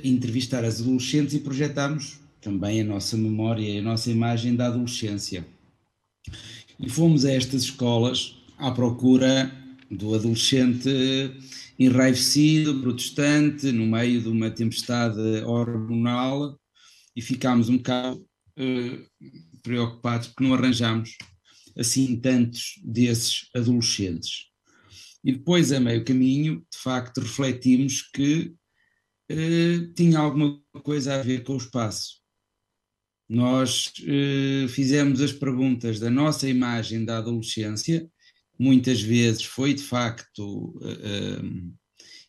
[0.03, 5.43] entrevistar as adolescentes e projetámos também a nossa memória e a nossa imagem da adolescência.
[6.79, 9.51] E fomos a estas escolas à procura
[9.89, 10.87] do adolescente
[11.79, 16.55] enraivecido, protestante, no meio de uma tempestade hormonal,
[17.15, 18.19] e ficámos um bocado
[18.59, 19.05] uh,
[19.63, 21.17] preocupados porque não arranjámos
[21.75, 24.51] assim tantos desses adolescentes.
[25.23, 28.53] E depois, a meio caminho, de facto, refletimos que
[29.31, 32.23] uh, tinha alguma coisa a ver com o espaço
[33.27, 38.07] nós eh, fizemos as perguntas da nossa imagem da adolescência,
[38.57, 41.41] muitas vezes foi de facto eh, eh,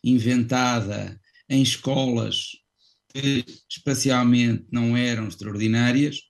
[0.03, 1.19] inventada
[1.49, 2.49] em escolas
[3.13, 6.21] que espacialmente não eram extraordinárias,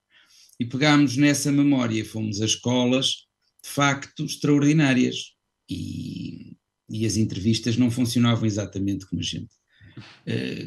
[0.59, 3.27] e pegámos nessa memória fomos a escolas
[3.63, 5.33] de facto extraordinárias.
[5.69, 6.55] E,
[6.89, 9.53] e as entrevistas não funcionavam exatamente como a gente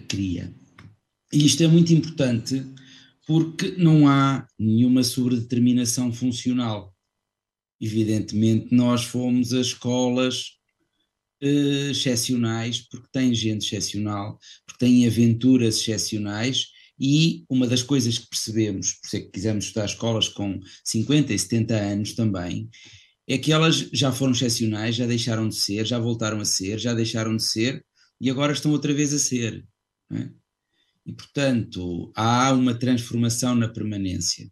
[0.06, 0.54] queria.
[1.32, 2.62] E isto é muito importante
[3.26, 6.94] porque não há nenhuma sobredeterminação funcional.
[7.80, 10.58] Evidentemente, nós fomos a escolas
[11.42, 16.66] uh, excepcionais, porque têm gente excepcional, porque têm aventuras excepcionais,
[16.98, 21.32] e uma das coisas que percebemos, por isso é que quisemos estudar escolas com 50
[21.32, 22.68] e 70 anos também,
[23.26, 26.92] é que elas já foram excepcionais, já deixaram de ser, já voltaram a ser, já
[26.92, 27.82] deixaram de ser,
[28.20, 29.64] e agora estão outra vez a ser.
[30.12, 30.28] É?
[31.10, 34.48] E, portanto, há uma transformação na permanência.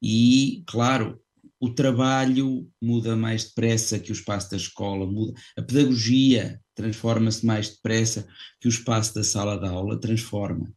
[0.00, 1.20] E, claro,
[1.58, 5.32] o trabalho muda mais depressa que o espaço da escola, muda.
[5.58, 8.28] a pedagogia transforma-se mais depressa
[8.60, 10.72] que o espaço da sala de aula transforma.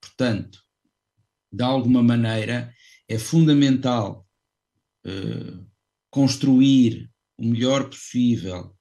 [0.00, 0.58] Portanto,
[1.52, 2.74] de alguma maneira,
[3.08, 4.26] é fundamental
[5.06, 5.64] uh,
[6.10, 7.08] construir
[7.38, 8.74] o melhor possível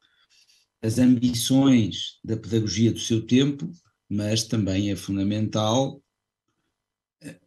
[0.81, 3.71] as ambições da pedagogia do seu tempo
[4.13, 5.99] mas também é fundamental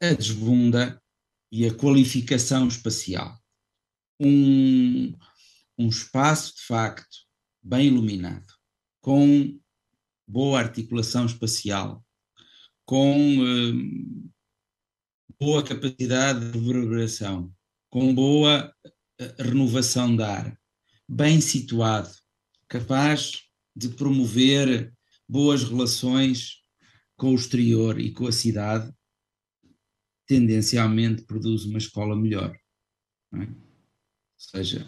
[0.01, 1.01] a desbunda
[1.53, 3.39] e a qualificação espacial.
[4.19, 5.15] Um,
[5.79, 7.17] um espaço, de facto,
[7.63, 8.53] bem iluminado,
[9.01, 9.61] com
[10.27, 12.05] boa articulação espacial,
[12.85, 14.29] com um,
[15.39, 17.55] boa capacidade de reverberação,
[17.91, 18.75] com boa
[19.21, 20.61] eh, renovação de ar,
[21.09, 22.11] bem situado,
[22.69, 23.43] capaz
[23.77, 24.96] de promover
[25.29, 26.63] boas relações
[27.17, 28.93] com o exterior e com a cidade,
[30.27, 32.55] tendencialmente produz uma escola melhor.
[33.35, 33.39] É?
[33.39, 33.47] Ou
[34.37, 34.87] seja,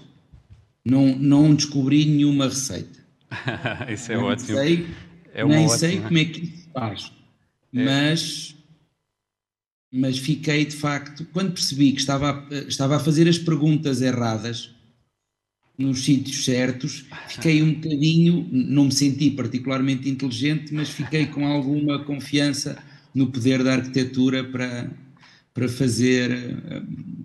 [0.85, 2.99] não, não descobri nenhuma receita.
[3.93, 4.59] Isso é nem ótimo.
[4.59, 4.87] Sei,
[5.33, 5.79] é nem ótima...
[5.79, 7.13] sei como é que isso faz,
[7.75, 7.85] é.
[7.85, 8.57] mas,
[9.93, 14.75] mas fiquei de facto, quando percebi que estava a, estava a fazer as perguntas erradas
[15.79, 22.05] nos sítios certos, fiquei um bocadinho, não me senti particularmente inteligente, mas fiquei com alguma
[22.05, 22.77] confiança
[23.15, 24.91] no poder da arquitetura para,
[25.55, 26.57] para fazer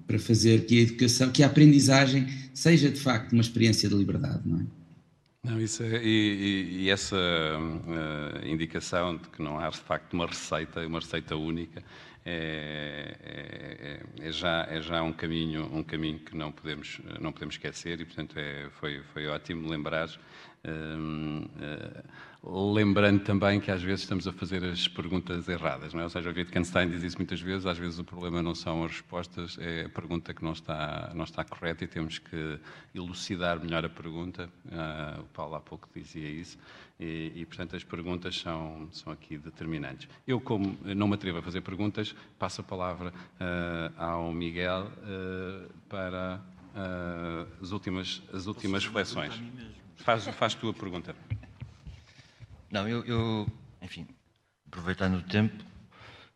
[0.06, 4.42] para fazer que a educação, que a aprendizagem seja de facto uma experiência de liberdade,
[4.46, 4.64] não é?
[5.44, 10.26] Não, isso é, e, e, essa uh, indicação de que não há de facto uma
[10.26, 11.84] receita, uma receita única,
[12.26, 17.56] é, é, é, já, é já um caminho, um caminho que não podemos, não podemos
[17.56, 20.10] esquecer e, portanto, é, foi, foi ótimo lembrar.
[20.66, 22.04] Uh, uh,
[22.46, 26.04] lembrando também que às vezes estamos a fazer as perguntas erradas, não é?
[26.04, 28.92] Ou seja, o Wittgenstein diz isso muitas vezes, às vezes o problema não são as
[28.92, 32.60] respostas, é a pergunta que não está, não está correta e temos que
[32.94, 34.50] elucidar melhor a pergunta.
[34.66, 36.58] Uh, o Paulo há pouco dizia isso.
[37.00, 40.08] E, e, portanto, as perguntas são, são aqui determinantes.
[40.28, 45.70] Eu, como não me atrevo a fazer perguntas, passo a palavra uh, ao Miguel uh,
[45.88, 46.42] para
[47.62, 49.40] as últimas, as últimas reflexões.
[49.98, 51.16] Faz, faz tu a pergunta.
[52.74, 53.48] Não, eu, eu,
[53.84, 54.08] enfim,
[54.66, 55.64] aproveitando o tempo,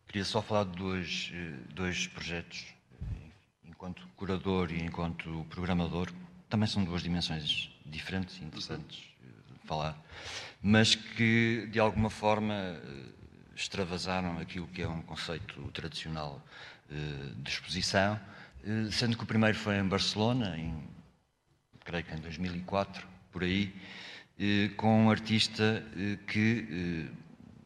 [0.06, 2.64] queria só falar de dois, eh, dois projetos.
[3.64, 6.12] Enquanto curador e enquanto programador,
[6.48, 10.00] também são duas dimensões diferentes e interessantes de falar,
[10.62, 12.80] mas que de alguma forma eh,
[13.56, 16.40] extravasaram aquilo que é um conceito tradicional
[16.88, 18.20] eh, de exposição,
[18.92, 20.88] sendo que o primeiro foi em Barcelona, em,
[21.84, 23.74] creio que em 2004, por aí,
[24.40, 27.12] eh, com um artista eh, que, eh,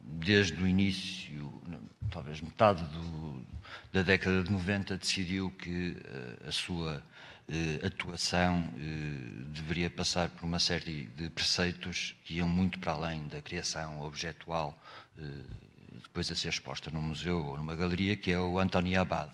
[0.01, 1.61] desde o início,
[2.09, 3.45] talvez metade do,
[3.91, 5.95] da década de 90, decidiu que
[6.47, 7.03] a sua
[7.85, 8.69] atuação
[9.47, 14.81] deveria passar por uma série de preceitos que iam muito para além da criação objetual,
[16.03, 19.31] depois a ser exposta num museu ou numa galeria, que é o António Abad.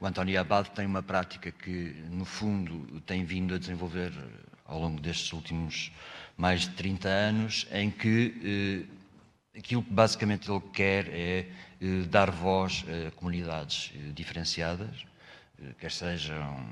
[0.00, 4.12] O António Abad tem uma prática que, no fundo, tem vindo a desenvolver
[4.64, 5.92] ao longo destes últimos
[6.40, 8.86] mais de 30 anos, em que
[9.54, 11.46] eh, aquilo que basicamente ele quer é
[11.80, 15.04] eh, dar voz a comunidades eh, diferenciadas,
[15.62, 16.66] eh, quer sejam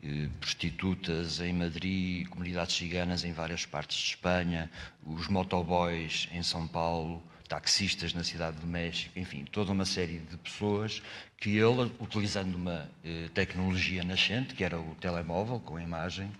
[0.00, 4.70] eh, prostitutas em Madrid, comunidades ciganas em várias partes de Espanha,
[5.04, 10.36] os motoboys em São Paulo, taxistas na cidade do México, enfim, toda uma série de
[10.38, 11.02] pessoas
[11.36, 16.30] que ele, utilizando uma eh, tecnologia nascente, que era o telemóvel com imagem,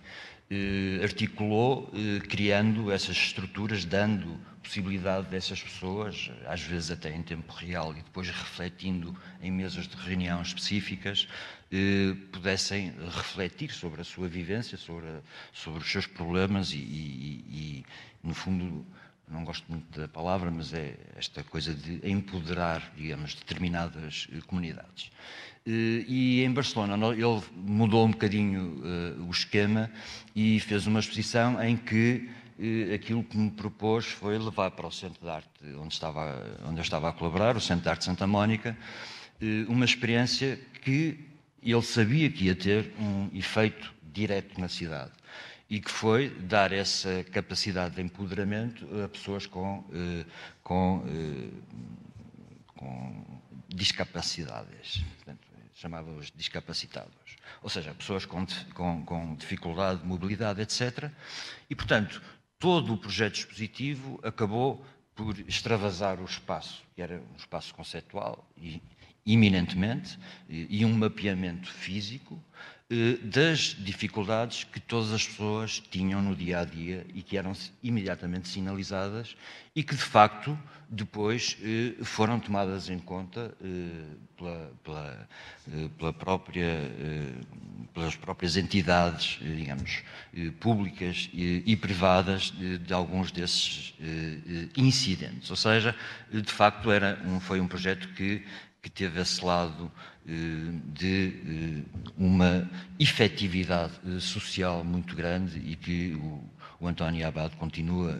[1.03, 7.91] articulou, eh, criando essas estruturas, dando possibilidade dessas pessoas, às vezes até em tempo real
[7.91, 11.27] e depois refletindo em mesas de reunião específicas,
[11.71, 15.07] eh, pudessem refletir sobre a sua vivência, sobre,
[15.51, 17.85] sobre os seus problemas e, e, e,
[18.23, 18.85] no fundo,
[19.27, 25.11] não gosto muito da palavra, mas é esta coisa de empoderar, digamos, determinadas comunidades.
[25.65, 29.89] Eh, e em Barcelona ele mudou um bocadinho uh, o esquema
[30.35, 32.29] e fez uma exposição em que
[32.59, 35.47] uh, aquilo que me propôs foi levar para o Centro de Arte
[35.79, 38.77] onde, estava, onde eu estava a colaborar, o Centro de Arte Santa Mónica,
[39.67, 41.19] uma experiência que
[41.61, 45.11] ele sabia que ia ter um efeito direto na cidade
[45.69, 49.83] e que foi dar essa capacidade de empoderamento a pessoas com,
[50.63, 51.03] com,
[52.75, 53.25] com
[53.67, 55.03] discapacidades.
[55.17, 55.42] Portanto,
[55.83, 61.11] chamava-os discapacitados, ou seja, pessoas com, com, com, dificuldade de mobilidade, etc.
[61.69, 62.21] E, portanto,
[62.57, 68.81] todo o projeto expositivo acabou por extravasar o espaço, que era um espaço conceptual e
[69.25, 70.17] iminentemente,
[70.49, 72.41] e um mapeamento físico
[72.89, 77.53] eh, das dificuldades que todas as pessoas tinham no dia a dia e que eram
[77.81, 79.35] imediatamente sinalizadas
[79.75, 80.57] e que, de facto,
[80.93, 85.29] depois eh, foram tomadas em conta eh, pela, pela,
[85.97, 86.91] pela própria,
[87.93, 90.03] pelas próprias entidades, digamos,
[90.59, 93.93] públicas e privadas de, alguns desses
[94.75, 95.49] incidentes.
[95.49, 95.95] Ou seja,
[96.31, 98.43] de facto, era um, foi um projeto que
[98.83, 99.89] que teve esse lado
[100.27, 100.31] eh,
[100.93, 106.43] de eh, uma efetividade eh, social muito grande e que o,
[106.79, 108.17] o António Abad continua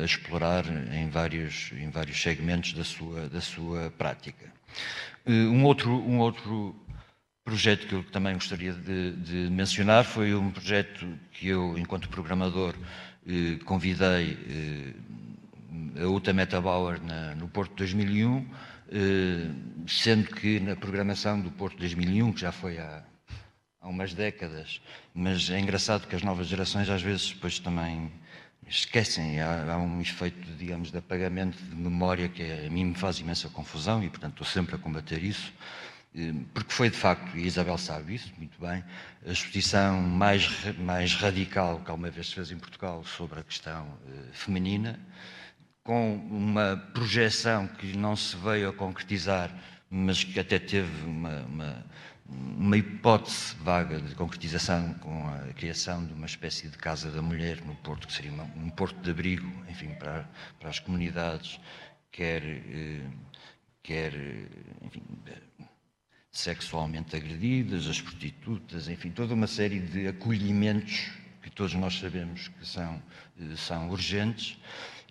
[0.00, 4.52] a explorar em vários, em vários segmentos da sua, da sua prática.
[5.26, 6.74] Um outro, um outro
[7.44, 12.74] projeto que eu também gostaria de, de mencionar foi um projeto que eu, enquanto programador,
[13.64, 14.36] convidei
[16.02, 18.46] a Uta Metabauer na, no Porto 2001,
[19.86, 23.02] sendo que na programação do Porto 2001, que já foi há,
[23.84, 24.80] há umas décadas,
[25.14, 28.10] mas é engraçado que as novas gerações às vezes depois também
[28.66, 32.94] esquecem, há, há, um efeito, digamos, de apagamento de memória que é, a mim me
[32.94, 35.52] faz imensa confusão e, portanto, estou sempre a combater isso,
[36.16, 38.82] eh, porque foi de facto, e a Isabel sabe isso muito bem,
[39.26, 40.48] a exposição mais,
[40.78, 44.98] mais radical que alguma vez se fez em Portugal sobre a questão eh, feminina,
[45.82, 49.54] com uma projeção que não se veio a concretizar,
[49.90, 51.84] mas que até teve uma, uma
[52.26, 57.60] uma hipótese vaga de concretização com a criação de uma espécie de Casa da Mulher
[57.64, 60.28] no Porto, que seria um porto de abrigo, enfim, para,
[60.58, 61.60] para as comunidades,
[62.10, 63.06] quer, eh,
[63.82, 64.14] quer
[64.82, 65.02] enfim,
[66.30, 71.10] sexualmente agredidas, as prostitutas, enfim, toda uma série de acolhimentos
[71.42, 73.02] que todos nós sabemos que são,
[73.38, 74.58] eh, são urgentes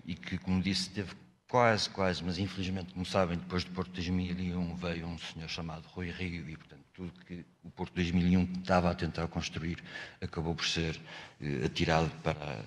[0.05, 1.13] e que, como disse, teve
[1.47, 6.09] quase, quase, mas infelizmente, como sabem, depois do Porto 2001 veio um senhor chamado Rui
[6.09, 9.83] Rio e, portanto, tudo que o Porto 2001 estava a tentar construir
[10.21, 10.99] acabou por ser
[11.41, 12.63] eh, atirado para,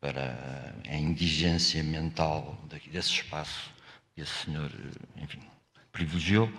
[0.00, 2.60] para a indigência mental
[2.90, 3.70] desse espaço
[4.14, 5.40] que esse senhor, eh, enfim,
[5.92, 6.50] privilegiou.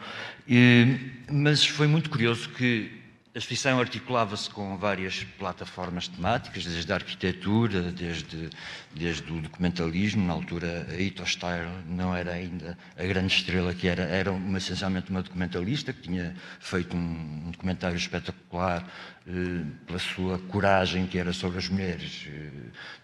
[1.30, 3.03] Mas foi muito curioso que
[3.36, 8.52] a exposição articulava-se com várias plataformas temáticas, desde a arquitetura, desde,
[8.94, 10.24] desde o documentalismo.
[10.24, 11.24] Na altura, a Ito
[11.88, 16.36] não era ainda a grande estrela que era, era uma, essencialmente uma documentalista que tinha
[16.60, 18.88] feito um, um documentário espetacular
[19.86, 22.50] pela sua coragem, que era sobre as mulheres eh,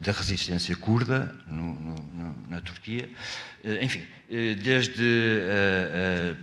[0.01, 3.09] da resistência curda no, no, na Turquia.
[3.63, 4.03] Eh, enfim,
[4.61, 5.41] desde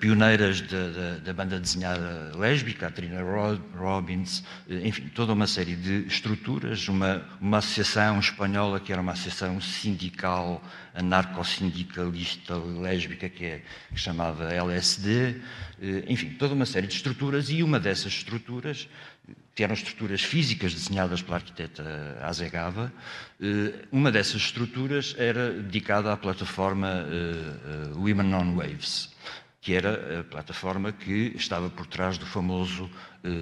[0.00, 3.20] pioneiras da, da, da, banda desenhada lésbica, a Trina
[3.76, 9.60] Robbins, enfim, toda uma série de estruturas, uma, uma associação espanhola que era uma associação
[9.60, 10.60] sindical,
[10.94, 13.62] anarco-sindicalista lésbica, que é
[13.92, 15.36] que chamava LSD,
[16.08, 18.88] enfim, toda uma série de estruturas, e uma dessas estruturas
[19.56, 21.82] que eram estruturas físicas desenhadas pela arquiteta
[22.20, 22.92] Azegava.
[23.40, 29.10] Eh, uma dessas estruturas era dedicada à plataforma eh, eh, Women on Waves,
[29.62, 32.88] que era a plataforma que estava por trás do famoso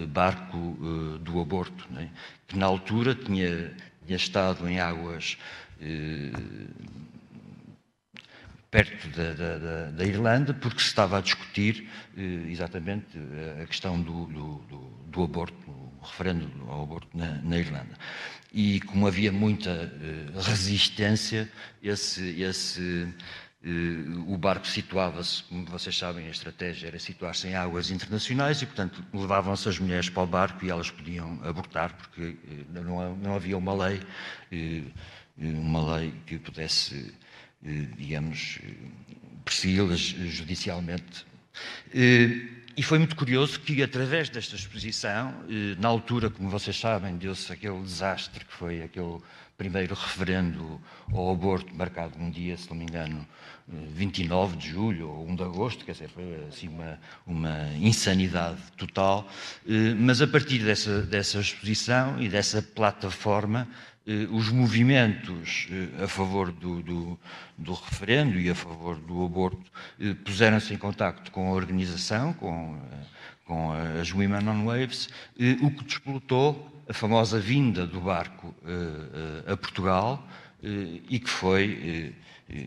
[0.09, 2.09] barco do aborto, né?
[2.49, 3.71] que na altura tinha,
[4.07, 5.37] tinha estado em águas
[8.71, 11.87] perto da, da, da, Irlanda, porque se estava a discutir
[12.49, 13.07] exatamente
[13.63, 14.59] a questão do, do,
[15.09, 15.64] do aborto
[16.05, 17.97] referendo ao aborto na, na, Irlanda.
[18.53, 21.51] E como havia muita uh, resistência,
[21.83, 23.09] esse, esse,
[23.65, 28.67] uh, o barco situava-se, como vocês sabem, a estratégia era situar-se em águas internacionais e,
[28.67, 32.37] portanto, levavam-se as mulheres para o barco e elas podiam abortar, porque
[32.71, 34.01] não, não, havia uma lei,
[35.37, 37.13] uma lei que pudesse,
[37.97, 38.61] digamos,
[39.45, 41.27] persegui-las judicialmente.
[42.77, 47.53] E foi muito curioso que, através desta exposição, eh, na altura, como vocês sabem, deu-se
[47.53, 49.21] aquele desastre que foi aquele
[49.57, 50.81] primeiro referendo
[51.13, 53.25] ao aborto, marcado um dia, se não me engano,
[53.69, 58.61] 29 eh, de julho ou 1 de agosto, quer dizer, foi assim uma, uma insanidade
[58.77, 59.29] total.
[59.69, 63.94] Eh, mas a partir dessa, dessa exposição e dessa plataforma, eh,
[64.31, 67.19] os movimentos eh, a favor do, do,
[67.57, 72.79] do, referendo e a favor do aborto eh, puseram-se em contacto com a organização, com,
[73.47, 75.09] com as Women on Waves,
[75.63, 78.55] o que despolutou a famosa vinda do barco
[79.47, 80.27] a Portugal
[80.63, 82.15] e que foi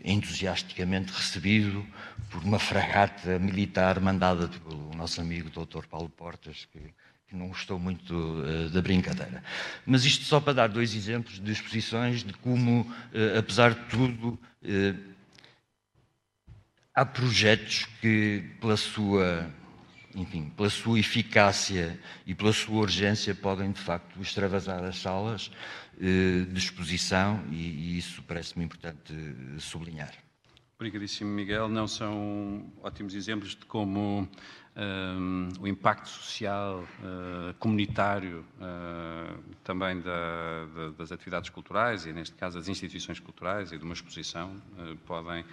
[0.04, 1.86] entusiasticamente recebido
[2.30, 5.86] por uma fragata militar mandada pelo nosso amigo Dr.
[5.86, 6.80] Paulo Portas, que
[7.28, 9.42] que não gostou muito uh, da brincadeira.
[9.84, 14.28] Mas isto só para dar dois exemplos de exposições de como, uh, apesar de tudo,
[14.28, 15.14] uh,
[16.94, 19.46] há projetos que, pela sua,
[20.14, 25.50] enfim, pela sua eficácia e pela sua urgência, podem de facto extravasar as salas
[26.00, 29.12] de exposição e, e isso parece-me importante
[29.58, 30.12] sublinhar.
[30.76, 31.66] Obrigadíssimo, Miguel.
[31.68, 34.28] Não são ótimos exemplos de como
[34.78, 42.36] um, o impacto social, uh, comunitário, uh, também da, da, das atividades culturais e, neste
[42.36, 45.44] caso, das instituições culturais e de uma exposição, uh, podem,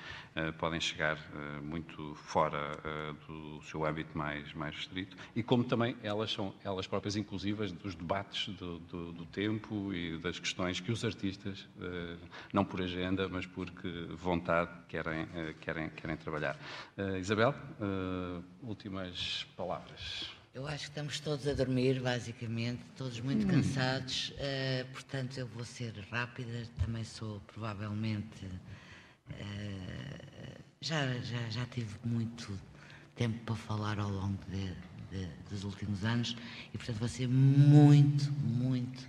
[0.60, 1.18] podem chegar
[1.64, 2.77] muito fora
[3.26, 7.95] do seu âmbito mais, mais restrito e como também elas são elas próprias inclusivas dos
[7.95, 11.65] debates do, do, do tempo e das questões que os artistas,
[12.52, 15.26] não por agenda, mas porque vontade, querem,
[15.61, 16.57] querem, querem trabalhar.
[17.18, 17.56] Isabel,
[18.61, 19.14] últimas
[19.55, 20.25] palavras.
[20.53, 23.49] Eu acho que estamos todos a dormir, basicamente, todos muito hum.
[23.49, 28.45] cansados, uh, portanto eu vou ser rápida, também sou provavelmente
[30.85, 32.59] já, já, já tive muito
[33.15, 34.71] tempo para falar ao longo de,
[35.09, 36.37] de, dos últimos anos
[36.73, 39.01] e, portanto, vou ser muito, muito,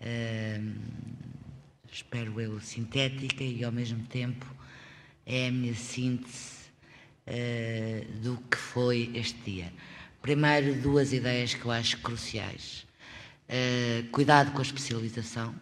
[0.00, 0.74] uh,
[1.92, 4.46] espero eu, sintética e, ao mesmo tempo,
[5.26, 6.61] é a minha síntese
[7.26, 9.72] uh, do que foi este dia.
[10.20, 12.86] Primeiro, duas ideias que eu acho cruciais.
[13.48, 15.54] Uh, cuidado com a especialização.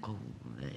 [0.00, 0.18] Com,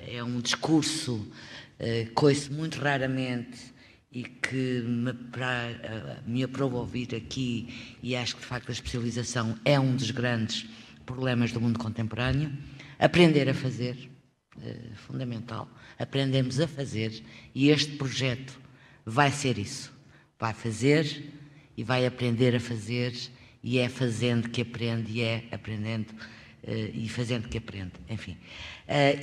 [0.05, 3.73] é um discurso uh, coice muito raramente
[4.11, 8.71] e que me, pra, uh, me aprova ouvir aqui, e acho que de facto a
[8.71, 10.65] especialização é um dos grandes
[11.05, 12.51] problemas do mundo contemporâneo.
[12.99, 14.09] Aprender a fazer,
[14.57, 15.69] uh, fundamental.
[15.99, 18.59] Aprendemos a fazer e este projeto
[19.05, 19.93] vai ser isso.
[20.39, 21.31] Vai fazer
[21.77, 23.13] e vai aprender a fazer,
[23.61, 27.93] e é fazendo que aprende, e é aprendendo uh, e fazendo que aprende.
[28.09, 28.37] Enfim.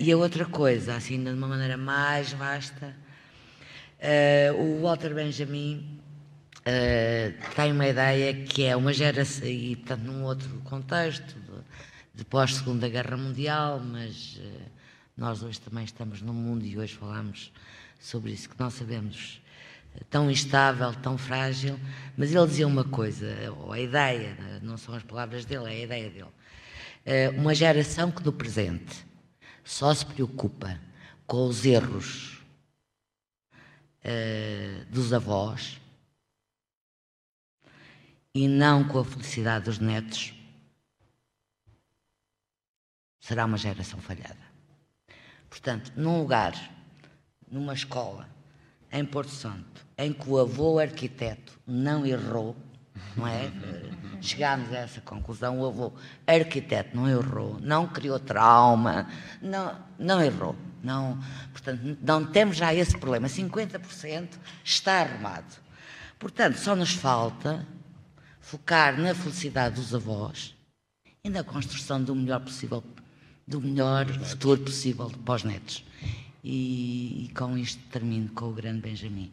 [0.00, 2.94] e a outra coisa, assim, de uma maneira mais vasta
[4.02, 6.00] Uh, o Walter Benjamin
[7.54, 11.36] tem uma ideia que é uma geração, e portanto num outro contexto,
[12.12, 14.40] de, pós-segunda guerra mundial, mas
[15.16, 17.52] nós hoje também estamos no mundo e hoje falamos
[18.00, 19.40] sobre isso, que não sabemos
[20.10, 21.78] tão instável, tão frágil,
[22.16, 23.26] mas ele dizia uma coisa,
[23.58, 27.38] ou a ideia, não são as palavras dele, é a ideia dele.
[27.38, 29.04] Uma geração que no presente
[29.64, 30.80] só se preocupa
[31.26, 32.42] com os erros
[34.04, 35.80] uh, dos avós
[38.34, 40.34] e não com a felicidade dos netos,
[43.20, 44.40] será uma geração falhada.
[45.48, 46.54] Portanto, num lugar,
[47.50, 48.28] numa escola,
[48.92, 52.56] em Porto Santo, em que o avô arquiteto não errou,
[53.16, 53.50] não é?
[54.20, 55.92] Chegámos a essa conclusão, o avô
[56.26, 59.08] arquiteto não errou, não criou trauma,
[59.40, 60.54] não, não errou.
[60.82, 61.18] Não,
[61.52, 63.28] portanto, não temos já esse problema.
[63.28, 64.28] 50%
[64.64, 65.60] está arrumado.
[66.18, 67.66] Portanto, só nos falta
[68.40, 70.54] focar na felicidade dos avós
[71.24, 72.82] e na construção do melhor possível,
[73.46, 75.84] do melhor futuro possível para os netos.
[76.44, 79.30] E, e com isto termino com o grande Benjamin.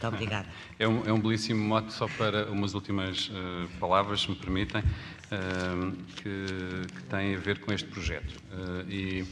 [0.00, 0.48] Muito obrigada.
[0.78, 4.80] É um, é um belíssimo mote só para umas últimas uh, palavras, se me permitem,
[4.80, 6.46] uh, que,
[6.94, 8.34] que, têm a ver com este projeto.
[8.50, 9.26] Uh, e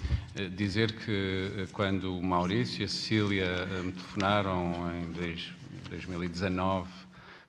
[0.51, 5.11] dizer que quando o Maurício e a Cecília me telefonaram em
[5.89, 6.87] 2019,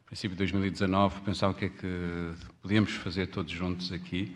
[0.05, 4.33] princípio de 2019, pensavam o que é que podíamos fazer todos juntos aqui.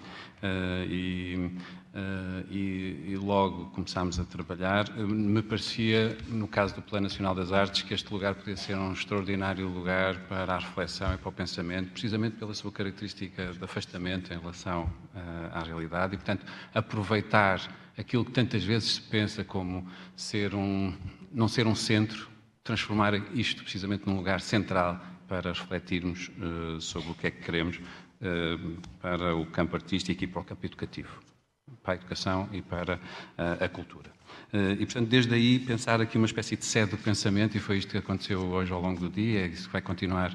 [0.89, 1.49] e
[1.93, 4.89] Uh, e, e, logo começámos a trabalhar.
[4.97, 8.75] Uh, me parecia, no caso do Plano Nacional das Artes, que este lugar podia ser
[8.75, 13.63] um extraordinário lugar para a reflexão e para o pensamento, precisamente pela sua característica de
[13.63, 15.19] afastamento em relação uh,
[15.53, 16.43] à realidade e, portanto,
[16.73, 17.61] aproveitar
[17.95, 20.97] aquilo que tantas vezes se pensa como ser um,
[21.31, 22.27] não ser um centro,
[22.63, 26.31] transformar isto precisamente num lugar central para refletirmos
[26.79, 27.79] sobre o que é que queremos
[28.99, 31.32] para o campo artístico e para o campo educativo
[31.83, 32.99] para a educação e para
[33.37, 34.09] a cultura.
[34.53, 37.77] Eh, e, portanto, desde aí pensar aqui uma espécie de sede do pensamento, e foi
[37.77, 40.31] isto que aconteceu hoje ao longo do dia, é isso vai continuar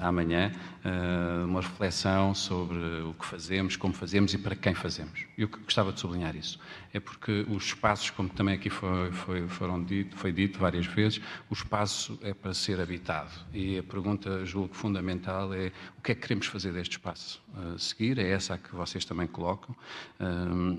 [0.00, 0.52] amanhã,
[0.84, 5.24] uh, uma reflexão sobre o que fazemos, como fazemos e para quem fazemos.
[5.36, 6.58] Eu gostava de sublinhar isso.
[6.92, 11.20] É porque os espaços, como também aqui foi, foi, foram dito, foi dito várias vezes,
[11.48, 13.30] o espaço é para ser habitado.
[13.52, 17.40] E a pergunta, julgo fundamental, é o que é que queremos fazer deste espaço?
[17.54, 19.74] Uh, seguir, é essa a que vocês também colocam,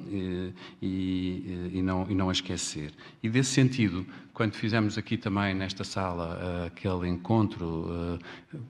[0.09, 2.93] e, e, e, não, e não a esquecer.
[3.21, 8.19] E desse sentido, quando fizemos aqui também nesta sala uh, aquele encontro, uh,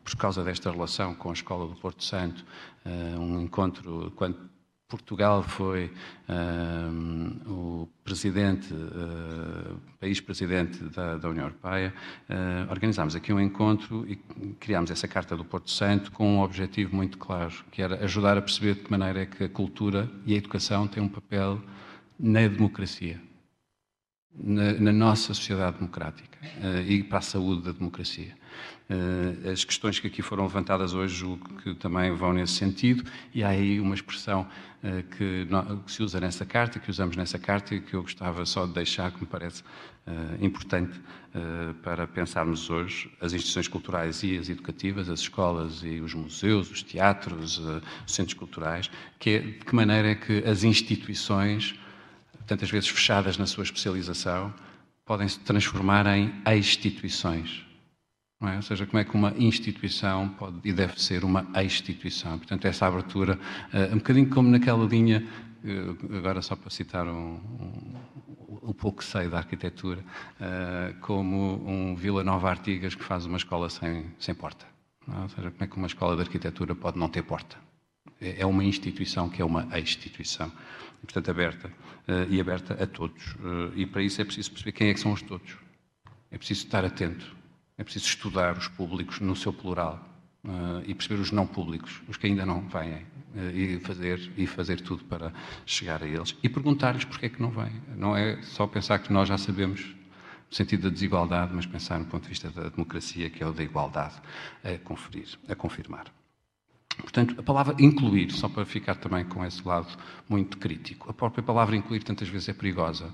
[0.03, 2.43] por causa desta relação com a Escola do Porto Santo,
[2.85, 4.51] uh, um encontro quando
[4.87, 5.89] Portugal foi
[7.47, 8.67] o presidente,
[10.01, 11.93] país presidente da, da União Europeia,
[12.69, 14.17] organizámos aqui um encontro e
[14.59, 18.41] criámos essa Carta do Porto Santo com um objetivo muito claro, que era ajudar a
[18.41, 21.61] perceber de que maneira é que a cultura e a educação têm um papel
[22.19, 23.30] na democracia
[24.33, 28.33] na, na nossa sociedade democrática uh, e para a saúde da democracia.
[28.89, 33.03] Uh, as questões que aqui foram levantadas hoje julgo que também vão nesse sentido,
[33.33, 34.47] e há aí uma expressão
[34.83, 38.65] no, que, se usa nessa carta, que usamos nessa carta e que eu gostava só
[38.65, 39.63] de deixar, que me parece
[40.41, 40.99] importante
[41.83, 46.81] para pensarmos hoje as instituições culturais e as educativas, as escolas e os museus, os
[46.81, 48.89] teatros, os centros culturais,
[49.19, 51.75] que é de que maneira é que as instituições
[52.51, 54.53] tantas vezes fechadas na sua especialização,
[55.05, 57.65] podem se transformar em instituições.
[58.41, 58.57] É?
[58.57, 62.37] Ou seja, como é que uma instituição pode e deve ser uma instituição.
[62.37, 63.39] Portanto, essa abertura,
[63.73, 65.25] uh, um bocadinho como naquela linha,
[65.63, 67.95] uh, agora só para citar um, um,
[68.63, 73.37] o pouco que sei da arquitetura, uh, como um Vila Nova Artigas que faz uma
[73.37, 74.65] escola sem, sem porta.
[75.07, 77.55] Ou seja, como é que uma escola de arquitetura pode não ter porta?
[78.19, 80.51] É, é uma instituição que é uma instituição,
[81.01, 81.67] portanto aberta,
[82.07, 83.33] uh, e aberta a todos.
[83.35, 85.57] Uh, e para isso é preciso perceber quem é que são os todos.
[86.29, 87.35] É preciso estar atento,
[87.77, 90.07] é preciso estudar os públicos no seu plural
[90.45, 93.05] uh, e perceber os não públicos, os que ainda não vêm,
[93.53, 95.31] e, fazer, e fazer tudo para
[95.65, 96.35] chegar a eles.
[96.43, 97.71] E perguntar-lhes porque é que não vêm.
[97.95, 99.95] Não é só pensar que nós já sabemos
[100.49, 103.53] no sentido da desigualdade, mas pensar no ponto de vista da democracia, que é o
[103.53, 104.15] da igualdade,
[104.65, 106.07] a conferir, a confirmar.
[106.97, 109.87] Portanto, a palavra incluir, só para ficar também com esse lado
[110.27, 113.13] muito crítico, a própria palavra incluir tantas vezes é perigosa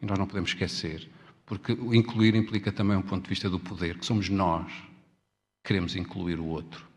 [0.00, 1.08] e nós não podemos esquecer,
[1.44, 4.70] porque o incluir implica também um ponto de vista do poder, que somos nós
[5.62, 6.88] que queremos incluir o outro.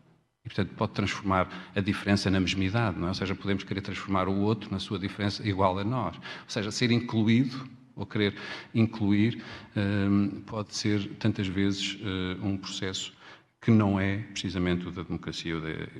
[0.44, 3.10] E, portanto, pode transformar a diferença na mesmidade, não é?
[3.10, 6.16] Ou seja, podemos querer transformar o outro na sua diferença igual a nós.
[6.16, 8.34] Ou seja, ser incluído ou querer
[8.74, 9.42] incluir
[9.76, 13.12] hum, pode ser tantas vezes hum, um processo
[13.64, 15.54] que não é precisamente o da democracia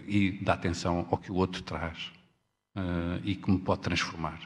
[0.07, 2.13] e da atenção ao que o outro traz
[2.77, 4.39] uh, e que me pode transformar.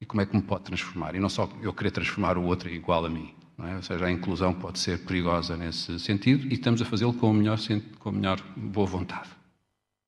[0.00, 1.14] E como é que me pode transformar?
[1.14, 3.32] E não só eu querer transformar o outro igual a mim.
[3.60, 3.76] É?
[3.76, 7.58] Ou seja, a inclusão pode ser perigosa nesse sentido e estamos a fazê-lo com, melhor,
[8.00, 9.28] com a melhor boa vontade,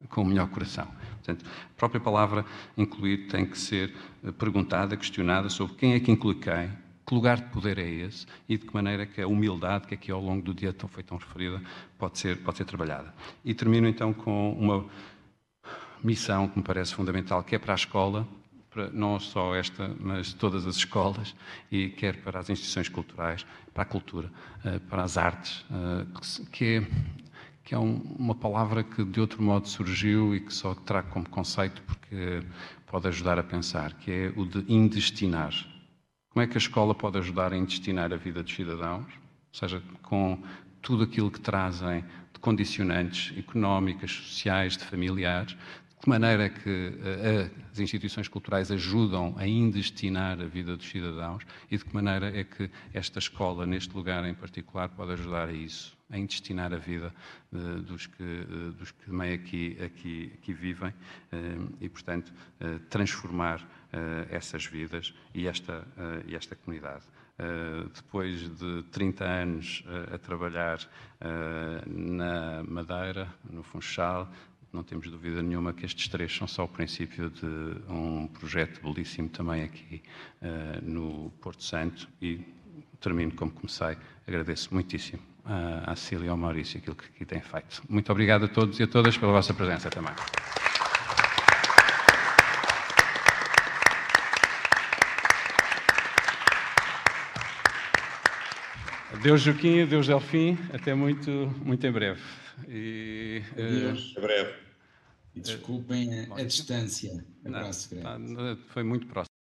[0.08, 0.88] com o melhor coração.
[1.22, 2.44] Portanto, a própria palavra
[2.76, 3.94] incluir tem que ser
[4.24, 6.68] eh, perguntada, questionada sobre quem é que inclui quem,
[7.06, 10.10] que lugar de poder é esse e de que maneira que a humildade, que aqui
[10.10, 11.60] ao longo do dia tão, foi tão referida,
[11.98, 13.14] pode ser, pode ser trabalhada.
[13.44, 14.86] E termino então com uma
[16.02, 18.26] missão que me parece fundamental, que é para a escola,
[18.70, 21.34] para não só esta, mas todas as escolas,
[21.70, 24.30] e quer para as instituições culturais, para a cultura,
[24.64, 26.06] eh, para as artes, eh,
[26.50, 26.86] que é,
[27.62, 31.82] que é uma palavra que de outro modo surgiu e que só trago como conceito
[31.82, 32.42] porque
[32.86, 35.54] pode ajudar a pensar, que é o de indestinar
[36.34, 39.06] como é que a escola pode ajudar a intestinar a vida dos cidadãos?
[39.06, 40.42] Ou seja, com
[40.82, 46.68] tudo aquilo que trazem de condicionantes económicas, sociais, de familiares, de que maneira é que
[46.68, 52.36] uh, as instituições culturais ajudam a indestinar a vida dos cidadãos e de que maneira
[52.36, 56.78] é que esta escola, neste lugar em particular, pode ajudar a isso, a indestinar a
[56.78, 57.14] vida
[57.52, 58.46] uh, dos, que,
[58.76, 60.92] dos que também aqui, aqui, aqui vivem
[61.80, 62.32] e, portanto,
[62.90, 63.73] transformar eh,
[64.30, 67.04] essas vidas e esta, eh, e esta comunidade.
[67.36, 74.30] Uh, depois de 30 anos uh, a trabalhar uh, na Madeira, no Funchal,
[74.72, 77.46] não temos dúvida nenhuma que estes três são só o princípio de
[77.88, 80.02] um projeto belíssimo também aqui
[80.82, 82.40] no Porto Santo e
[83.00, 83.96] termino como comecei.
[84.26, 85.22] Agradeço muitíssimo
[85.86, 87.84] à Cília e ao Maurício aquilo que aqui têm feito.
[87.88, 90.12] Muito obrigado a todos e a todas pela vossa presença também.
[99.22, 101.30] Deus Joaquim, Deus Delfim, até muito,
[101.64, 102.20] muito em breve.
[102.68, 104.14] E, Adeus.
[104.14, 104.54] Uh, em breve.
[105.34, 107.24] E desculpem a, a distância.
[107.44, 108.60] Abraço não, grande.
[108.68, 109.33] Foi muito próximo.